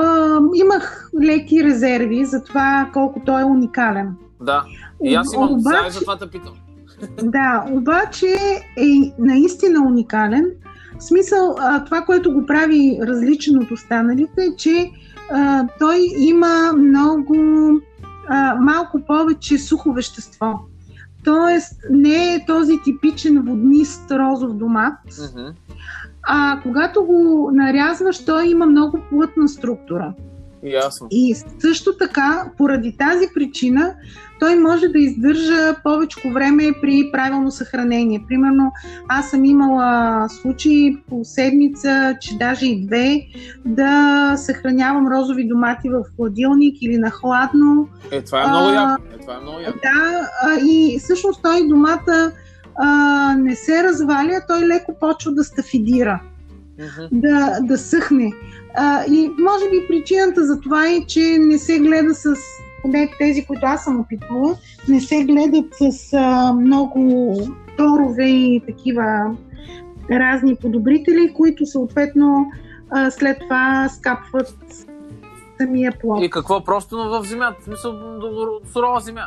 а, 0.02 0.38
имах 0.54 1.10
леки 1.22 1.64
резерви 1.64 2.24
за 2.24 2.44
това 2.44 2.90
колко 2.92 3.22
той 3.26 3.40
е 3.40 3.44
уникален. 3.44 4.14
Да. 4.42 4.64
И 5.04 5.14
аз 5.14 5.34
имам, 5.34 5.52
Обаче- 5.52 5.76
сега 5.76 5.88
и 5.88 5.90
затова 5.90 6.18
те 6.18 6.26
питам. 6.26 6.52
Да, 7.22 7.64
обаче 7.70 8.26
е 8.76 9.12
наистина 9.18 9.86
уникален. 9.86 10.44
В 10.98 11.04
смисъл, 11.04 11.56
а, 11.58 11.84
това, 11.84 12.00
което 12.00 12.32
го 12.32 12.46
прави 12.46 12.98
различен 13.02 13.58
от 13.58 13.70
останалите, 13.70 14.42
е, 14.42 14.56
че 14.56 14.90
а, 15.32 15.66
той 15.78 15.98
има 16.18 16.72
много 16.76 17.34
а, 18.28 18.54
малко 18.54 19.00
повече 19.06 19.58
сухо 19.58 19.92
вещество. 19.92 20.60
Тоест, 21.24 21.72
не 21.90 22.34
е 22.34 22.44
този 22.46 22.78
типичен 22.84 23.42
воднист 23.42 24.10
розов 24.10 24.54
домат, 24.54 24.98
Мгм. 25.34 25.46
а 26.22 26.60
когато 26.62 27.04
го 27.04 27.50
нарязваш, 27.54 28.24
той 28.24 28.46
има 28.48 28.66
много 28.66 28.98
плътна 29.10 29.48
структура. 29.48 30.12
Ясно. 30.64 31.06
И 31.10 31.34
също 31.58 31.96
така, 31.96 32.50
поради 32.58 32.96
тази 32.96 33.26
причина, 33.34 33.94
той 34.40 34.54
може 34.54 34.88
да 34.88 34.98
издържа 34.98 35.76
повече 35.82 36.28
време 36.32 36.72
при 36.80 37.10
правилно 37.12 37.50
съхранение. 37.50 38.24
Примерно, 38.28 38.72
аз 39.08 39.30
съм 39.30 39.44
имала 39.44 40.28
случаи 40.28 40.98
по 41.08 41.20
седмица, 41.24 42.16
че 42.20 42.38
даже 42.38 42.66
и 42.66 42.86
две, 42.86 43.20
да 43.64 44.34
съхранявам 44.36 45.08
розови 45.08 45.48
домати 45.48 45.88
в 45.88 46.04
хладилник 46.16 46.82
или 46.82 46.98
на 46.98 47.10
хладно. 47.10 47.88
Е, 48.10 48.22
това 48.22 48.42
е 48.42 48.48
много 48.48 48.70
яко. 48.70 49.02
Е, 49.14 49.20
това 49.20 49.34
е 49.34 49.40
много 49.40 49.60
яко. 49.60 49.78
Да, 49.82 50.28
и 50.66 50.98
всъщност 50.98 51.42
той 51.42 51.68
домата 51.68 52.32
а, 52.76 53.34
не 53.36 53.56
се 53.56 53.84
разваля, 53.84 54.40
той 54.48 54.66
леко 54.66 54.94
почва 55.00 55.32
да 55.32 55.44
стафидира 55.44 56.20
Мгм. 56.78 57.06
да, 57.12 57.58
да 57.60 57.78
съхне. 57.78 58.32
А, 58.76 59.04
и 59.04 59.30
може 59.38 59.70
би 59.70 59.88
причината 59.88 60.46
за 60.46 60.60
това 60.60 60.88
е, 60.88 61.06
че 61.06 61.38
не 61.38 61.58
се 61.58 61.78
гледа 61.78 62.14
с 62.14 62.34
поне 62.82 63.10
тези, 63.18 63.44
които 63.44 63.66
аз 63.66 63.84
съм 63.84 64.00
опитвала, 64.00 64.56
не 64.88 65.00
се 65.00 65.24
гледат 65.24 65.66
с 65.72 66.12
а, 66.12 66.52
много 66.52 67.34
торове 67.76 68.24
и 68.24 68.62
такива 68.66 69.36
разни 70.10 70.56
подобрители, 70.56 71.32
които 71.34 71.66
съответно 71.66 72.46
а, 72.90 73.10
след 73.10 73.38
това 73.38 73.88
скапват 73.88 74.54
самия 75.60 75.92
плод. 76.00 76.24
И 76.24 76.30
какво? 76.30 76.64
Просто 76.64 76.96
в 76.96 77.24
земята. 77.24 77.56
В 77.60 77.64
смисъл, 77.64 77.92
сурова 78.72 79.00
земя. 79.00 79.26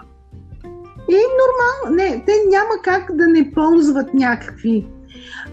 Не, 1.91 2.23
те 2.25 2.31
няма 2.49 2.81
как 2.83 3.15
да 3.15 3.27
не 3.27 3.51
ползват 3.51 4.13
някакви. 4.13 4.87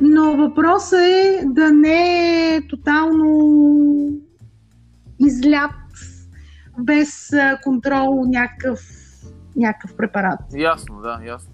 Но 0.01 0.37
въпросът 0.37 1.01
е 1.01 1.43
да 1.45 1.73
не 1.73 2.57
е 2.57 2.67
тотално 2.69 3.65
излят 5.19 5.71
без 6.79 7.31
контрол 7.63 8.25
някакъв, 8.27 8.81
някакъв 9.57 9.97
препарат. 9.97 10.41
Ясно, 10.55 11.01
да, 11.01 11.21
ясно. 11.27 11.53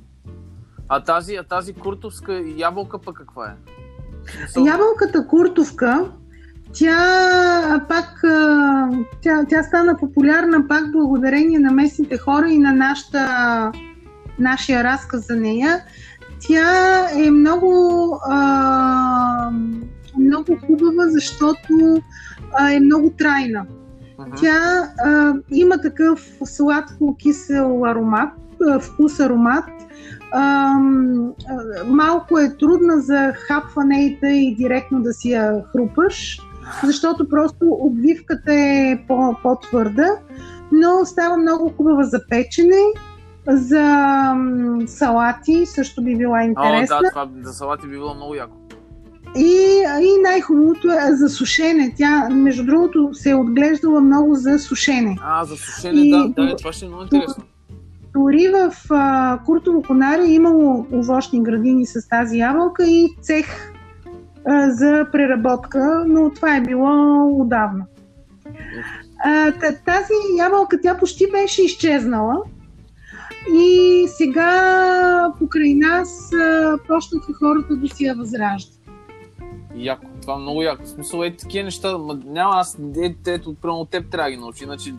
А 0.89 1.01
тази, 1.01 1.35
а 1.35 1.43
тази 1.43 1.73
куртовска 1.73 2.43
ябълка 2.57 2.99
пък 2.99 3.17
каква 3.17 3.47
е? 3.47 3.55
Ябълката 4.61 5.27
куртовка, 5.27 6.11
тя 6.73 7.87
пак 7.89 8.23
тя, 9.23 9.45
тя 9.49 9.63
стана 9.63 9.97
популярна 9.97 10.69
пак 10.69 10.93
благодарение 10.93 11.59
на 11.59 11.73
местните 11.73 12.19
хора 12.19 12.51
и 12.51 12.59
на 12.59 12.73
нашата, 12.73 13.73
нашия 14.39 14.85
разказ 14.85 15.27
за 15.27 15.37
нея. 15.37 15.81
Тя 16.49 17.07
е 17.27 17.31
много, 17.31 17.73
а, 18.29 19.51
много 20.19 20.57
хубава, 20.67 21.09
защото 21.09 22.03
а, 22.53 22.73
е 22.73 22.81
много 22.81 23.11
трайна. 23.19 23.67
Тя 24.41 24.89
а, 25.05 25.35
има 25.53 25.79
такъв 25.79 26.29
сладко-кисел 26.45 27.85
аромат, 27.85 28.33
вкус 28.81 29.21
аромат. 29.21 29.65
А, 30.33 30.75
малко 31.87 32.39
е 32.39 32.57
трудна 32.57 33.01
за 33.01 33.33
хапването 33.33 34.27
и 34.27 34.55
директно 34.55 35.03
да 35.03 35.13
си 35.13 35.31
я 35.31 35.65
хрупаш, 35.73 36.41
защото 36.85 37.29
просто 37.29 37.59
обвивката 37.71 38.53
е 38.55 39.05
по- 39.09 39.37
по-твърда, 39.43 40.09
но 40.73 41.05
става 41.05 41.37
много 41.37 41.73
хубава 41.77 42.03
за 42.03 42.21
печене, 42.29 42.83
за 43.49 44.35
салати 44.87 45.67
също 45.67 46.03
би 46.03 46.17
била 46.17 46.39
О, 46.39 46.43
интересна. 46.43 46.99
да, 47.03 47.09
това 47.11 47.29
за 47.43 47.53
салати 47.53 47.87
би 47.87 47.93
било 47.93 48.15
много 48.15 48.35
яко. 48.35 48.57
И, 49.37 49.83
и 50.01 50.23
най-хубавото 50.23 50.89
е 50.91 51.15
за 51.15 51.29
сушене. 51.29 51.95
Тя, 51.97 52.29
между 52.31 52.65
другото, 52.65 53.11
се 53.13 53.31
е 53.31 53.35
отглеждала 53.35 54.01
много 54.01 54.35
за 54.35 54.59
сушене. 54.59 55.17
А, 55.23 55.45
за 55.45 55.57
сушене, 55.57 56.01
И- 56.01 56.11
да, 56.11 56.29
да, 56.47 56.57
това 56.57 56.73
ще 56.73 56.85
е 56.85 56.89
много 56.89 57.03
интересно. 57.03 57.45
Дори 58.15 58.49
в 58.49 58.75
а, 58.91 59.39
Куртово 59.47 59.83
Конаре 59.83 60.23
е 60.23 60.33
имало 60.33 60.87
овощни 60.93 61.43
градини 61.43 61.87
с 61.87 62.09
тази 62.09 62.39
ябълка 62.39 62.85
и 62.87 63.09
цех 63.21 63.73
а, 64.47 64.71
за 64.71 65.07
преработка, 65.13 66.05
но 66.07 66.31
това 66.31 66.57
е 66.57 66.61
било 66.61 67.27
отдавна. 67.41 67.85
А, 69.25 69.53
та- 69.53 69.75
тази 69.87 70.13
ябълка 70.39 70.81
тя 70.83 70.97
почти 70.99 71.31
беше 71.33 71.63
изчезнала 71.63 72.43
и 73.49 74.05
сега 74.09 75.33
покрай 75.39 75.75
нас 75.75 76.31
почнаха 76.87 77.33
хората 77.33 77.77
да 77.77 77.89
си 77.89 78.05
я 78.05 78.15
възраждат. 78.15 78.81
Яко, 79.77 80.07
това 80.23 80.35
е 80.35 80.39
много 80.39 80.63
яко. 80.63 80.85
В 80.85 80.89
смисъл, 80.89 81.23
е 81.23 81.37
такива 81.37 81.65
неща, 81.65 81.99
ма, 81.99 82.21
няма 82.27 82.53
аз, 82.55 82.79
е, 83.03 83.15
ето, 83.27 83.55
прямо 83.63 83.77
от 83.77 83.91
теб 83.91 84.11
трябва 84.11 84.31
да 84.31 84.37
ги 84.37 84.41
научи, 84.41 84.65
иначе 84.65 84.95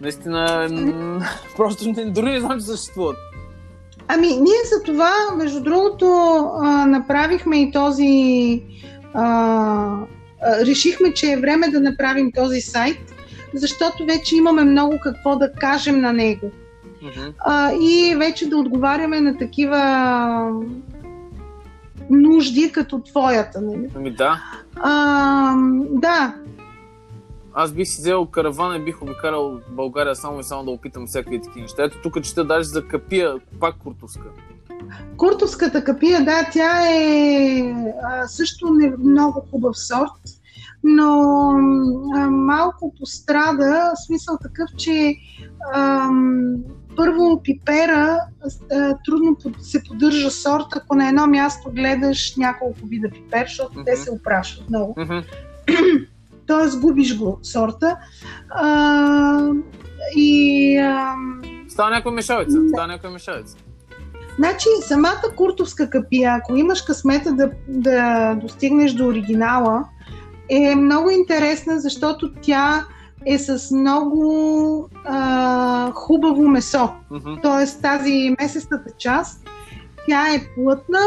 наистина, 0.00 0.68
м, 0.70 1.20
просто 1.56 1.88
не, 1.88 2.04
дори 2.04 2.30
не 2.30 2.40
знам, 2.40 2.58
че 2.58 2.66
съществуват. 2.66 3.16
Ами, 4.08 4.26
ние 4.26 4.62
за 4.76 4.82
това, 4.84 5.12
между 5.36 5.60
другото, 5.60 6.06
а, 6.60 6.86
направихме 6.86 7.62
и 7.62 7.72
този. 7.72 8.62
А, 9.14 9.24
а, 10.42 10.66
решихме, 10.66 11.14
че 11.14 11.32
е 11.32 11.36
време 11.36 11.68
да 11.68 11.80
направим 11.80 12.32
този 12.32 12.60
сайт, 12.60 13.14
защото 13.54 14.06
вече 14.06 14.36
имаме 14.36 14.64
много 14.64 14.98
какво 15.02 15.36
да 15.36 15.52
кажем 15.52 16.00
на 16.00 16.12
него. 16.12 16.50
Мгм. 17.02 17.32
А, 17.38 17.72
и 17.72 18.14
вече 18.18 18.48
да 18.48 18.56
отговаряме 18.56 19.20
на 19.20 19.38
такива 19.38 20.62
нужди, 22.10 22.72
като 22.72 22.98
твоята. 22.98 23.60
Нали? 23.60 23.88
Ами 23.96 24.10
да, 24.10 24.42
А, 24.76 25.54
да, 25.90 26.34
аз 27.54 27.72
бих 27.72 27.88
си 27.88 28.00
взел 28.00 28.26
караван 28.26 28.76
и 28.76 28.84
бих 28.84 29.02
обикалял 29.02 29.60
България 29.70 30.16
само 30.16 30.40
и 30.40 30.44
само 30.44 30.64
да 30.64 30.70
опитам 30.70 31.06
всякакви 31.06 31.42
такива 31.42 31.60
неща. 31.60 31.84
Ето 31.84 31.98
тук 32.02 32.22
чета 32.22 32.44
даже 32.44 32.68
за 32.68 32.86
капия, 32.86 33.34
пак 33.60 33.76
куртовска. 33.76 34.24
Куртовската 35.16 35.84
капия, 35.84 36.24
да, 36.24 36.48
тя 36.52 36.92
е 36.92 37.74
а, 38.02 38.26
също 38.28 38.70
не 38.70 38.92
много 38.98 39.42
хубав 39.50 39.78
сорт, 39.78 40.40
но 40.84 41.20
а, 42.16 42.30
малко 42.30 42.94
пострада, 43.00 43.92
смисъл 44.06 44.38
такъв, 44.42 44.70
че 44.76 45.16
ам, 45.74 46.56
първо 46.96 47.40
пипера 47.42 48.18
а, 48.72 48.94
трудно 49.04 49.36
се 49.60 49.82
поддържа 49.88 50.30
сорт, 50.30 50.66
ако 50.76 50.94
на 50.96 51.08
едно 51.08 51.26
място 51.26 51.70
гледаш 51.70 52.36
няколко 52.36 52.86
вида 52.86 53.08
пипер, 53.10 53.44
защото 53.46 53.84
те 53.84 53.92
Мгм. 53.92 54.02
се 54.02 54.10
опрашват 54.10 54.68
много. 54.70 54.94
Мгм. 54.98 55.18
Тоест 56.46 56.80
губиш 56.80 57.18
го 57.18 57.38
сорта. 57.42 57.96
А, 58.50 59.50
и 60.16 60.76
ам, 60.78 61.42
Става 61.68 61.90
някоя 61.90 62.14
мешавица, 62.14 62.60
Да. 62.60 62.68
става 62.68 62.86
някоя 62.86 63.12
мешавица. 63.12 63.56
Значи, 64.38 64.68
самата 64.82 65.22
куртовска 65.36 65.90
капия, 65.90 66.34
ако 66.34 66.56
имаш 66.56 66.82
късмета 66.82 67.32
да, 67.32 67.50
да 67.68 68.34
достигнеш 68.40 68.92
до 68.92 69.06
оригинала, 69.06 69.84
е 70.48 70.74
много 70.74 71.10
интересна, 71.10 71.80
защото 71.80 72.32
тя 72.42 72.84
е 73.26 73.38
с 73.38 73.70
много 73.70 74.88
а, 75.04 75.90
хубаво 75.92 76.48
месо. 76.48 76.88
Мгм. 77.10 77.34
Тоест 77.42 77.82
тази 77.82 78.34
месестата 78.40 78.90
част, 78.98 79.48
тя 80.08 80.34
е 80.34 80.46
плътна 80.54 81.00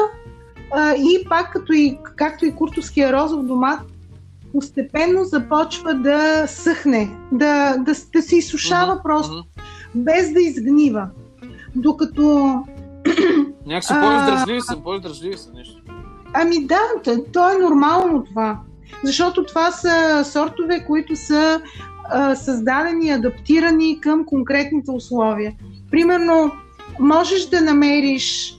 а, 0.73 0.93
и 0.93 1.25
пак 1.29 1.53
като 1.53 1.73
и, 1.73 1.97
както 2.15 2.45
и 2.45 2.55
куртовския 2.55 3.13
розов 3.13 3.43
домат, 3.43 3.79
постепенно 4.53 5.23
започва 5.23 5.93
да 5.93 6.47
съхне, 6.47 7.09
да, 7.31 7.77
да, 7.77 7.93
да 8.13 8.21
се 8.21 8.35
изсушава 8.35 8.93
Мгм. 8.93 9.03
просто, 9.03 9.43
без 9.95 10.33
да 10.33 10.41
изгнива. 10.41 11.07
Докато 11.75 12.55
Някакси 13.65 13.93
по-издържливи 13.93 14.61
са, 14.61 14.77
по-издържливи 14.83 15.37
са 15.37 15.53
нещо. 15.53 15.81
Ами 16.33 16.65
да, 16.65 16.79
то, 17.03 17.23
то 17.33 17.49
е 17.49 17.57
нормално 17.57 18.23
това. 18.23 18.59
Защото 19.03 19.45
това 19.45 19.71
са 19.71 20.23
сортове, 20.25 20.85
които 20.85 21.15
са 21.15 21.61
а, 22.09 22.35
създадени, 22.35 23.09
адаптирани 23.09 24.01
към 24.01 24.25
конкретните 24.25 24.91
условия. 24.91 25.53
Примерно, 25.91 26.51
можеш 26.99 27.45
да 27.45 27.61
намериш 27.61 28.55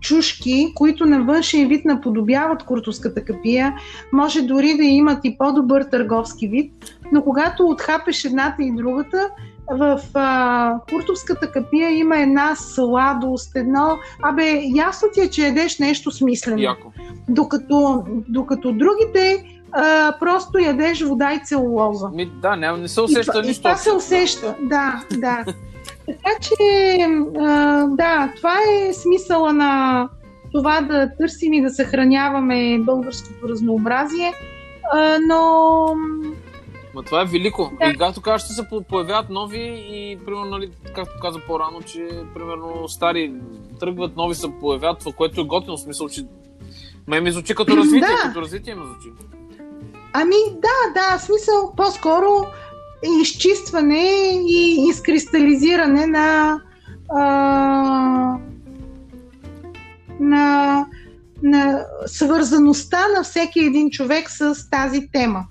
чушки, 0.00 0.72
които 0.74 1.06
на 1.06 1.24
външен 1.24 1.68
вид 1.68 1.84
наподобяват 1.84 2.62
куртовската 2.62 3.24
капия, 3.24 3.74
може 4.12 4.42
дори 4.42 4.76
да 4.76 4.84
имат 4.84 5.18
и 5.24 5.38
по-добър 5.38 5.82
търговски 5.82 6.48
вид, 6.48 6.72
но 7.12 7.22
когато 7.22 7.66
отхапеш 7.66 8.24
едната 8.24 8.62
и 8.62 8.72
другата, 8.76 9.28
в 9.70 10.00
а, 10.14 10.74
куртовската 10.90 11.52
капия 11.52 11.90
има 11.90 12.18
една 12.18 12.54
сладост, 12.56 13.56
едно... 13.56 13.98
Абе, 14.22 14.62
ясно 14.76 15.08
ти 15.14 15.20
е, 15.20 15.30
че 15.30 15.46
ядеш 15.46 15.78
нещо 15.78 16.10
смислено. 16.10 16.62
Яко. 16.62 16.92
Докато, 17.28 18.04
докато 18.28 18.72
другите 18.72 19.44
а, 19.72 20.14
просто 20.18 20.58
ядеш 20.58 21.02
вода 21.02 21.32
и 21.32 21.40
целулоза. 21.40 22.08
Ми, 22.08 22.26
да, 22.26 22.56
няма, 22.56 22.78
не 22.78 22.88
се 22.88 23.00
И 23.00 23.04
усеща 23.04 23.38
и 23.38 23.46
нищо. 23.46 23.62
това 23.62 23.76
се 23.76 23.92
усеща, 23.92 24.54
да, 24.60 25.04
да. 25.10 25.44
Така 26.06 26.30
че, 26.40 26.54
а, 27.38 27.46
да, 27.86 28.32
това 28.36 28.54
е 28.70 28.92
смисъла 28.92 29.52
на 29.52 30.08
това 30.52 30.80
да 30.80 31.10
търсим 31.16 31.52
и 31.52 31.62
да 31.62 31.70
съхраняваме 31.70 32.78
българското 32.78 33.48
разнообразие, 33.48 34.32
а, 34.92 35.18
но 35.20 35.94
Ма 36.94 37.02
това 37.02 37.22
е 37.22 37.26
велико. 37.26 37.72
Да. 37.80 37.86
И 37.86 37.96
както 37.96 38.20
кажа, 38.20 38.38
ще 38.38 38.52
се 38.52 38.68
по- 38.68 38.82
появяват 38.82 39.30
нови 39.30 39.58
и, 39.88 40.18
примерно, 40.26 40.44
нали, 40.46 40.70
както 40.86 41.20
каза 41.22 41.38
по-рано, 41.40 41.82
че, 41.82 42.06
примерно, 42.34 42.88
стари 42.88 43.32
тръгват, 43.80 44.16
нови 44.16 44.34
се 44.34 44.46
появяват, 44.50 45.04
което 45.16 45.40
е 45.40 45.44
готино, 45.44 45.76
в 45.76 45.80
смисъл, 45.80 46.08
че 46.08 46.24
ме 47.06 47.20
ми 47.20 47.32
звучи 47.32 47.54
като 47.54 47.72
развитие, 47.76 48.00
Да. 48.16 48.22
като 48.22 48.40
развитие 48.40 48.74
ме 48.74 48.84
звучи. 48.86 49.08
Ами 50.12 50.36
да, 50.54 51.00
да, 51.00 51.18
смисъл 51.18 51.72
по-скоро 51.76 52.46
изчистване 53.20 54.30
и 54.48 54.88
изкристализиране 54.88 56.06
на 56.06 56.60
а, 57.14 58.38
на, 60.20 60.86
на 61.42 61.84
свързаността 62.06 63.08
на 63.16 63.22
всеки 63.22 63.60
един 63.60 63.90
човек 63.90 64.30
с 64.30 64.70
тази 64.70 65.08
тема. 65.12 65.44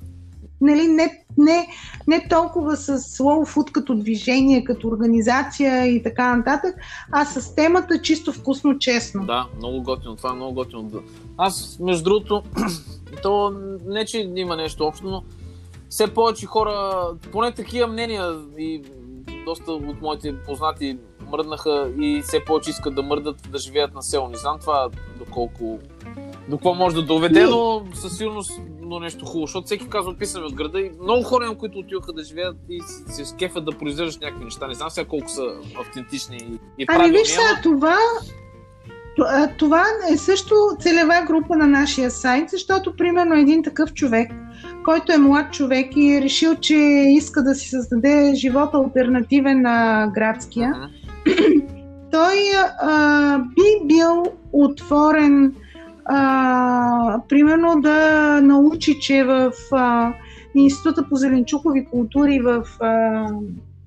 Нали, 0.61 0.87
не, 0.87 1.23
не, 1.39 1.67
не 2.07 2.27
толкова 2.29 2.77
с 2.77 2.99
slow 2.99 3.55
food 3.55 3.71
като 3.71 3.95
движение, 3.95 4.63
като 4.63 4.87
организация 4.87 5.85
и 5.85 6.03
така 6.03 6.35
нататък, 6.35 6.75
а 7.11 7.25
с 7.25 7.55
темата 7.55 8.01
чисто 8.01 8.33
вкусно 8.33 8.79
честно. 8.79 9.25
Да, 9.25 9.47
много 9.57 9.83
готино, 9.83 10.15
това 10.15 10.29
е 10.29 10.35
много 10.35 10.53
готино. 10.53 10.91
Аз, 11.37 11.77
между 11.79 12.03
другото, 12.03 12.43
то 13.23 13.53
не, 13.85 14.05
че 14.05 14.31
има 14.35 14.55
нещо 14.55 14.85
общо, 14.85 15.07
но 15.07 15.23
все 15.89 16.07
повече 16.07 16.45
хора, 16.45 17.07
поне 17.31 17.51
такива 17.51 17.87
мнения 17.87 18.35
и 18.57 18.81
доста 19.45 19.71
от 19.71 20.01
моите 20.01 20.35
познати 20.45 20.97
мръднаха 21.31 21.91
и 21.99 22.21
все 22.21 22.45
повече 22.45 22.69
искат 22.69 22.95
да 22.95 23.03
мърдат, 23.03 23.49
да 23.51 23.57
живеят 23.57 23.93
на 23.93 24.03
село. 24.03 24.27
Не 24.27 24.37
знам 24.37 24.59
това 24.59 24.89
доколко 25.17 25.79
до 26.49 26.57
какво 26.57 26.73
може 26.73 26.95
да 26.95 27.01
доведе, 27.01 27.43
но 27.43 27.81
със 27.93 28.17
сигурност 28.17 28.61
до 28.81 28.99
нещо 28.99 29.25
хубаво, 29.25 29.47
защото 29.47 29.65
всеки 29.65 29.89
казва 29.89 30.13
писаме 30.13 30.45
от 30.45 30.55
града 30.55 30.79
и 30.79 30.91
много 31.03 31.23
хора 31.23 31.43
имам, 31.45 31.57
които 31.57 31.79
отиваха 31.79 32.13
да 32.13 32.23
живеят 32.23 32.55
и 32.69 32.81
се, 33.07 33.25
скефят 33.25 33.65
да 33.65 33.71
произвеждаш 33.71 34.17
някакви 34.17 34.43
неща. 34.43 34.67
Не 34.67 34.73
знам 34.73 34.89
сега 34.89 35.07
колко 35.07 35.29
са 35.29 35.43
автентични 35.79 36.37
и, 36.37 36.59
и 36.77 36.85
Ами 36.87 37.11
виж 37.11 37.27
сега, 37.27 37.59
това, 37.63 37.97
това 39.57 39.83
е 40.13 40.17
също 40.17 40.55
целева 40.79 41.23
група 41.27 41.57
на 41.57 41.67
нашия 41.67 42.11
сайт, 42.11 42.49
защото 42.49 42.95
примерно 42.95 43.35
един 43.35 43.63
такъв 43.63 43.93
човек, 43.93 44.31
който 44.85 45.11
е 45.11 45.17
млад 45.17 45.53
човек 45.53 45.87
и 45.95 46.15
е 46.15 46.21
решил, 46.21 46.55
че 46.55 46.75
иска 47.09 47.43
да 47.43 47.55
си 47.55 47.69
създаде 47.69 48.31
живот 48.35 48.69
альтернативен 48.73 49.61
на 49.61 50.07
градския, 50.13 50.69
Мгм. 50.69 51.65
той 52.11 52.37
а, 52.81 53.37
би 53.39 53.87
бил 53.87 54.23
отворен 54.53 55.53
а, 56.09 57.21
примерно 57.29 57.81
да 57.81 58.41
научи, 58.41 58.99
че 58.99 59.23
в 59.23 59.51
а, 59.71 60.13
Института 60.55 61.05
по 61.09 61.15
зеленчукови 61.15 61.85
култури 61.85 62.39
в 62.39 62.63
а, 62.79 63.25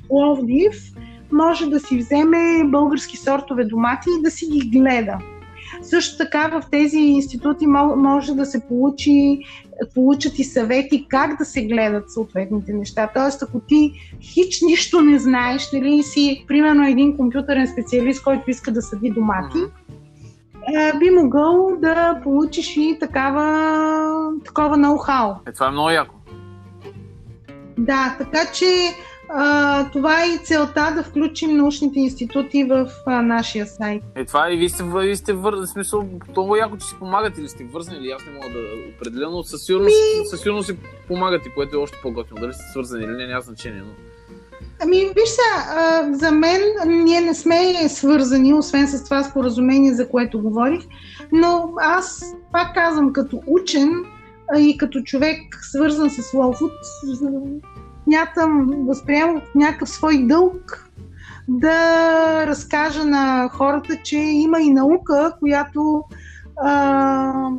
Пловдив 0.08 0.74
може 1.32 1.66
да 1.66 1.80
си 1.80 1.98
вземе 1.98 2.64
български 2.64 3.16
сортове 3.16 3.64
домати 3.64 4.08
и 4.18 4.22
да 4.22 4.30
си 4.30 4.46
ги 4.46 4.78
гледа. 4.78 5.18
Също 5.82 6.18
така 6.18 6.48
в 6.48 6.70
тези 6.70 6.98
институти 6.98 7.66
мо- 7.66 7.96
може 7.96 8.34
да 8.34 8.46
се 8.46 8.60
получи, 8.60 9.38
получат 9.94 10.38
и 10.38 10.44
съвети 10.44 11.06
как 11.08 11.38
да 11.38 11.44
се 11.44 11.64
гледат 11.64 12.12
съответните 12.12 12.72
неща. 12.72 13.08
Тоест, 13.14 13.42
ако 13.42 13.60
ти 13.60 13.92
хич 14.20 14.62
нищо 14.62 15.00
не 15.00 15.18
знаеш, 15.18 15.72
нали 15.72 16.02
си, 16.02 16.44
примерно, 16.48 16.86
един 16.86 17.16
компютърен 17.16 17.68
специалист, 17.68 18.24
който 18.24 18.50
иска 18.50 18.72
да 18.72 18.82
съди 18.82 19.10
домати, 19.10 19.58
Би 20.98 21.10
могъл 21.10 21.68
да 21.78 22.20
получиш 22.22 22.76
и 22.76 22.96
такава, 23.00 24.32
такова 24.44 24.76
ноу-хау. 24.76 25.34
Е, 25.48 25.52
това 25.52 25.66
е 25.66 25.70
много 25.70 25.90
яко. 25.90 26.14
Да, 27.78 28.16
така 28.18 28.52
че 28.52 28.94
а, 29.28 29.90
това 29.90 30.24
е 30.24 30.28
и 30.28 30.38
целта 30.38 30.92
да 30.96 31.02
включим 31.02 31.56
научните 31.56 32.00
институти 32.00 32.64
в 32.64 32.88
а, 33.06 33.22
нашия 33.22 33.66
сайт. 33.66 34.02
Е, 34.14 34.24
това 34.24 34.52
и 34.52 34.56
вие 34.56 34.68
сте, 34.68 34.84
вие 34.84 35.16
сте 35.16 35.32
вър... 35.32 35.54
в 35.54 35.66
смисъл, 35.66 36.08
много 36.28 36.56
яко, 36.56 36.76
че 36.76 36.86
си 36.86 36.94
помагате 36.98 37.40
или 37.40 37.48
сте 37.48 37.64
вързани, 37.64 37.98
или 37.98 38.10
аз 38.10 38.26
не 38.26 38.32
мога 38.32 38.48
да 38.48 38.58
определя, 38.96 39.30
но 39.30 39.42
със 39.42 39.66
сигурност, 39.66 39.96
със 40.30 40.40
сигурност 40.40 40.66
си 40.66 40.76
помагате, 41.08 41.54
което 41.54 41.76
е 41.76 41.78
още 41.78 41.98
по-готино. 42.02 42.40
Дали 42.40 42.52
сте 42.52 42.62
свързани 42.72 43.04
или 43.04 43.12
не, 43.12 43.26
няма 43.26 43.40
значение. 43.40 43.80
Но... 43.80 44.11
Ами, 44.84 44.96
виж 44.96 45.30
а, 45.68 46.02
за 46.12 46.30
мен 46.30 46.60
ние 46.86 47.20
не 47.20 47.34
сме 47.34 47.88
свързани, 47.88 48.54
освен 48.54 48.88
с 48.88 49.04
това 49.04 49.24
споразумение, 49.24 49.94
за 49.94 50.08
което 50.08 50.42
говорих, 50.42 50.80
но 51.32 51.70
аз 51.80 52.34
пак 52.52 52.74
казвам, 52.74 53.12
като 53.12 53.40
учен 53.46 53.90
и 54.58 54.78
като 54.78 55.00
човек 55.00 55.38
свързан 55.62 56.10
с 56.10 56.34
Лоуфуд, 56.34 56.72
смятам, 58.04 58.70
възприемам 58.86 59.40
някакъв 59.54 59.88
свой 59.88 60.26
дълг 60.26 60.90
да 61.48 62.46
разкажа 62.46 63.04
на 63.04 63.48
хората, 63.48 63.96
че 64.04 64.16
има 64.16 64.60
и 64.60 64.70
наука, 64.70 65.36
която 65.40 66.04
а, 66.56 67.50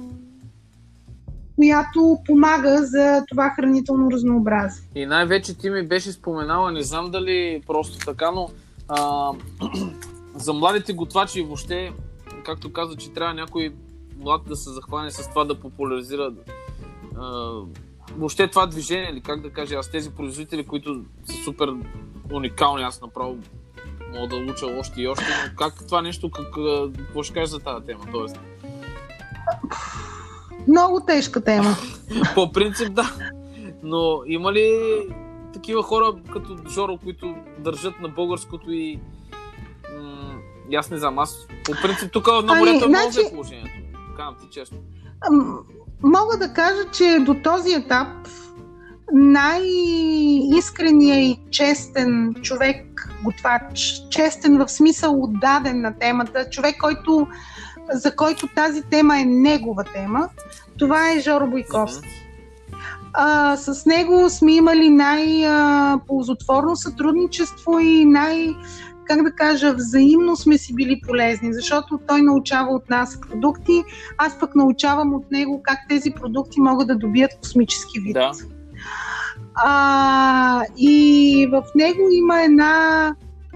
която 1.56 2.18
помага 2.26 2.86
за 2.86 3.24
това 3.30 3.50
хранително 3.50 4.12
разнообразие. 4.12 4.84
И 4.96 5.06
най-вече 5.06 5.58
ти 5.58 5.70
ми 5.70 5.88
беше 5.88 6.12
споменала, 6.12 6.72
не 6.72 6.82
знам 6.82 7.12
дали 7.12 7.62
просто 7.68 8.06
така, 8.06 8.32
но 8.32 8.50
а, 8.88 9.30
за 10.36 10.54
младите 10.54 10.94
готвачи 10.94 11.42
въобще, 11.42 11.92
както 12.46 12.74
каза, 12.74 12.96
че 12.96 13.14
трябва 13.14 13.34
някой 13.34 13.74
млад 14.18 14.42
да 14.48 14.56
се 14.56 14.70
захване 14.70 15.12
с 15.12 15.30
това 15.30 15.46
да 15.46 15.60
популяризира 15.60 16.34
а, 17.18 17.52
въобще 18.18 18.48
това 18.48 18.66
движение, 18.66 19.10
или 19.12 19.22
как 19.22 19.42
да 19.42 19.50
кажа, 19.50 19.76
аз 19.76 19.92
тези 19.92 20.12
производители, 20.12 20.66
които 20.66 21.04
са 21.26 21.44
супер 21.44 21.74
уникални, 22.32 22.84
аз 22.84 23.02
направо 23.02 23.38
мога 24.14 24.28
да 24.28 24.52
уча 24.52 24.66
още 24.80 25.02
и 25.02 25.08
още, 25.08 25.26
но 25.26 25.56
как 25.56 25.86
това 25.88 26.02
нещо, 26.02 26.32
как, 26.32 26.48
какво 26.98 27.24
ще 27.24 27.34
кажеш 27.34 27.50
за 27.50 27.60
тази 27.60 27.86
тема? 27.86 28.04
Тоест, 28.12 28.40
Много 30.68 31.00
тежка 31.00 31.44
тема. 31.44 31.76
По 32.36 32.52
принцип 32.52 32.94
да. 32.94 33.14
Но 33.84 34.22
има 34.28 34.54
ли 34.54 34.70
такива 35.54 35.84
хора 35.84 36.14
като 36.34 36.58
Жоро, 36.70 36.98
които 36.98 37.36
държат 37.60 38.00
на 38.02 38.10
българското 38.10 38.72
и... 38.72 39.00
М- 39.98 40.36
аз 40.76 40.92
не 40.92 40.98
знам, 40.98 41.20
аз 41.20 41.48
по 41.66 41.72
принцип 41.82 42.12
тук 42.12 42.28
на 42.28 42.34
Ами, 42.48 42.60
морето 42.60 42.86
е 42.86 42.88
много 42.88 43.12
значи- 43.12 43.22
зле 43.22 43.32
положението. 43.32 43.70
Казвам 44.18 44.36
ти 44.42 44.48
честно. 44.52 44.78
Мога 46.04 46.38
да 46.38 46.54
кажа, 46.54 46.92
че 46.92 47.20
до 47.20 47.34
този 47.34 47.74
етап 47.74 48.08
най-искреният 49.14 51.20
и 51.20 51.40
честен 51.52 52.36
човек, 52.42 52.86
готвач, 53.24 53.94
честен 54.10 54.58
в 54.58 54.70
смисъл 54.70 55.24
отдаден 55.24 55.82
на 55.82 56.00
темата, 56.00 56.50
човек, 56.50 56.76
който, 56.80 57.28
за 57.92 58.16
който 58.16 58.48
тази 58.48 58.82
тема 58.82 59.20
е 59.20 59.26
негова 59.26 59.84
тема, 59.84 60.30
това 60.78 61.12
е 61.12 61.20
Жоро 61.20 61.48
Бойковски. 61.48 62.10
А, 63.14 63.58
с 63.58 63.86
него 63.86 64.30
сме 64.30 64.56
имали 64.56 64.90
най-ползотворно 64.90 66.76
сътрудничество 66.76 67.80
и 67.80 68.06
най- 68.06 68.56
как 69.06 69.24
да 69.24 69.32
кажа, 69.32 69.74
взаимно 69.74 70.36
сме 70.36 70.58
си 70.58 70.76
били 70.76 71.02
полезни, 71.08 71.54
защото 71.54 72.00
той 72.08 72.22
научава 72.22 72.72
от 72.72 72.90
нас 72.90 73.20
продукти, 73.22 73.84
аз 74.18 74.40
пък 74.40 74.56
научавам 74.56 75.14
от 75.14 75.32
него 75.32 75.62
как 75.64 75.78
тези 75.90 76.12
продукти 76.12 76.62
могат 76.62 76.88
да 76.88 76.96
добият 76.96 77.32
космически 77.42 78.00
вид. 78.00 78.14
Да. 78.14 78.32
А, 79.56 80.62
и 80.78 81.48
в 81.52 81.64
него 81.76 82.10
има 82.12 82.42
една 82.42 83.16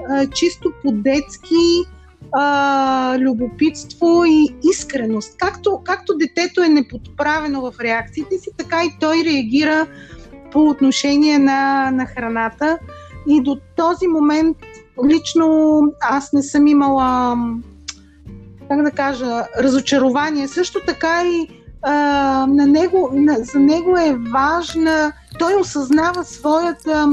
а, 0.09 0.27
чисто 0.27 0.71
по-детски 0.83 1.83
а, 2.33 3.17
любопитство 3.19 4.23
и 4.25 4.55
искреност. 4.71 5.35
Както, 5.37 5.81
както 5.83 6.17
детето 6.17 6.61
е 6.63 6.69
неподправено 6.69 7.61
в 7.61 7.79
реакциите 7.79 8.37
си, 8.37 8.49
така 8.57 8.83
и 8.83 8.97
той 8.99 9.23
реагира 9.25 9.87
по 10.51 10.69
отношение 10.69 11.39
на, 11.39 11.91
на 11.91 12.05
храната. 12.05 12.79
И 13.27 13.43
до 13.43 13.57
този 13.75 14.07
момент 14.07 14.57
лично 15.05 15.81
аз 16.01 16.33
не 16.33 16.43
съм 16.43 16.67
имала, 16.67 17.37
как 18.69 18.83
да 18.83 18.91
кажа, 18.91 19.43
разочарование. 19.59 20.47
Също 20.47 20.79
така 20.87 21.23
и 21.23 21.47
а, 21.81 21.93
на 22.49 22.67
него, 22.67 23.09
на, 23.13 23.35
за 23.35 23.59
него 23.59 23.97
е 23.97 24.17
важна, 24.31 25.13
той 25.39 25.55
осъзнава 25.55 26.23
своята 26.23 27.07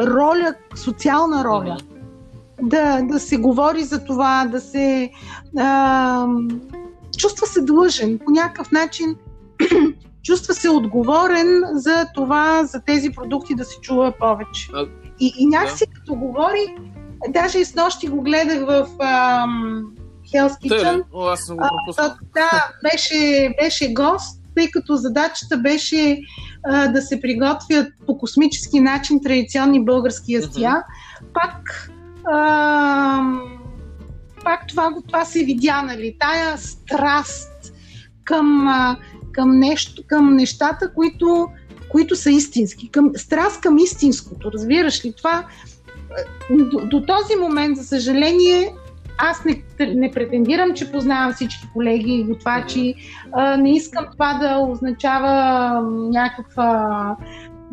роля, 0.00 0.54
социална 0.74 1.44
роля. 1.44 1.76
Да, 2.62 3.00
да 3.02 3.20
се 3.20 3.36
говори 3.36 3.84
за 3.84 4.04
това, 4.04 4.44
да 4.44 4.60
се 4.60 5.10
а, 5.58 6.26
чувства 7.18 7.46
се 7.46 7.62
длъжен 7.62 8.18
по 8.24 8.30
някакъв 8.30 8.72
начин 8.72 9.16
чувства 10.22 10.54
се 10.54 10.68
отговорен 10.68 11.62
за 11.72 12.06
това, 12.14 12.64
за 12.64 12.80
тези 12.80 13.10
продукти 13.10 13.54
да 13.54 13.64
се 13.64 13.80
чува 13.80 14.12
повече. 14.18 14.68
А, 14.74 14.86
И, 15.20 15.32
и 15.38 15.46
някакси 15.46 15.84
да. 15.86 15.92
като 15.92 16.14
говори, 16.14 16.76
даже 17.28 17.58
и 17.58 17.64
с 17.64 17.74
нощи 17.74 18.08
го 18.08 18.22
гледах 18.22 18.66
в 18.66 18.86
ам, 19.00 19.84
Hell's? 20.34 20.62
Kitchen. 20.62 21.02
О, 21.12 21.26
аз 21.26 21.40
съм 21.40 21.56
го 21.56 21.64
А, 21.64 21.68
пропуснал. 21.68 22.16
да, 22.34 22.64
беше, 22.92 23.50
беше 23.62 23.92
гост, 23.92 24.42
тъй 24.56 24.70
като 24.70 24.96
задачата 24.96 25.58
беше 25.58 26.20
а, 26.64 26.88
да 26.88 27.02
се 27.02 27.20
приготвят 27.20 27.88
по 28.06 28.18
космически 28.18 28.80
начин 28.80 29.20
традиционни 29.22 29.84
български 29.84 30.32
ястия. 30.32 30.82
Пак, 31.34 31.90
а, 32.32 33.40
пак 34.44 34.66
това, 34.68 34.94
това 35.08 35.24
се 35.24 35.44
видя, 35.44 35.82
нали? 35.82 36.16
Тая 36.20 36.58
страст 36.58 37.72
към, 38.24 38.68
към, 39.32 39.58
нещо, 39.58 40.02
към 40.06 40.36
нещата, 40.36 40.94
които, 40.94 41.48
които 41.88 42.16
са 42.16 42.30
истински. 42.30 42.90
Към, 42.90 43.10
страст 43.16 43.60
към 43.60 43.78
истинското, 43.78 44.52
разбираш 44.52 45.04
ли? 45.04 45.14
Това 45.16 45.44
до, 46.50 46.86
до 46.86 47.02
този 47.06 47.36
момент, 47.40 47.76
за 47.76 47.84
съжаление, 47.84 48.74
аз 49.18 49.44
не, 49.44 49.62
не 49.94 50.10
претендирам, 50.10 50.74
че 50.74 50.92
познавам 50.92 51.32
всички 51.32 51.68
колеги 51.72 52.12
и 52.12 52.24
готвачи. 52.24 52.94
А, 53.32 53.56
не 53.56 53.72
искам 53.72 54.06
това 54.12 54.34
да 54.34 54.58
означава 54.58 55.80
някаква 55.92 57.16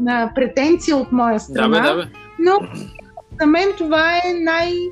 а, 0.07 0.33
претенция 0.35 0.97
от 0.97 1.11
моя 1.11 1.33
Да, 1.33 1.39
страна. 1.39 1.81
бе, 1.81 1.87
да, 1.87 1.95
бе. 1.95 2.03
Но 2.39 2.59
за 3.43 3.47
мен 3.47 3.73
това 3.77 4.17
е 4.17 4.33
най- 4.33 4.89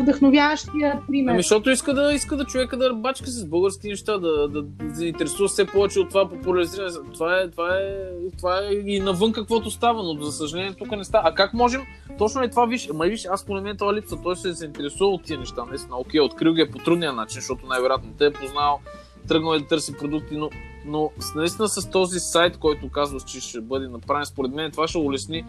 вдъхновяващия 0.00 1.00
пример. 1.08 1.32
Ами, 1.32 1.42
защото 1.42 1.70
иска 1.70 1.94
да, 1.94 2.12
иска 2.12 2.36
да 2.36 2.44
човека 2.44 2.76
да 2.76 2.94
бачка 2.94 3.30
с 3.30 3.44
български 3.44 3.88
неща, 3.88 4.18
да, 4.18 4.48
да, 4.48 4.62
да 4.62 4.94
се 4.96 5.46
все 5.48 5.66
повече 5.66 6.00
от 6.00 6.08
това 6.08 6.28
популяризиране. 6.28 6.90
Това 7.12 7.40
е, 7.40 7.50
това 7.50 7.68
е, 7.68 7.94
това 8.38 8.58
е 8.58 8.74
и 8.74 9.00
навън 9.00 9.32
каквото 9.32 9.70
става, 9.70 10.02
но 10.02 10.24
за 10.24 10.32
съжаление 10.32 10.74
тук 10.78 10.90
не 10.90 11.04
става. 11.04 11.28
А 11.28 11.34
как 11.34 11.54
можем? 11.54 11.80
Точно 12.18 12.42
е 12.42 12.50
това, 12.50 12.66
виж, 12.66 12.88
ама 12.90 13.04
виж, 13.04 13.26
аз 13.30 13.44
по 13.44 13.54
мен 13.54 13.76
това 13.76 13.94
липса, 13.94 14.16
той 14.22 14.36
се 14.36 14.48
е 14.48 14.52
заинтересува 14.52 15.10
от 15.10 15.22
тия 15.22 15.38
неща, 15.38 15.64
наистина. 15.64 15.96
Окей, 15.98 16.20
открил 16.20 16.54
ги 16.54 16.60
е 16.60 16.70
по 16.70 16.78
трудния 16.78 17.12
начин, 17.12 17.34
защото 17.34 17.66
най-вероятно 17.66 18.10
те 18.18 18.26
е 18.26 18.32
познал, 18.32 18.80
тръгнал 19.28 19.54
е 19.54 19.58
да 19.58 19.66
търси 19.66 19.96
продукти, 19.96 20.36
но, 20.36 20.50
но 20.86 21.10
наистина 21.36 21.68
с 21.68 21.90
този 21.90 22.20
сайт, 22.20 22.58
който 22.58 22.90
казваш, 22.90 23.22
че 23.22 23.40
ще 23.40 23.60
бъде 23.60 23.88
направен, 23.88 24.24
според 24.24 24.52
мен 24.52 24.70
това 24.70 24.88
ще 24.88 24.98
улесни 24.98 25.44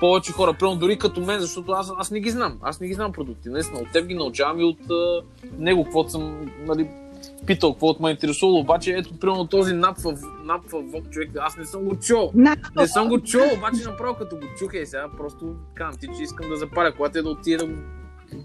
повече 0.00 0.32
хора, 0.32 0.52
примерно 0.52 0.78
дори 0.78 0.98
като 0.98 1.20
мен, 1.20 1.40
защото 1.40 1.72
аз, 1.72 1.92
аз 1.98 2.10
не 2.10 2.20
ги 2.20 2.30
знам. 2.30 2.58
Аз 2.62 2.80
не 2.80 2.88
ги 2.88 2.94
знам 2.94 3.12
продукти. 3.12 3.48
Наистина, 3.48 3.78
от 3.78 3.92
теб 3.92 4.06
ги 4.06 4.14
научавам 4.14 4.60
и 4.60 4.64
от 4.64 4.90
а, 4.90 5.22
него, 5.58 5.84
каквото 5.84 6.10
съм 6.10 6.50
нали, 6.66 6.88
питал, 7.46 7.72
каквото 7.72 8.02
ме 8.02 8.10
е 8.10 8.12
интересувало. 8.12 8.60
Обаче, 8.60 8.92
ето, 8.92 9.18
примерно 9.18 9.46
този 9.46 9.74
напва, 9.74 10.14
напва 10.44 10.80
вок 10.80 11.10
човек, 11.10 11.30
аз 11.40 11.56
не 11.56 11.64
съм 11.64 11.84
го 11.84 11.96
чул. 11.96 12.32
Не 12.76 12.86
съм 12.86 13.08
го 13.08 13.20
чул, 13.20 13.42
обаче 13.56 13.84
направо 13.84 14.14
като 14.14 14.36
го 14.36 14.42
чух 14.58 14.74
е 14.74 14.86
сега, 14.86 15.06
просто 15.16 15.54
казвам 15.74 16.00
ти, 16.00 16.06
че 16.16 16.22
искам 16.22 16.48
да 16.48 16.56
запаля, 16.56 16.92
когато 16.92 17.18
е 17.18 17.22
да 17.22 17.30
отида 17.30 17.58
да 17.58 17.66
го 17.66 17.78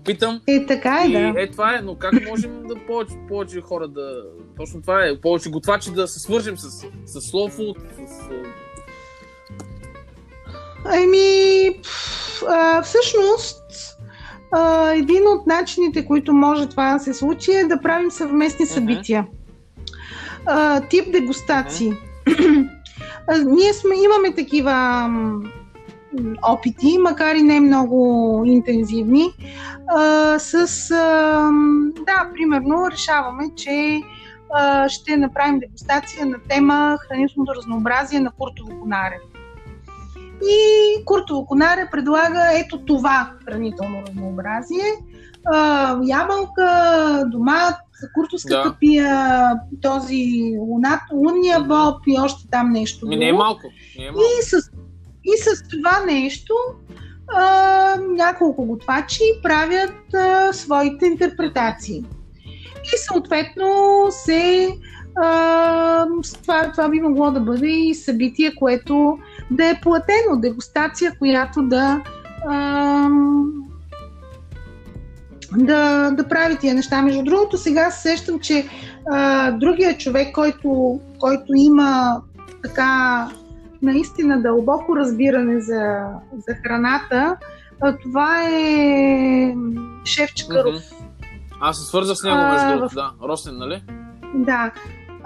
питам. 0.06 0.42
е 0.48 0.66
така 0.66 1.04
е, 1.04 1.08
и 1.08 1.12
да. 1.12 1.34
е 1.38 1.52
това 1.52 1.76
е, 1.76 1.82
но 1.82 1.96
как 1.96 2.14
можем 2.28 2.68
да 2.68 2.76
повече, 2.88 3.14
повече 3.28 3.62
хора 3.62 3.88
да... 3.88 4.24
Точно 4.58 4.82
това 4.82 5.06
е, 5.06 5.22
повече 5.22 5.50
готвачи 5.50 5.92
да 5.92 6.08
се 6.08 6.20
свържем 6.20 6.58
с, 6.58 6.70
с 7.06 7.32
slow 7.32 7.52
food, 7.52 7.78
с... 8.08 8.30
Ами, 10.86 11.70
а, 12.50 12.82
всъщност, 12.82 13.64
а, 14.52 14.92
един 14.94 15.28
от 15.28 15.48
начините, 15.48 16.06
които 16.06 16.34
може 16.34 16.70
това 16.70 16.94
да 16.94 17.00
се 17.00 17.14
случи, 17.14 17.52
е 17.52 17.64
да 17.64 17.82
правим 17.82 18.12
съвместни 18.12 18.66
събития. 18.66 19.28
А, 20.46 20.82
тип 20.82 21.12
дегустации. 21.12 21.94
А, 23.28 23.38
Ние 23.38 23.74
сме, 23.74 23.96
имаме 24.04 24.36
такива 24.36 25.10
опити, 26.44 26.98
макар 27.02 27.36
и 27.36 27.44
не 27.44 27.60
много 27.60 28.44
интензивни, 28.46 29.34
а, 29.88 30.40
с, 30.40 30.56
а, 30.92 31.52
да, 32.06 32.30
примерно, 32.34 32.92
решаваме, 32.92 33.44
че 33.56 34.02
а, 34.54 34.90
ще 34.90 35.18
направим 35.18 35.60
дегустация 35.60 36.26
на 36.26 36.38
тема 36.50 36.98
хранителното 37.08 37.56
разнообразие 37.56 38.20
на 38.20 38.32
Куртово 38.32 38.80
Конаре. 38.82 39.18
И 40.50 40.58
Куртово 41.06 41.46
Конаре 41.46 41.88
предлага 41.92 42.60
ето 42.60 42.86
това 42.86 43.32
хранително 43.46 44.02
разнообразие. 44.08 44.86
А, 45.46 45.98
ябълка, 46.04 47.24
домат, 47.28 47.76
куртовска 48.14 48.50
Да. 48.50 48.64
капия, 48.64 49.52
този 49.82 50.54
лунат, 50.60 51.02
лунния 51.14 51.60
боб 51.60 51.96
и 52.08 52.20
още 52.20 52.48
там 52.52 52.72
нещо. 52.72 53.08
Ми 53.08 53.16
не 53.16 53.28
е 53.28 53.34
малко. 53.34 53.68
Не 54.00 54.06
е 54.06 54.12
малко. 54.12 54.24
И 54.40 54.44
с, 54.44 54.58
и 55.24 55.38
с 55.38 55.68
това 55.68 56.06
нещо 56.06 56.54
а, 57.28 57.96
няколко 58.10 58.66
готвачи 58.66 59.24
правят 59.44 60.14
а, 60.14 60.54
своите 60.54 61.06
интерпретации. 61.06 62.04
И 62.84 62.98
съответно 62.98 63.68
се 64.10 64.70
а, 65.16 66.06
това, 66.42 66.72
това 66.72 66.90
би 66.90 67.02
могло 67.02 67.32
да 67.32 67.40
бъде 67.40 67.68
и 67.68 67.96
събитие, 67.96 68.56
което 68.56 69.18
да 69.52 69.70
е 69.70 69.80
платено, 69.82 70.40
дегустация, 70.42 71.16
която 71.20 71.62
да 71.62 72.02
да, 75.58 76.12
да 76.12 76.28
прави 76.28 76.58
тия 76.58 76.76
неща. 76.76 77.02
Между 77.02 77.24
другото, 77.24 77.58
сега 77.58 77.92
се 77.92 78.02
сещам, 78.02 78.40
че 78.40 78.68
а, 79.12 79.52
другия 79.52 79.98
човек, 79.98 80.36
който, 80.36 81.00
който 81.20 81.46
има 81.56 82.22
така 82.64 83.28
наистина 83.82 84.42
дълбоко 84.42 84.96
разбиране 84.96 85.60
за, 85.62 86.06
за 86.48 86.56
храната, 86.64 87.36
а, 87.82 87.98
това 87.98 88.50
е 88.50 89.56
шеф 90.06 90.34
Чакаров. 90.34 90.76
Мгм. 90.76 91.06
Аз 91.62 91.78
се 91.78 91.88
свързах 91.88 92.18
с 92.18 92.24
него, 92.24 92.38
между 92.38 92.68
другото, 92.68 92.90
в- 92.92 92.96
да. 92.96 93.12
Росен, 93.28 93.58
нали? 93.58 93.84
Да, 94.36 94.72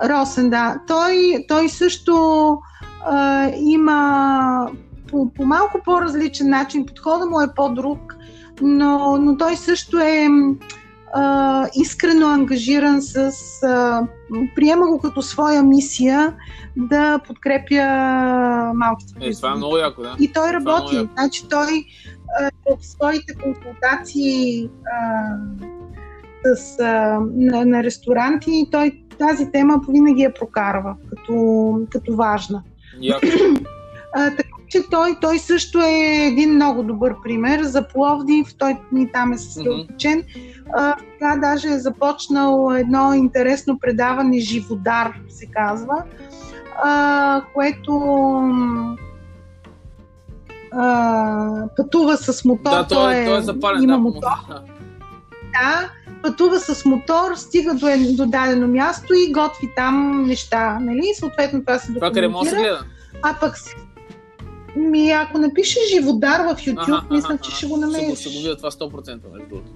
Росен, 0.09 0.49
да. 0.49 0.79
Той, 0.87 1.45
той 1.47 1.69
също 1.69 2.57
а, 3.05 3.47
има 3.55 4.71
по, 5.07 5.33
по 5.33 5.45
малко 5.45 5.81
по-различен 5.85 6.49
начин. 6.49 6.85
Подхода 6.85 7.25
му 7.25 7.41
е 7.41 7.53
по-друг, 7.55 8.15
но, 8.61 9.17
но 9.17 9.37
той 9.37 9.55
също 9.55 9.99
е 9.99 10.27
а, 11.13 11.67
искрено 11.75 12.27
ангажиран 12.27 13.01
с. 13.01 13.31
А, 13.63 14.07
приема 14.55 14.87
го 14.87 14.99
като 14.99 15.21
своя 15.21 15.63
мисия 15.63 16.33
да 16.77 17.19
подкрепя 17.27 17.83
малките 18.75 19.13
Е, 19.21 19.33
това 19.33 19.51
е 19.51 19.55
много 19.55 19.77
яко, 19.77 20.01
да. 20.01 20.15
И 20.19 20.31
той 20.33 20.49
е 20.49 20.53
работи. 20.53 20.95
яко. 20.95 21.09
Значи 21.13 21.47
той 21.49 21.85
а, 22.39 22.75
в 22.75 22.85
своите 22.85 23.33
консултации 23.33 24.69
а, 24.85 26.55
с, 26.55 26.79
а, 26.79 27.19
на, 27.35 27.65
на 27.65 27.83
ресторанти, 27.83 28.67
той 28.71 29.03
тази 29.19 29.51
тема 29.51 29.81
винаги 29.89 30.21
я 30.21 30.33
прокарва 30.33 30.95
като, 31.09 31.79
като 31.91 32.15
важна. 32.15 32.63
А, 34.15 34.29
така 34.35 34.49
че 34.69 34.83
той, 34.91 35.17
той 35.21 35.39
също 35.39 35.81
е 35.81 36.27
един 36.27 36.55
много 36.55 36.83
добър 36.83 37.15
пример 37.23 37.63
за 37.63 37.87
Пловдив. 37.87 38.55
Той 38.57 38.77
ни 38.91 39.11
там 39.11 39.33
е 39.33 39.37
съсредоточен. 39.37 40.23
Сега 41.13 41.37
даже 41.37 41.67
е 41.67 41.79
започнал 41.79 42.71
едно 42.75 43.13
интересно 43.13 43.79
предаване 43.79 44.39
Живодар, 44.39 45.13
се 45.29 45.45
казва. 45.45 46.03
а, 46.83 47.41
което 47.53 48.01
а, 50.71 51.67
пътува 51.77 52.17
с 52.17 52.45
мотор. 52.45 52.71
Да, 52.71 52.87
той, 52.87 53.15
е, 53.15 53.25
той 53.25 53.37
е 53.37 53.41
запален. 53.41 53.83
Има 53.83 53.93
да, 53.93 53.99
мотор. 53.99 54.29
Да. 55.53 55.91
Пътува 56.23 56.59
с 56.59 56.85
мотор, 56.85 57.35
стига 57.35 57.73
до, 57.73 57.87
е- 57.87 57.97
до 57.97 58.25
дадено 58.25 58.67
място 58.67 59.13
и 59.13 59.31
готви 59.31 59.69
там 59.75 60.23
неща. 60.23 60.79
Нали? 60.81 61.03
Съответно 61.15 61.59
това 61.59 61.79
се 61.79 61.93
Това 61.93 62.07
къде 62.07 62.27
може 62.27 62.49
да 62.49 62.55
документира. 62.55 62.77
гледа? 62.77 62.85
А 63.23 63.39
пък 63.39 63.55
ми, 64.75 65.11
ако 65.11 65.37
напишеш 65.37 65.89
живодар 65.89 66.39
в 66.39 66.57
YouTube, 66.57 66.97
Аха, 66.97 67.13
мисля, 67.13 67.27
аха, 67.27 67.37
че 67.37 67.47
аха. 67.47 67.57
ще 67.57 67.67
го 67.67 67.75
Ще 67.75 67.79
го, 67.79 67.91
намериш. 67.91 68.19
ще 68.19 68.29
го 68.29 68.35
видя 68.35 68.57
това 68.57 68.71
100% 68.71 69.07
между 69.07 69.49
другото. 69.49 69.71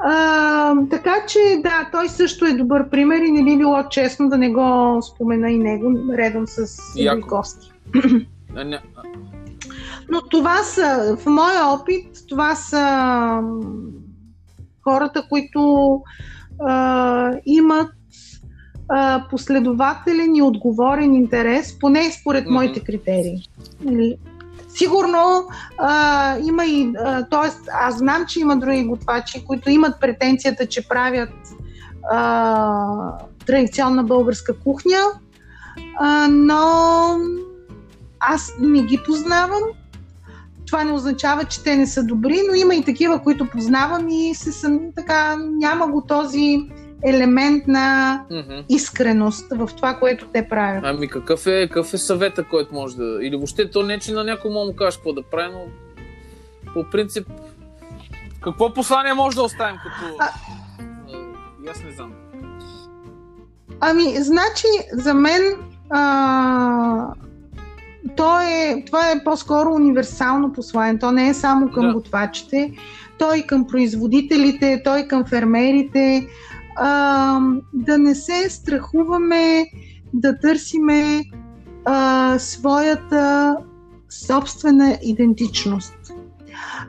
А, 0.00 0.74
така 0.90 1.14
че 1.28 1.38
да, 1.62 1.88
той 1.92 2.08
също 2.08 2.44
е 2.44 2.52
добър 2.52 2.90
пример 2.90 3.18
и 3.18 3.30
не 3.30 3.44
би 3.44 3.56
било 3.56 3.82
честно 3.90 4.28
да 4.28 4.38
не 4.38 4.50
го 4.50 4.98
спомена 5.02 5.50
и 5.50 5.58
него, 5.58 5.92
редом 6.12 6.46
с 6.46 6.66
не, 8.54 8.80
а, 8.96 9.02
Но 10.10 10.22
това 10.22 10.56
са, 10.56 11.16
в 11.18 11.26
моя 11.26 11.66
опит, 11.66 12.06
това 12.28 12.54
са 12.54 12.80
хората, 14.84 15.24
които 15.28 16.02
а, 16.66 17.32
имат 17.46 17.90
а, 18.88 19.24
последователен 19.30 20.36
и 20.36 20.42
отговорен 20.42 21.14
интерес, 21.14 21.78
поне 21.78 22.12
според 22.12 22.44
Мгм. 22.44 22.54
моите 22.54 22.80
критерии. 22.80 23.48
Нали? 23.84 24.16
Сигурно 24.68 25.46
а, 25.78 26.38
има 26.38 26.64
и, 26.64 26.92
т.е. 27.30 27.70
аз 27.72 27.98
знам, 27.98 28.26
че 28.28 28.40
има 28.40 28.56
други 28.56 28.84
готвачи, 28.84 29.44
които 29.44 29.70
имат 29.70 30.00
претенцията, 30.00 30.66
че 30.66 30.88
правят 30.88 31.30
а, 32.10 33.18
традиционна 33.46 34.04
българска 34.04 34.58
кухня, 34.58 34.98
а, 35.98 36.28
но 36.30 36.62
аз 38.20 38.52
не 38.60 38.82
ги 38.82 39.00
познавам. 39.06 39.62
Това 40.70 40.84
не 40.84 40.92
означава, 40.92 41.44
че 41.44 41.62
те 41.62 41.76
не 41.76 41.86
са 41.86 42.04
добри, 42.04 42.40
но 42.48 42.54
има 42.54 42.74
и 42.74 42.84
такива, 42.84 43.22
които 43.22 43.48
познавам 43.48 44.08
и 44.08 44.34
се 44.34 44.52
съм 44.52 44.80
така, 44.96 45.36
няма 45.36 45.86
го 45.86 46.04
този 46.08 46.58
елемент 47.04 47.66
на 47.66 48.20
искреност 48.68 49.46
в 49.50 49.70
това, 49.76 49.94
което 49.94 50.26
те 50.26 50.48
правят. 50.48 50.82
Ами 50.86 51.08
какъв 51.08 51.46
е, 51.46 51.68
какъв 51.68 51.94
е 51.94 51.98
съвета, 51.98 52.44
който 52.44 52.74
може 52.74 52.96
да... 52.96 53.18
Или 53.22 53.36
въобще 53.36 53.70
то 53.70 53.82
не, 53.82 53.98
че 53.98 54.12
на 54.12 54.24
някой 54.24 54.50
му 54.50 54.74
кажеш 54.76 54.96
какво 54.96 55.12
да 55.12 55.22
прави, 55.22 55.52
но 55.52 55.64
по 56.74 56.90
принцип 56.90 57.28
какво 58.40 58.74
послание 58.74 59.14
може 59.14 59.36
да 59.36 59.42
оставим 59.42 59.76
като... 59.76 60.16
А- 60.18 60.24
А, 60.24 61.70
аз 61.70 61.84
не 61.84 61.90
знам. 61.92 62.12
Ами, 63.80 64.22
значи, 64.22 64.66
за 64.92 65.14
мен 65.14 65.42
а, 65.90 67.06
то 68.18 68.40
е, 68.40 68.82
това 68.86 69.10
е 69.10 69.24
по-скоро 69.24 69.74
универсално 69.74 70.52
послание. 70.52 70.98
То 70.98 71.12
не 71.12 71.28
е 71.28 71.34
само 71.34 71.70
към 71.70 71.86
Да. 71.86 71.92
готвачите, 71.92 72.72
то 73.18 73.34
и 73.34 73.46
към 73.46 73.66
производителите, 73.66 74.82
то 74.84 74.96
и 74.96 75.08
към 75.08 75.24
фермерите. 75.24 76.26
А, 76.76 77.40
да 77.72 77.98
не 77.98 78.14
се 78.14 78.50
страхуваме 78.50 79.66
да 80.14 80.38
търсиме 80.38 81.24
а, 81.84 82.38
своята 82.38 83.56
собствена 84.26 84.98
идентичност. 85.02 85.94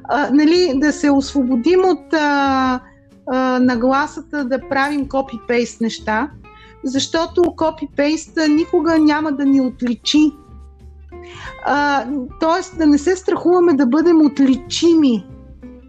А, 0.04 0.30
нали, 0.34 0.74
да 0.76 0.94
се 0.94 1.12
освободим 1.12 1.80
от 1.86 2.14
а, 2.14 2.80
а, 3.28 3.60
нагласата 3.60 4.46
да 4.46 4.70
правим 4.70 5.08
копи-пейст 5.08 5.82
неща, 5.82 6.30
защото 6.84 7.42
копи-пейста 7.42 8.48
никога 8.48 9.00
няма 9.00 9.32
да 9.32 9.46
ни 9.46 9.62
отличи. 9.62 10.32
А, 11.66 12.06
тоест 12.40 12.78
да 12.78 12.88
не 12.88 12.98
се 12.98 13.16
страхуваме 13.16 13.74
да 13.74 13.86
бъдем 13.86 14.26
отличими 14.26 15.26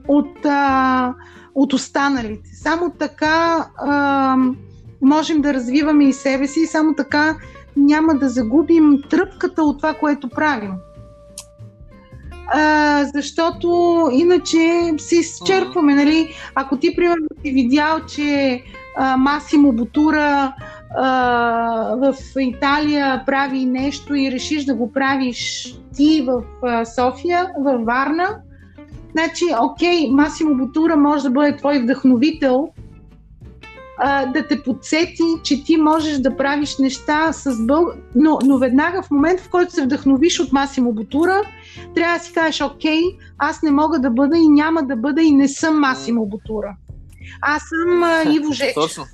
от, 0.08 0.44
а, 0.44 1.14
от 1.54 1.72
останалите. 1.72 2.50
Само 2.62 2.92
така 2.98 3.66
а, 3.76 4.36
можем 5.02 5.40
да 5.40 5.54
развиваме 5.54 6.04
и 6.04 6.12
себе 6.12 6.46
си 6.46 6.60
и 6.60 6.66
само 6.66 6.94
така 6.94 7.36
няма 7.76 8.14
да 8.14 8.28
загубим 8.28 9.02
тръпката 9.10 9.62
от 9.62 9.78
това, 9.78 9.94
което 9.94 10.28
правим. 10.28 10.72
А, 12.52 13.04
защото 13.04 14.08
иначе 14.12 14.94
се 14.98 15.16
изчерпваме, 15.16 15.94
нали? 15.94 16.34
Ако 16.54 16.76
ти, 16.76 16.96
примерно, 16.96 17.26
си 17.42 17.52
видял, 17.52 18.00
че 18.06 18.62
Масимо 19.18 19.72
Бутура 19.72 20.54
в 21.96 22.14
Италия 22.40 23.22
прави 23.26 23.64
нещо 23.64 24.14
и 24.14 24.32
решиш 24.32 24.64
да 24.64 24.74
го 24.74 24.92
правиш 24.92 25.72
ти 25.96 26.26
в 26.28 26.42
София, 26.84 27.46
във 27.58 27.84
Варна, 27.84 28.36
значи, 29.12 29.44
окей, 29.62 30.10
Масимо 30.10 30.54
Бутура 30.54 30.96
може 30.96 31.22
да 31.22 31.30
бъде 31.30 31.56
твой 31.56 31.78
вдъхновител, 31.78 32.68
да 34.04 34.46
те 34.48 34.62
подсети, 34.62 35.24
че 35.42 35.64
ти 35.64 35.76
можеш 35.76 36.18
да 36.18 36.36
правиш 36.36 36.78
неща 36.78 37.32
с 37.32 37.66
бъл... 37.66 37.86
но, 38.14 38.38
но 38.44 38.58
веднага 38.58 39.02
в 39.02 39.10
момента, 39.10 39.42
в 39.42 39.50
който 39.50 39.72
се 39.72 39.82
вдъхновиш 39.82 40.40
от 40.40 40.52
Масимо 40.52 40.92
Бутура, 40.92 41.42
трябва 41.94 42.18
да 42.18 42.24
си 42.24 42.32
кажеш, 42.32 42.60
окей, 42.60 43.00
аз 43.38 43.62
не 43.62 43.70
мога 43.70 43.98
да 43.98 44.10
бъда 44.10 44.36
и 44.36 44.48
няма 44.48 44.82
да 44.82 44.96
бъда 44.96 45.22
и 45.22 45.32
не 45.32 45.48
съм 45.48 45.80
Масимо 45.80 46.26
Бутура. 46.26 46.76
Аз 47.42 47.62
съм 47.62 48.02
Иво 48.34 48.52
Жечев. 48.52 48.74
Точно. 48.74 49.04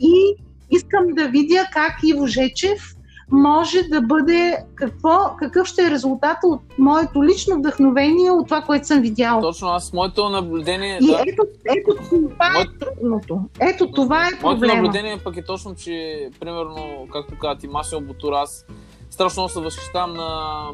И 0.00 0.34
искам 0.70 1.06
да 1.08 1.28
видя 1.28 1.66
как 1.72 1.92
Иво 2.04 2.26
Жечев 2.26 2.94
може 3.32 3.82
да 3.82 4.00
бъде, 4.00 4.56
какво, 4.74 5.36
какъв 5.38 5.66
ще 5.66 5.82
е 5.82 5.90
резултата 5.90 6.46
от 6.46 6.60
моето 6.78 7.24
лично 7.24 7.56
вдъхновение 7.56 8.30
от 8.30 8.46
това, 8.46 8.60
което 8.60 8.86
съм 8.86 9.00
видял. 9.00 9.40
Точно 9.40 9.68
аз, 9.68 9.92
моето 9.92 10.28
наблюдение... 10.28 10.98
И 11.00 11.06
да, 11.06 11.22
ето, 11.26 11.42
ето 11.66 11.96
това 12.10 12.46
е 12.46 12.52
Моето- 12.52 12.72
трудното. 12.80 13.40
Ето 13.60 13.90
това 13.92 14.18
е 14.18 14.22
Моето 14.22 14.40
проблема. 14.40 14.74
наблюдение 14.74 15.18
пък 15.18 15.36
е 15.36 15.44
точно, 15.44 15.74
че 15.74 15.92
примерно, 16.40 16.76
както 17.12 17.38
каза 17.38 17.58
ти, 17.58 17.68
Масио 17.68 18.00
Бутура, 18.00 18.36
аз 18.36 18.66
страшно 19.10 19.48
се 19.48 19.60
възхищавам 19.60 20.14
на, 20.14 20.64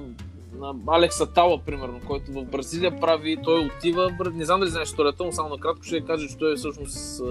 на 0.60 0.74
Алекса 0.86 1.26
Тала, 1.26 1.60
примерно, 1.66 2.00
който 2.06 2.32
в 2.32 2.44
Бразилия 2.44 3.00
прави, 3.00 3.36
той 3.44 3.60
отива, 3.60 4.10
в 4.18 4.30
не 4.34 4.44
знам 4.44 4.60
дали 4.60 4.70
знаеш 4.70 4.88
историята, 4.88 5.24
но 5.24 5.32
само 5.32 5.48
накратко 5.48 5.82
ще 5.84 6.00
кажа, 6.00 6.28
че 6.28 6.38
той 6.38 6.52
е 6.52 6.56
всъщност 6.56 7.22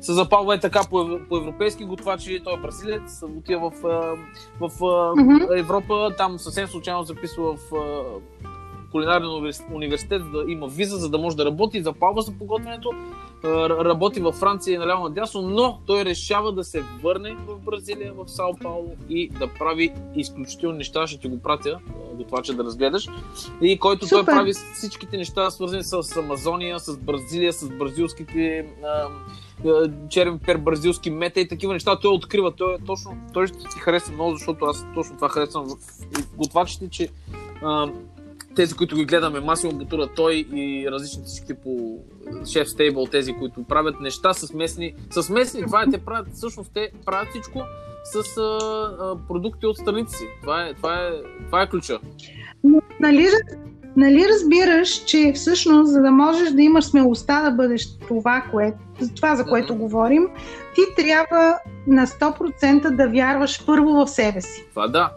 се 0.00 0.12
запалва 0.12 0.54
е 0.54 0.60
така 0.60 0.80
по, 0.90 0.96
ев- 0.96 1.28
по 1.28 1.36
европейски 1.36 1.84
готвачи, 1.84 2.40
той 2.44 2.54
е 2.54 2.60
бразилец, 2.60 3.22
отива 3.22 3.70
в, 3.70 3.82
в 4.60 4.70
Мгм. 5.16 5.58
Европа, 5.58 6.14
там 6.16 6.38
съвсем 6.38 6.68
случайно 6.68 7.02
записва 7.02 7.56
в 7.56 7.72
кулинарен 8.92 9.26
универс- 9.26 9.74
университет, 9.74 10.22
за 10.24 10.30
да 10.30 10.52
има 10.52 10.66
виза, 10.68 10.96
за 10.96 11.08
да 11.10 11.18
може 11.18 11.36
да 11.36 11.44
работи, 11.44 11.82
запалва 11.82 12.22
се 12.22 12.38
по 12.38 12.44
готвенето, 12.44 12.90
а, 13.44 13.48
р- 13.48 13.84
работи 13.84 14.20
във 14.20 14.34
Франция 14.34 14.74
и 14.74 14.78
наляво 14.78 15.04
надясно, 15.04 15.42
но 15.42 15.78
той 15.86 16.04
решава 16.04 16.52
да 16.52 16.64
се 16.64 16.84
върне 17.02 17.36
в 17.46 17.58
Бразилия, 17.58 18.12
в 18.12 18.28
Сао 18.28 18.56
Пауло 18.56 18.96
и 19.08 19.28
да 19.28 19.48
прави 19.48 19.92
изключителни 20.16 20.78
неща, 20.78 21.06
ще 21.06 21.20
ти 21.20 21.28
го 21.28 21.38
пратя, 21.38 21.78
а, 21.88 22.14
готвача 22.16 22.52
да 22.52 22.64
разгледаш, 22.64 23.08
и 23.62 23.78
който 23.78 24.08
той 24.08 24.18
Супер. 24.18 24.32
прави 24.32 24.52
всичките 24.74 25.16
неща, 25.16 25.50
свързани 25.50 25.84
с 25.84 26.16
Амазония, 26.16 26.80
с 26.80 26.98
Бразилия, 26.98 27.52
с 27.52 27.68
бразилските 27.68 28.66
черен 30.08 30.38
пер, 30.38 30.56
бразилски 30.56 31.10
мета 31.10 31.40
и 31.40 31.48
такива 31.48 31.72
неща. 31.72 31.96
Той 31.96 32.14
открива. 32.14 32.52
Той, 32.52 32.74
е 32.74 32.78
точно, 32.86 33.16
той 33.32 33.46
ще 33.46 33.58
ти 33.58 33.78
хареса 33.78 34.12
много, 34.12 34.34
защото 34.34 34.64
аз 34.64 34.86
точно 34.94 35.16
това 35.16 35.28
харесвам 35.28 35.64
в 35.64 35.76
в 36.22 36.36
готвачите, 36.36 36.88
че 36.90 37.08
а, 37.62 37.88
тези, 38.58 38.74
които 38.74 38.96
ги 38.96 39.04
гледаме, 39.04 39.40
Масимо 39.40 39.72
Бутура, 39.72 40.08
той 40.16 40.46
и 40.54 40.86
различните 40.90 41.28
всички 41.28 41.54
по 41.54 41.98
шеф 42.46 42.68
стейбъл, 42.68 43.06
тези, 43.06 43.32
които 43.32 43.62
правят 43.62 44.00
неща 44.00 44.34
с 44.34 44.52
местни, 44.52 44.94
с 45.10 45.30
местни, 45.30 45.62
това 45.62 45.82
е, 45.82 45.90
те 45.90 45.98
правят, 45.98 46.28
всъщност 46.34 46.70
те 46.74 46.90
правят 47.06 47.28
всичко 47.30 47.62
с 48.04 48.36
а, 48.36 48.42
а, 48.42 49.16
продукти 49.28 49.66
от 49.66 49.76
страните 49.76 50.12
си. 50.12 50.24
Това 50.42 50.66
е, 50.66 50.74
това 50.74 50.94
е, 50.94 51.10
това 51.46 51.62
е 51.62 51.68
ключа. 51.68 51.98
Но, 52.64 52.80
нали, 53.00 53.26
нали 53.96 54.26
разбираш, 54.28 55.04
че 55.04 55.32
всъщност, 55.34 55.92
за 55.92 56.00
да 56.00 56.10
можеш 56.10 56.50
да 56.50 56.62
имаш 56.62 56.84
смелостта 56.84 57.42
да 57.42 57.50
бъдеш 57.50 57.98
това, 57.98 58.44
което, 58.50 58.78
това 59.16 59.36
за 59.36 59.44
което 59.44 59.72
Мгм. 59.74 59.82
говорим, 59.82 60.28
ти 60.74 61.04
трябва 61.04 61.58
на 61.86 62.06
100% 62.06 62.90
да 62.90 63.08
вярваш 63.08 63.66
първо 63.66 63.90
в 63.90 64.06
себе 64.06 64.40
си. 64.40 64.66
Това 64.70 64.88
да. 64.88 65.10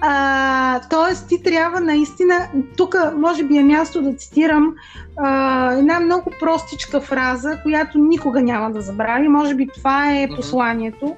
А, 0.00 0.80
тоест, 0.90 1.28
ти 1.28 1.42
трябва 1.42 1.80
наистина, 1.80 2.48
тук 2.76 2.96
може 3.16 3.44
би 3.44 3.56
е 3.56 3.64
място 3.64 4.02
да 4.02 4.14
цитирам 4.14 4.74
а, 5.16 5.72
една 5.72 6.00
много 6.00 6.32
простичка 6.40 7.00
фраза, 7.00 7.58
която 7.62 7.98
никога 7.98 8.42
няма 8.42 8.70
да 8.70 8.80
забрави. 8.80 9.28
Може 9.28 9.54
би 9.54 9.68
това 9.74 10.12
е 10.12 10.28
посланието, 10.36 11.16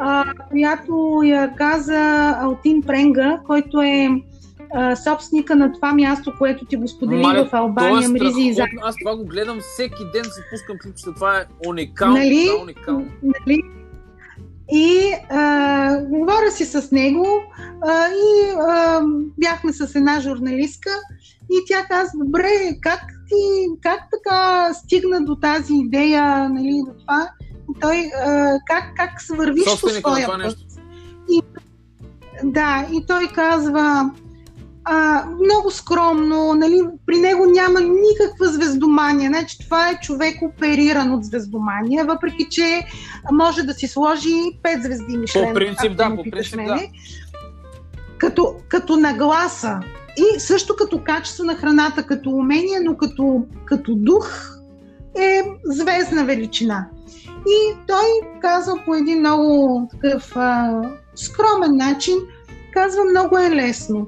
а, 0.00 0.24
която 0.50 1.20
я 1.24 1.54
каза 1.56 2.34
Алтин 2.40 2.82
Пренга, 2.82 3.40
който 3.46 3.82
е 3.82 4.08
собственика 5.04 5.56
на 5.56 5.72
това 5.72 5.94
място, 5.94 6.32
което 6.38 6.64
ти 6.64 6.76
го 6.76 6.88
сподели 6.88 7.22
Маля, 7.22 7.44
в 7.44 7.54
Албания, 7.54 8.04
е 8.04 8.08
Мризи 8.08 8.42
и. 8.42 8.56
Аз 8.82 8.96
това 8.96 9.16
го 9.16 9.24
гледам 9.24 9.58
всеки 9.60 10.04
ден, 10.12 10.24
се 10.24 10.42
пускам 10.50 10.76
клипчета. 10.82 11.14
Това 11.14 11.38
е 11.38 11.44
уникално. 11.68 12.14
Нали? 12.14 12.46
Това 12.46 12.60
е 12.60 12.62
уникално. 12.62 13.06
Нали? 13.22 13.62
И 14.72 15.12
а, 15.30 15.96
говоря 16.02 16.50
си 16.50 16.64
с 16.64 16.90
него 16.92 17.42
а, 17.86 18.06
и 18.08 18.50
а, 18.68 19.00
бяхме 19.38 19.72
с 19.72 19.94
една 19.94 20.20
журналистка 20.20 20.90
и 21.50 21.56
тя 21.68 21.84
каза, 21.84 22.12
добре, 22.14 22.48
как 22.80 23.00
ти, 23.28 23.68
как 23.82 24.00
така 24.12 24.74
стигна 24.74 25.24
до 25.24 25.36
тази 25.36 25.74
идея, 25.74 26.48
нали, 26.48 26.82
до 26.86 26.92
това? 27.00 27.30
И 27.70 27.80
той, 27.80 28.10
а, 28.26 28.58
как, 28.66 28.84
как 28.96 29.22
свървиш 29.22 29.64
по 29.64 29.88
своя 29.88 30.26
път? 30.26 30.56
И, 31.30 31.42
да, 32.44 32.86
и 32.92 33.06
той 33.06 33.28
казва, 33.34 34.10
а, 34.84 35.24
много 35.44 35.70
скромно, 35.70 36.54
нали, 36.54 36.82
при 37.06 37.18
него 37.18 37.46
няма 37.46 37.80
никаква 37.80 38.46
звездомания. 38.46 39.28
Значи, 39.28 39.58
това 39.58 39.90
е 39.90 39.98
човек 40.02 40.42
опериран 40.42 41.14
от 41.14 41.24
звездомания, 41.24 42.04
въпреки 42.04 42.48
че 42.50 42.86
може 43.32 43.62
да 43.62 43.74
си 43.74 43.88
сложи 43.88 44.34
5 44.62 44.82
звезди 44.82 45.16
Мишлен. 45.16 45.48
По 45.48 45.54
принцип, 45.54 45.96
да, 45.96 46.16
по 46.16 46.22
принцип, 46.30 46.56
да. 46.56 46.80
Като, 48.18 48.54
като 48.68 48.96
нагласа 48.96 49.80
и 50.16 50.40
също 50.40 50.76
като 50.76 51.00
качество 51.04 51.44
на 51.44 51.54
храната, 51.54 52.02
като 52.02 52.30
умение, 52.30 52.80
но 52.80 52.96
като, 52.96 53.42
като 53.64 53.94
дух 53.94 54.50
е 55.18 55.42
звездна 55.64 56.24
величина. 56.24 56.86
И 57.46 57.76
той 57.86 58.30
казва 58.40 58.74
по 58.84 58.94
един 58.94 59.18
много 59.18 59.88
такъв 59.90 60.36
а, 60.36 60.82
скромен 61.14 61.76
начин, 61.76 62.14
казва 62.72 63.04
много 63.04 63.38
е 63.38 63.50
лесно 63.50 64.06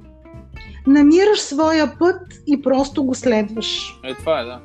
намираш 0.87 1.41
своя 1.41 1.99
път 1.99 2.21
и 2.47 2.63
просто 2.63 3.05
го 3.05 3.15
следваш. 3.15 4.01
Е, 4.05 4.15
това 4.15 4.41
е, 4.41 4.45
да. 4.45 4.61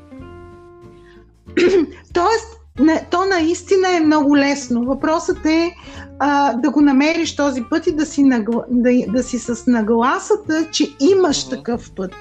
Тоест, 2.14 2.62
не, 2.80 3.08
то 3.12 3.26
наистина 3.26 3.96
е 3.98 4.00
много 4.00 4.38
лесно. 4.38 4.86
Въпросът 4.86 5.46
е 5.46 5.76
а, 6.20 6.54
да 6.54 6.70
го 6.72 6.82
намериш 6.82 7.36
този 7.36 7.64
път 7.70 7.88
и 7.88 7.96
да 7.96 8.06
си, 8.06 8.24
нагла, 8.24 8.64
да, 8.70 8.90
да 9.08 9.24
си 9.24 9.40
с 9.40 9.68
нагласата, 9.68 10.68
че 10.72 10.96
имаш 11.00 11.38
uh-huh. 11.38 11.50
такъв 11.50 11.92
път. 11.96 12.16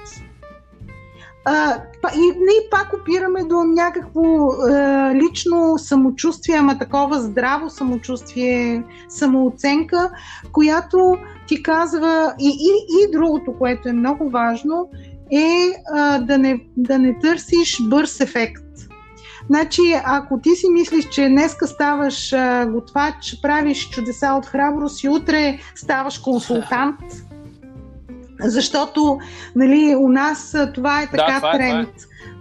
А, 1.45 1.77
и 2.15 2.21
ние 2.21 2.69
пак 2.71 2.93
опираме 3.01 3.45
до 3.45 3.65
някакво 3.65 4.23
а, 4.23 5.15
лично 5.15 5.79
самочувствие, 5.79 6.57
ама 6.57 6.79
такова 6.79 7.21
здраво 7.21 7.71
самочувствие, 7.71 8.85
самооценка, 9.09 10.11
която 10.53 11.17
ти 11.47 11.63
казва 11.63 12.35
и, 12.41 12.49
и, 12.49 13.03
и 13.03 13.13
другото, 13.13 13.55
което 13.59 13.89
е 13.89 13.93
много 13.93 14.31
важно, 14.31 14.91
е 15.33 15.73
а, 15.95 16.19
да, 16.19 16.39
не, 16.39 16.61
да 16.77 16.99
не 16.99 17.19
търсиш 17.19 17.83
бърз 17.83 18.21
ефект. 18.21 18.63
Значи, 19.47 19.83
ако 20.05 20.41
ти 20.41 20.51
си 20.51 20.67
мислиш, 20.71 21.09
че 21.09 21.29
днеска 21.29 21.67
ставаш 21.67 22.33
а, 22.33 22.67
готвач, 22.67 23.39
правиш 23.43 23.89
чудеса 23.89 24.33
от 24.39 24.47
храброст 24.47 25.05
и 25.05 25.09
утре 25.09 25.59
ставаш 25.75 26.19
консултант, 26.19 27.01
защото 28.45 29.19
нали, 29.57 29.97
у 29.97 30.09
нас 30.09 30.57
това 30.75 31.03
е 31.03 31.07
така 31.07 31.33
да, 31.33 31.37
това 31.37 31.55
е, 31.55 31.59
тренд. 31.59 31.89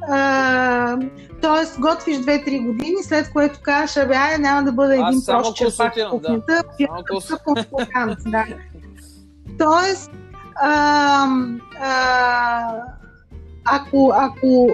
Това 0.06 0.98
е. 1.02 1.10
тоест, 1.42 1.80
готвиш 1.80 2.18
2-3 2.18 2.66
години, 2.66 3.04
след 3.04 3.34
което 3.34 3.60
кажеш, 3.62 3.98
абе, 3.98 4.16
ай, 4.16 4.38
няма 4.38 4.64
да 4.64 4.72
бъда 4.72 4.94
един 4.94 5.22
прост 5.26 5.56
черпак 5.56 5.96
в 5.96 6.10
кухнята, 6.10 6.64
да. 6.80 7.38
консултант. 7.44 8.18
Да. 8.26 8.46
Тоест, 9.60 10.12
а, 10.56 11.28
а, 11.82 12.72
ако, 13.66 14.14
ако 14.16 14.70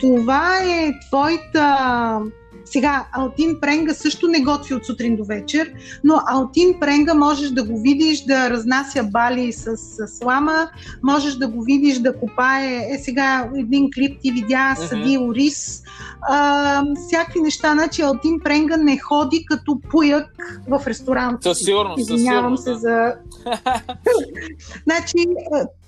това 0.00 0.58
е 0.62 0.92
твоята 1.08 2.20
сега, 2.64 3.06
Алтин 3.12 3.60
Пренга 3.60 3.94
също 3.94 4.28
не 4.28 4.40
готви 4.40 4.74
от 4.74 4.86
сутрин 4.86 5.16
до 5.16 5.24
вечер, 5.24 5.72
но 6.04 6.20
Алтин 6.26 6.80
Пренга 6.80 7.14
можеш 7.14 7.50
да 7.50 7.64
го 7.64 7.80
видиш 7.80 8.24
да 8.24 8.50
разнася 8.50 9.02
бали 9.02 9.52
с, 9.52 9.76
с 9.76 10.18
слама, 10.18 10.68
можеш 11.02 11.34
да 11.34 11.48
го 11.48 11.62
видиш 11.62 11.98
да 11.98 12.16
копае. 12.16 12.86
Е, 12.90 12.98
сега 12.98 13.50
един 13.56 13.90
клип 13.94 14.20
ти 14.20 14.32
видя 14.32 14.74
съди 14.88 15.18
ориз. 15.18 15.82
А, 16.22 16.82
всякакви 17.06 17.40
неща. 17.40 17.72
Значи 17.72 18.02
Алтин 18.02 18.40
Пренга 18.44 18.76
не 18.76 18.98
ходи 18.98 19.44
като 19.44 19.80
пуяк 19.90 20.26
в 20.68 20.86
ресторант. 20.86 21.42
Със 21.42 21.58
сигурност. 21.58 21.98
Извинявам 21.98 22.56
се 22.56 22.70
да. 22.70 22.78
за... 22.78 23.14
значи, 24.84 25.26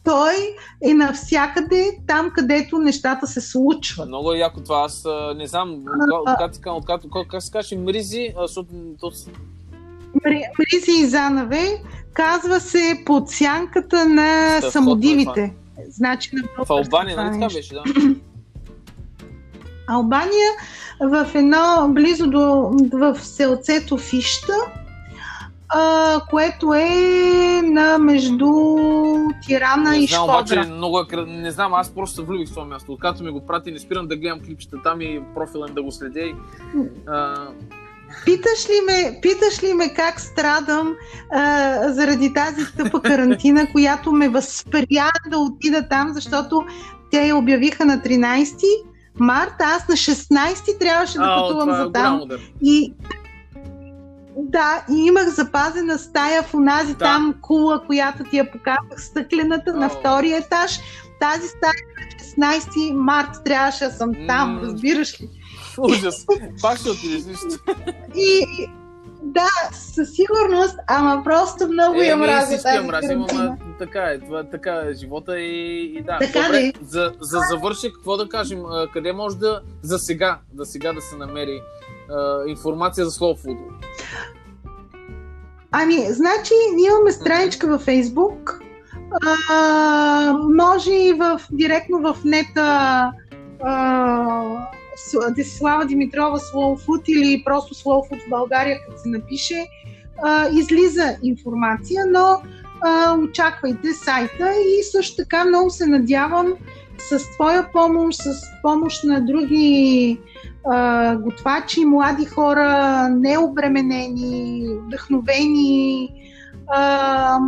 той 0.05 0.34
е 0.84 0.94
навсякъде 0.94 1.98
там, 2.07 2.30
където 2.34 2.78
нещата 2.78 3.26
се 3.26 3.40
случват. 3.40 4.09
Много 4.09 4.32
е 4.32 4.38
яко 4.38 4.61
това. 4.61 4.82
Аз 4.84 5.05
не 5.36 5.46
знам, 5.46 5.84
как 6.38 7.42
се 7.42 7.50
каже, 7.50 7.76
мризи, 7.76 8.34
защото... 8.40 8.68
Мризи 10.24 11.00
и 11.00 11.07
Занаве 11.07 11.82
казва 12.12 12.61
се 12.61 13.03
под 13.07 13.30
сянката 13.30 14.09
на 14.09 14.59
Стъв, 14.59 14.72
самодивите. 14.72 15.55
Значи 15.88 16.30
на 16.34 16.64
В 16.64 16.70
Албания, 16.70 17.16
нали 17.16 17.40
така 17.40 17.55
беше, 17.55 17.74
да? 17.74 17.82
Албания 19.88 20.48
в 21.00 21.30
едно, 21.34 21.88
близо 21.88 22.26
до, 22.26 22.70
в 22.92 23.18
селцето 23.20 23.98
Фища, 23.98 24.55
а, 25.75 26.20
което 26.31 26.75
е 26.75 27.62
на 27.62 27.99
между 27.99 28.49
Тирана 29.47 29.91
не 29.91 29.99
и 29.99 30.07
знам, 30.07 30.25
Шкодра. 30.25 30.55
Обаче, 30.55 30.70
много 30.70 31.01
е, 31.01 31.16
не 31.27 31.51
знам, 31.51 31.75
аз 31.75 31.91
просто 31.91 32.16
се 32.16 32.23
влюбих 32.23 32.49
в 32.49 32.55
това 32.55 32.64
място. 32.64 32.93
Откакто 32.93 33.25
ми 33.25 33.31
го 33.31 33.47
прати, 33.47 33.73
не 33.73 33.79
спирам 33.79 34.09
да 34.09 34.16
гледам 34.16 34.41
клипчета 34.41 34.77
там 34.83 35.01
и 35.01 35.23
профилен 35.35 35.75
да 35.75 35.83
го 35.83 35.93
следя. 35.93 36.20
И, 36.20 36.35
а... 37.07 37.35
Питаш 38.25 38.68
ли, 38.68 38.81
ме, 38.87 39.18
питаш 39.23 39.62
ли 39.62 39.75
ме 39.75 39.95
как 39.95 40.20
страдам 40.20 40.95
а, 41.33 41.93
заради 41.93 42.35
тази 42.35 42.64
тъпа 42.77 43.03
карантина, 43.03 43.66
която 43.73 44.12
ме 44.12 44.29
възпря 44.29 45.11
да 45.31 45.39
отида 45.39 45.89
там, 45.89 46.12
защото 46.12 46.64
те 47.11 47.27
я 47.27 47.37
обявиха 47.37 47.85
на 47.85 47.99
13 47.99 48.55
марта, 49.14 49.64
аз 49.64 49.89
на 49.89 49.95
16 49.95 50.79
трябваше 50.79 51.18
да 51.18 51.37
пътувам 51.37 51.70
е 51.70 51.77
за 51.77 51.93
там. 51.93 52.23
И 52.62 52.95
да, 54.37 54.85
и 54.91 55.07
имах 55.07 55.28
запазена 55.28 55.99
стая 55.99 56.43
в 56.43 56.55
онази 56.55 56.93
да. 56.93 56.99
там 56.99 57.35
кула, 57.41 57.83
която 57.87 58.24
ти 58.24 58.37
я 58.37 58.51
показах, 58.51 59.03
стъклената 59.05 59.70
oh. 59.70 59.76
на 59.76 59.89
втория 59.89 60.39
етаж. 60.39 60.80
Тази 61.20 61.49
стая 61.49 61.72
на 62.39 62.47
16 62.47 62.93
март 62.93 63.45
трябваше 63.45 63.85
да 63.85 63.91
съм 63.91 64.12
там, 64.28 64.59
mm. 64.59 64.62
разбираш 64.62 65.20
ли? 65.20 65.28
Ужас. 65.78 66.26
Пак 66.62 66.78
ще 66.78 66.91
отидеш 66.91 67.24
нищо. 67.24 67.47
И, 68.16 68.47
да, 69.22 69.49
със 69.72 70.09
сигурност, 70.14 70.78
ама 70.89 71.22
просто 71.24 71.68
много 71.68 72.01
е, 72.01 72.07
я 72.07 72.16
мразя 72.16 72.62
тази 72.62 72.76
я 72.76 72.83
мразим, 72.83 73.24
ама 73.30 73.57
така 73.78 74.03
е, 74.03 74.18
това, 74.18 74.45
така 74.45 74.83
е 74.91 74.95
живота 74.95 75.41
и, 75.41 75.85
и 75.99 76.03
да. 76.03 76.18
Така 76.18 76.43
Добре, 76.43 76.72
за, 76.83 77.12
за 77.20 77.41
завърши, 77.51 77.93
какво 77.93 78.16
да 78.16 78.28
кажем, 78.28 78.62
къде 78.93 79.12
може 79.12 79.37
да, 79.37 79.61
за 79.83 79.99
сега, 79.99 80.39
да 80.53 80.66
сега 80.66 80.93
да 80.93 81.01
се 81.01 81.16
намери 81.16 81.61
а, 82.13 82.43
информация 82.47 83.07
за 83.07 83.11
Slow 83.11 83.47
Food? 83.47 83.59
Ами, 85.71 86.07
значи, 86.11 86.55
ние 86.75 86.87
имаме 86.87 87.13
страничка 87.13 87.67
във 87.67 87.83
Фейсбук. 87.83 88.61
А, 89.51 90.33
може 90.57 90.93
и 90.93 91.13
в, 91.13 91.41
директно 91.53 91.99
в 91.99 92.17
нета 92.25 93.13
Десислава 95.37 95.85
Димитрова 95.87 96.39
Slow 96.39 96.87
Food 96.87 97.09
или 97.09 97.45
просто 97.45 97.75
Slow 97.75 98.11
Food 98.11 98.27
в 98.27 98.31
България, 98.31 98.79
като 98.87 99.03
се 99.03 99.09
напише, 99.09 99.67
а, 100.23 100.49
излиза 100.49 101.17
информация, 101.23 102.07
но 102.07 102.43
а, 102.81 103.17
очаквайте 103.19 103.93
сайта 103.93 104.53
и 104.55 104.83
също 104.83 105.17
така 105.17 105.45
много 105.45 105.71
се 105.71 105.87
надявам 105.87 106.55
с 106.99 107.19
твоя 107.34 107.68
помощ, 107.72 108.18
с 108.22 108.34
помощ 108.63 109.05
на 109.05 109.21
други 109.21 110.18
а, 110.64 111.17
готвачи, 111.17 111.84
млади 111.84 112.25
хора, 112.25 113.09
необременени, 113.09 114.68
вдъхновени, 114.87 116.09
а, 116.68 117.39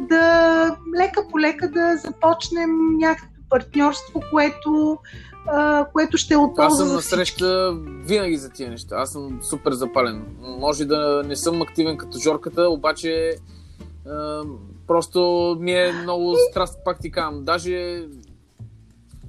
да 0.00 0.76
лека 0.98 1.26
по 1.30 1.40
лека 1.40 1.70
да 1.70 1.96
започнем 1.96 2.70
някакво 2.98 3.28
партньорство, 3.50 4.22
което, 4.30 4.98
а, 5.46 5.86
което 5.92 6.16
ще 6.16 6.34
е 6.34 6.36
от 6.36 6.56
полза 6.56 6.66
Аз 6.66 6.78
съм 6.78 6.96
на 6.96 7.02
среща 7.02 7.76
винаги 8.04 8.36
за 8.36 8.50
тия 8.50 8.70
неща. 8.70 8.96
Аз 8.96 9.12
съм 9.12 9.38
супер 9.42 9.72
запален. 9.72 10.26
Може 10.40 10.84
да 10.84 11.22
не 11.26 11.36
съм 11.36 11.62
активен 11.62 11.96
като 11.96 12.18
Жорката, 12.18 12.68
обаче 12.68 13.34
а, 14.08 14.42
просто 14.86 15.56
ми 15.60 15.72
е 15.72 15.92
много 16.02 16.34
страст, 16.50 16.78
пак 16.84 16.98
ти 17.00 17.10
казвам. 17.10 17.44
Даже 17.44 18.02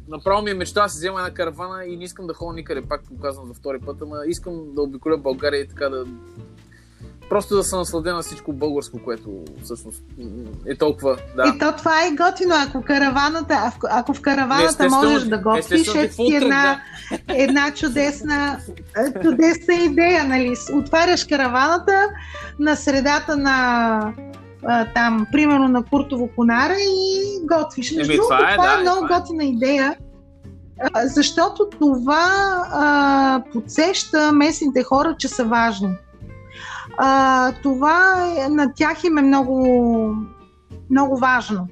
Направо 0.09 0.41
ми 0.41 0.51
е 0.51 0.53
мечта 0.53 0.83
да 0.83 0.89
си 0.89 0.97
взема 0.97 1.19
една 1.19 1.33
каравана 1.33 1.85
и 1.85 1.97
не 1.97 2.03
искам 2.03 2.27
да 2.27 2.33
ходя 2.33 2.55
никъде, 2.55 2.81
пак 2.81 3.01
го 3.11 3.21
казвам 3.21 3.47
за 3.47 3.53
втори 3.53 3.79
път, 3.79 4.01
ама 4.01 4.17
искам 4.27 4.53
да 4.75 4.81
обиколя 4.81 5.17
България 5.17 5.61
и 5.61 5.67
така 5.67 5.89
да, 5.89 6.05
Просто 7.29 7.55
да 7.55 7.63
се 7.63 7.75
насладя 7.75 8.13
на 8.13 8.21
всичко 8.21 8.53
българско, 8.53 8.99
което 9.03 9.43
всъщност 9.63 10.03
е 10.65 10.75
толкова. 10.75 11.17
Да. 11.35 11.53
И 11.55 11.59
то 11.59 11.73
това 11.77 12.05
е 12.05 12.11
готино. 12.11 12.55
Ако 12.67 12.81
караваната, 12.81 13.71
ако 13.89 14.13
в 14.13 14.21
караваната 14.21 14.89
можеш 14.89 15.23
да 15.23 15.37
готвиш, 15.37 15.95
е 15.95 16.09
ти 16.09 16.35
една, 16.35 16.81
да. 17.11 17.35
една 17.43 17.71
чудесна, 17.73 18.59
чудесна 19.23 19.73
идея, 19.73 20.23
нали? 20.23 20.55
Отваряш 20.73 21.25
караваната 21.25 22.09
на 22.59 22.75
средата 22.75 23.37
на 23.37 24.13
там, 24.93 25.27
примерно 25.31 25.67
на 25.67 25.83
Куртово 25.83 26.29
Конара 26.35 26.73
и 26.73 27.39
готвиш. 27.43 27.91
Между 27.91 28.13
другото, 28.13 28.35
това, 28.35 28.51
е, 28.51 28.55
това 28.55 28.67
да, 28.67 28.79
е 28.79 28.81
много 28.81 29.05
това 29.05 29.15
е. 29.15 29.19
готина 29.19 29.43
идея, 29.43 29.95
защото 31.05 31.69
това 31.79 32.27
а, 32.71 33.43
подсеща 33.53 34.31
местните 34.31 34.83
хора, 34.83 35.15
че 35.19 35.27
са 35.27 35.45
важни. 35.45 35.89
А, 36.97 37.51
това 37.63 38.33
е, 38.37 38.49
на 38.49 38.73
тях 38.73 39.03
им 39.03 39.17
е 39.17 39.21
много, 39.21 40.15
много 40.89 41.17
важно. 41.17 41.67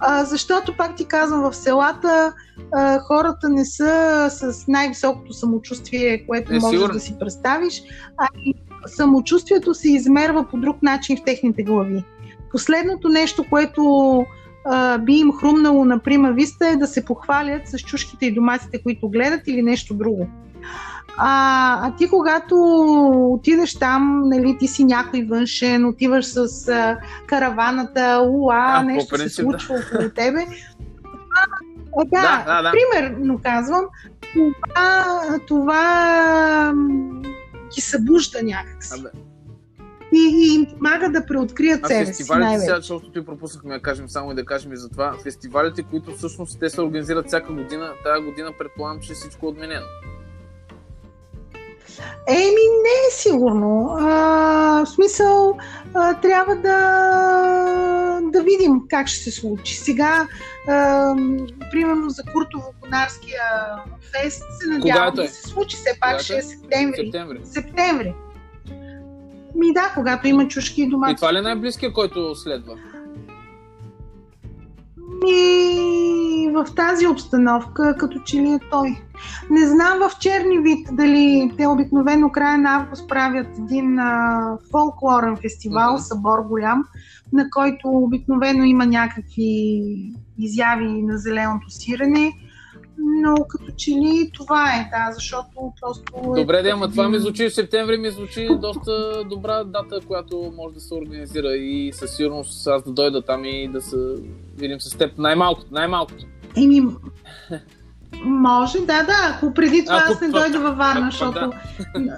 А, 0.00 0.24
защото, 0.24 0.76
пак 0.76 0.96
ти 0.96 1.04
казвам, 1.04 1.40
в 1.40 1.56
селата 1.56 2.32
а, 2.74 2.98
хората 2.98 3.48
не 3.48 3.64
са 3.64 4.26
с 4.30 4.64
най-високото 4.68 5.32
самочувствие, 5.32 6.26
което 6.26 6.52
е, 6.52 6.58
можеш 6.58 6.70
сигурно. 6.70 6.94
да 6.94 7.00
си 7.00 7.16
представиш, 7.18 7.82
а 8.18 8.28
и 8.38 8.54
самочувствието 8.86 9.74
се 9.74 9.90
измерва 9.90 10.44
по 10.50 10.56
друг 10.56 10.82
начин 10.82 11.16
в 11.16 11.24
техните 11.24 11.62
глави. 11.62 12.04
Последното 12.50 13.08
нещо, 13.08 13.44
което 13.50 14.26
а, 14.64 14.98
би 14.98 15.12
им 15.12 15.32
хрумнало 15.32 15.84
на 15.84 15.98
прима 15.98 16.32
виста 16.32 16.68
е 16.68 16.76
да 16.76 16.86
се 16.86 17.04
похвалят 17.04 17.68
с 17.68 17.78
чушките 17.78 18.26
и 18.26 18.34
доматите, 18.34 18.82
които 18.82 19.08
гледат 19.08 19.40
или 19.46 19.62
нещо 19.62 19.94
друго. 19.94 20.28
А, 21.18 21.88
а 21.88 21.96
ти 21.96 22.08
когато 22.08 22.54
отидеш 23.32 23.78
там, 23.78 24.22
нали, 24.24 24.56
ти 24.58 24.68
си 24.68 24.84
някой 24.84 25.22
външен, 25.22 25.86
отиваш 25.86 26.26
с 26.26 26.68
а, 26.68 26.98
караваната, 27.26 28.22
уа, 28.30 28.54
а, 28.56 28.82
нещо 28.82 29.16
принцип, 29.16 29.28
се 29.28 29.42
случва 29.42 29.74
да. 29.74 29.84
около 29.86 30.10
тебе. 30.10 30.40
А, 31.96 32.04
да, 32.04 32.20
да, 32.20 32.44
да, 32.46 32.62
да, 32.62 32.72
примерно 32.72 33.40
казвам, 33.42 33.84
това, 34.32 35.20
това 35.46 36.72
ги 37.74 37.80
събужда 37.80 38.42
някакси. 38.42 39.00
Абе. 39.00 39.08
И, 40.12 40.18
и 40.18 40.54
им 40.54 40.66
помага 40.66 41.10
да 41.10 41.26
преоткрият 41.26 41.80
а 41.84 41.88
себе 41.88 42.12
си 42.14 42.32
най 42.32 42.58
сега, 42.58 42.76
защото 42.76 43.10
ти 43.10 43.24
пропуснахме 43.24 43.74
да 43.74 43.82
кажем 43.82 44.08
само 44.08 44.32
и 44.32 44.34
да 44.34 44.44
кажем 44.44 44.72
и 44.72 44.76
за 44.76 44.88
това, 44.88 45.16
фестивалите, 45.22 45.82
които 45.82 46.16
всъщност 46.16 46.60
те 46.60 46.70
се 46.70 46.80
организират 46.80 47.26
всяка 47.26 47.52
година, 47.52 47.92
тази 48.04 48.24
година 48.24 48.52
предполагам, 48.58 49.00
че 49.00 49.14
всичко 49.14 49.46
е 49.46 49.48
отменено. 49.48 49.86
Еми, 52.28 52.66
не 52.84 53.08
е 53.08 53.10
сигурно. 53.10 53.96
А, 54.00 54.84
в 54.84 54.88
смисъл, 54.88 55.58
а, 55.94 56.14
трябва 56.14 56.56
да, 56.56 58.20
да 58.22 58.42
видим 58.42 58.82
как 58.88 59.06
ще 59.06 59.18
се 59.18 59.30
случи. 59.30 59.74
Сега, 59.74 60.28
а, 60.68 61.14
примерно 61.70 62.10
за 62.10 62.22
Куртово-Конарския 62.22 63.42
фест, 64.12 64.42
се 64.60 64.68
надявам 64.68 65.08
е? 65.08 65.22
да 65.22 65.28
се 65.28 65.48
случи. 65.48 65.76
Все 65.76 65.98
пак 66.00 66.20
ще 66.20 66.34
е, 66.34 66.38
е 66.38 66.42
септември. 66.42 66.96
Септември. 66.96 67.40
септември. 67.44 68.14
Ми 69.54 69.72
да, 69.72 69.92
когато 69.94 70.28
има 70.28 70.48
чушки 70.48 70.82
и 70.82 70.88
домати. 70.88 71.12
И 71.12 71.16
това 71.16 71.32
ли 71.32 71.38
е 71.38 71.42
най-близкия, 71.42 71.92
който 71.92 72.34
следва? 72.34 72.78
Ми, 75.24 76.48
в 76.54 76.74
тази 76.76 77.06
обстановка, 77.06 77.96
като 77.98 78.18
че 78.18 78.36
ли 78.36 78.50
е 78.50 78.60
той. 78.70 79.02
Не 79.50 79.66
знам 79.66 79.98
в 79.98 80.18
черни 80.18 80.58
вид 80.58 80.88
дали 80.92 81.52
те 81.56 81.66
обикновено 81.66 82.30
края 82.30 82.58
на 82.58 82.76
август 82.76 83.08
правят 83.08 83.46
един 83.58 83.98
а, 83.98 84.58
фолклорен 84.70 85.36
фестивал, 85.36 85.96
mm-hmm. 85.96 86.08
събор 86.08 86.38
голям, 86.48 86.84
на 87.32 87.50
който 87.50 87.88
обикновено 87.88 88.64
има 88.64 88.86
някакви 88.86 89.82
изяви 90.38 91.02
на 91.02 91.18
зеленото 91.18 91.70
сирене 91.70 92.32
но 93.06 93.34
като 93.48 93.72
че 93.76 93.90
ли 93.90 94.30
това 94.34 94.72
е, 94.74 94.90
да, 94.90 95.12
защото 95.14 95.72
просто... 95.80 96.34
Е 96.36 96.40
Добре, 96.40 96.62
да, 96.62 96.70
ама 96.70 96.90
това 96.90 97.08
ми 97.08 97.18
звучи 97.18 97.48
в 97.48 97.54
септември, 97.54 97.96
ми 97.96 98.10
звучи 98.10 98.48
доста 98.60 99.24
добра 99.24 99.64
дата, 99.64 100.00
която 100.06 100.52
може 100.56 100.74
да 100.74 100.80
се 100.80 100.94
организира 100.94 101.56
и 101.56 101.92
със 101.92 102.16
сигурност 102.16 102.66
аз 102.66 102.82
да 102.82 102.90
дойда 102.90 103.22
там 103.22 103.44
и 103.44 103.68
да 103.68 103.80
се 103.80 103.96
видим 104.56 104.80
с 104.80 104.98
теб 104.98 105.18
най-малкото, 105.18 105.66
най-малкото. 105.70 106.24
Еми, 106.56 106.82
може, 108.24 108.78
да, 108.78 109.02
да, 109.02 109.34
ако 109.36 109.54
преди 109.54 109.84
това 109.84 110.02
ако, 110.04 110.12
аз 110.12 110.20
не 110.20 110.28
дойда 110.28 110.60
във 110.60 110.76
Варна, 110.76 111.08
защото... 111.10 111.50
Да. 111.98 112.16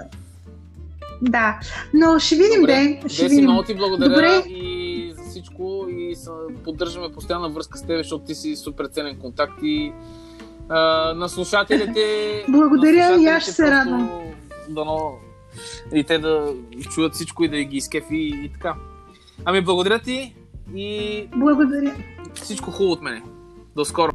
да, 1.21 1.59
но 1.93 2.19
ще 2.19 2.35
видим, 2.35 2.61
Добре. 2.61 2.73
де. 2.73 3.09
Ще 3.09 3.23
Деси, 3.23 3.35
видим. 3.35 3.43
много 3.43 3.63
ти 3.63 3.75
благодаря 3.75 4.09
Добре. 4.09 4.49
и 4.49 5.13
за 5.17 5.23
всичко 5.29 5.85
и 5.89 6.15
поддържаме 6.63 7.11
постоянна 7.11 7.49
връзка 7.49 7.77
с 7.77 7.81
теб, 7.81 7.97
защото 7.97 8.25
ти 8.25 8.35
си 8.35 8.55
супер 8.55 8.85
ценен 8.85 9.17
контакт 9.19 9.59
и 9.63 9.91
на 11.15 11.29
слушателите. 11.29 12.45
Благодаря 12.49 13.21
и 13.21 13.25
аз 13.25 13.43
ще 13.43 13.51
се 13.51 13.71
радвам. 13.71 14.09
Дано 14.69 15.13
и 15.93 16.03
те 16.03 16.19
да 16.19 16.53
чуят 16.93 17.13
всичко 17.13 17.43
и 17.43 17.47
да 17.47 17.63
ги 17.63 17.77
изкефи 17.77 18.15
и 18.15 18.51
така. 18.53 18.75
Ами 19.45 19.61
благодаря 19.61 19.99
ти 19.99 20.35
и... 20.75 21.27
Благодаря. 21.35 21.95
Всичко 22.33 22.71
хубаво 22.71 22.91
от 22.91 23.01
мене. 23.01 23.23
До 23.75 23.85
скоро. 23.85 24.11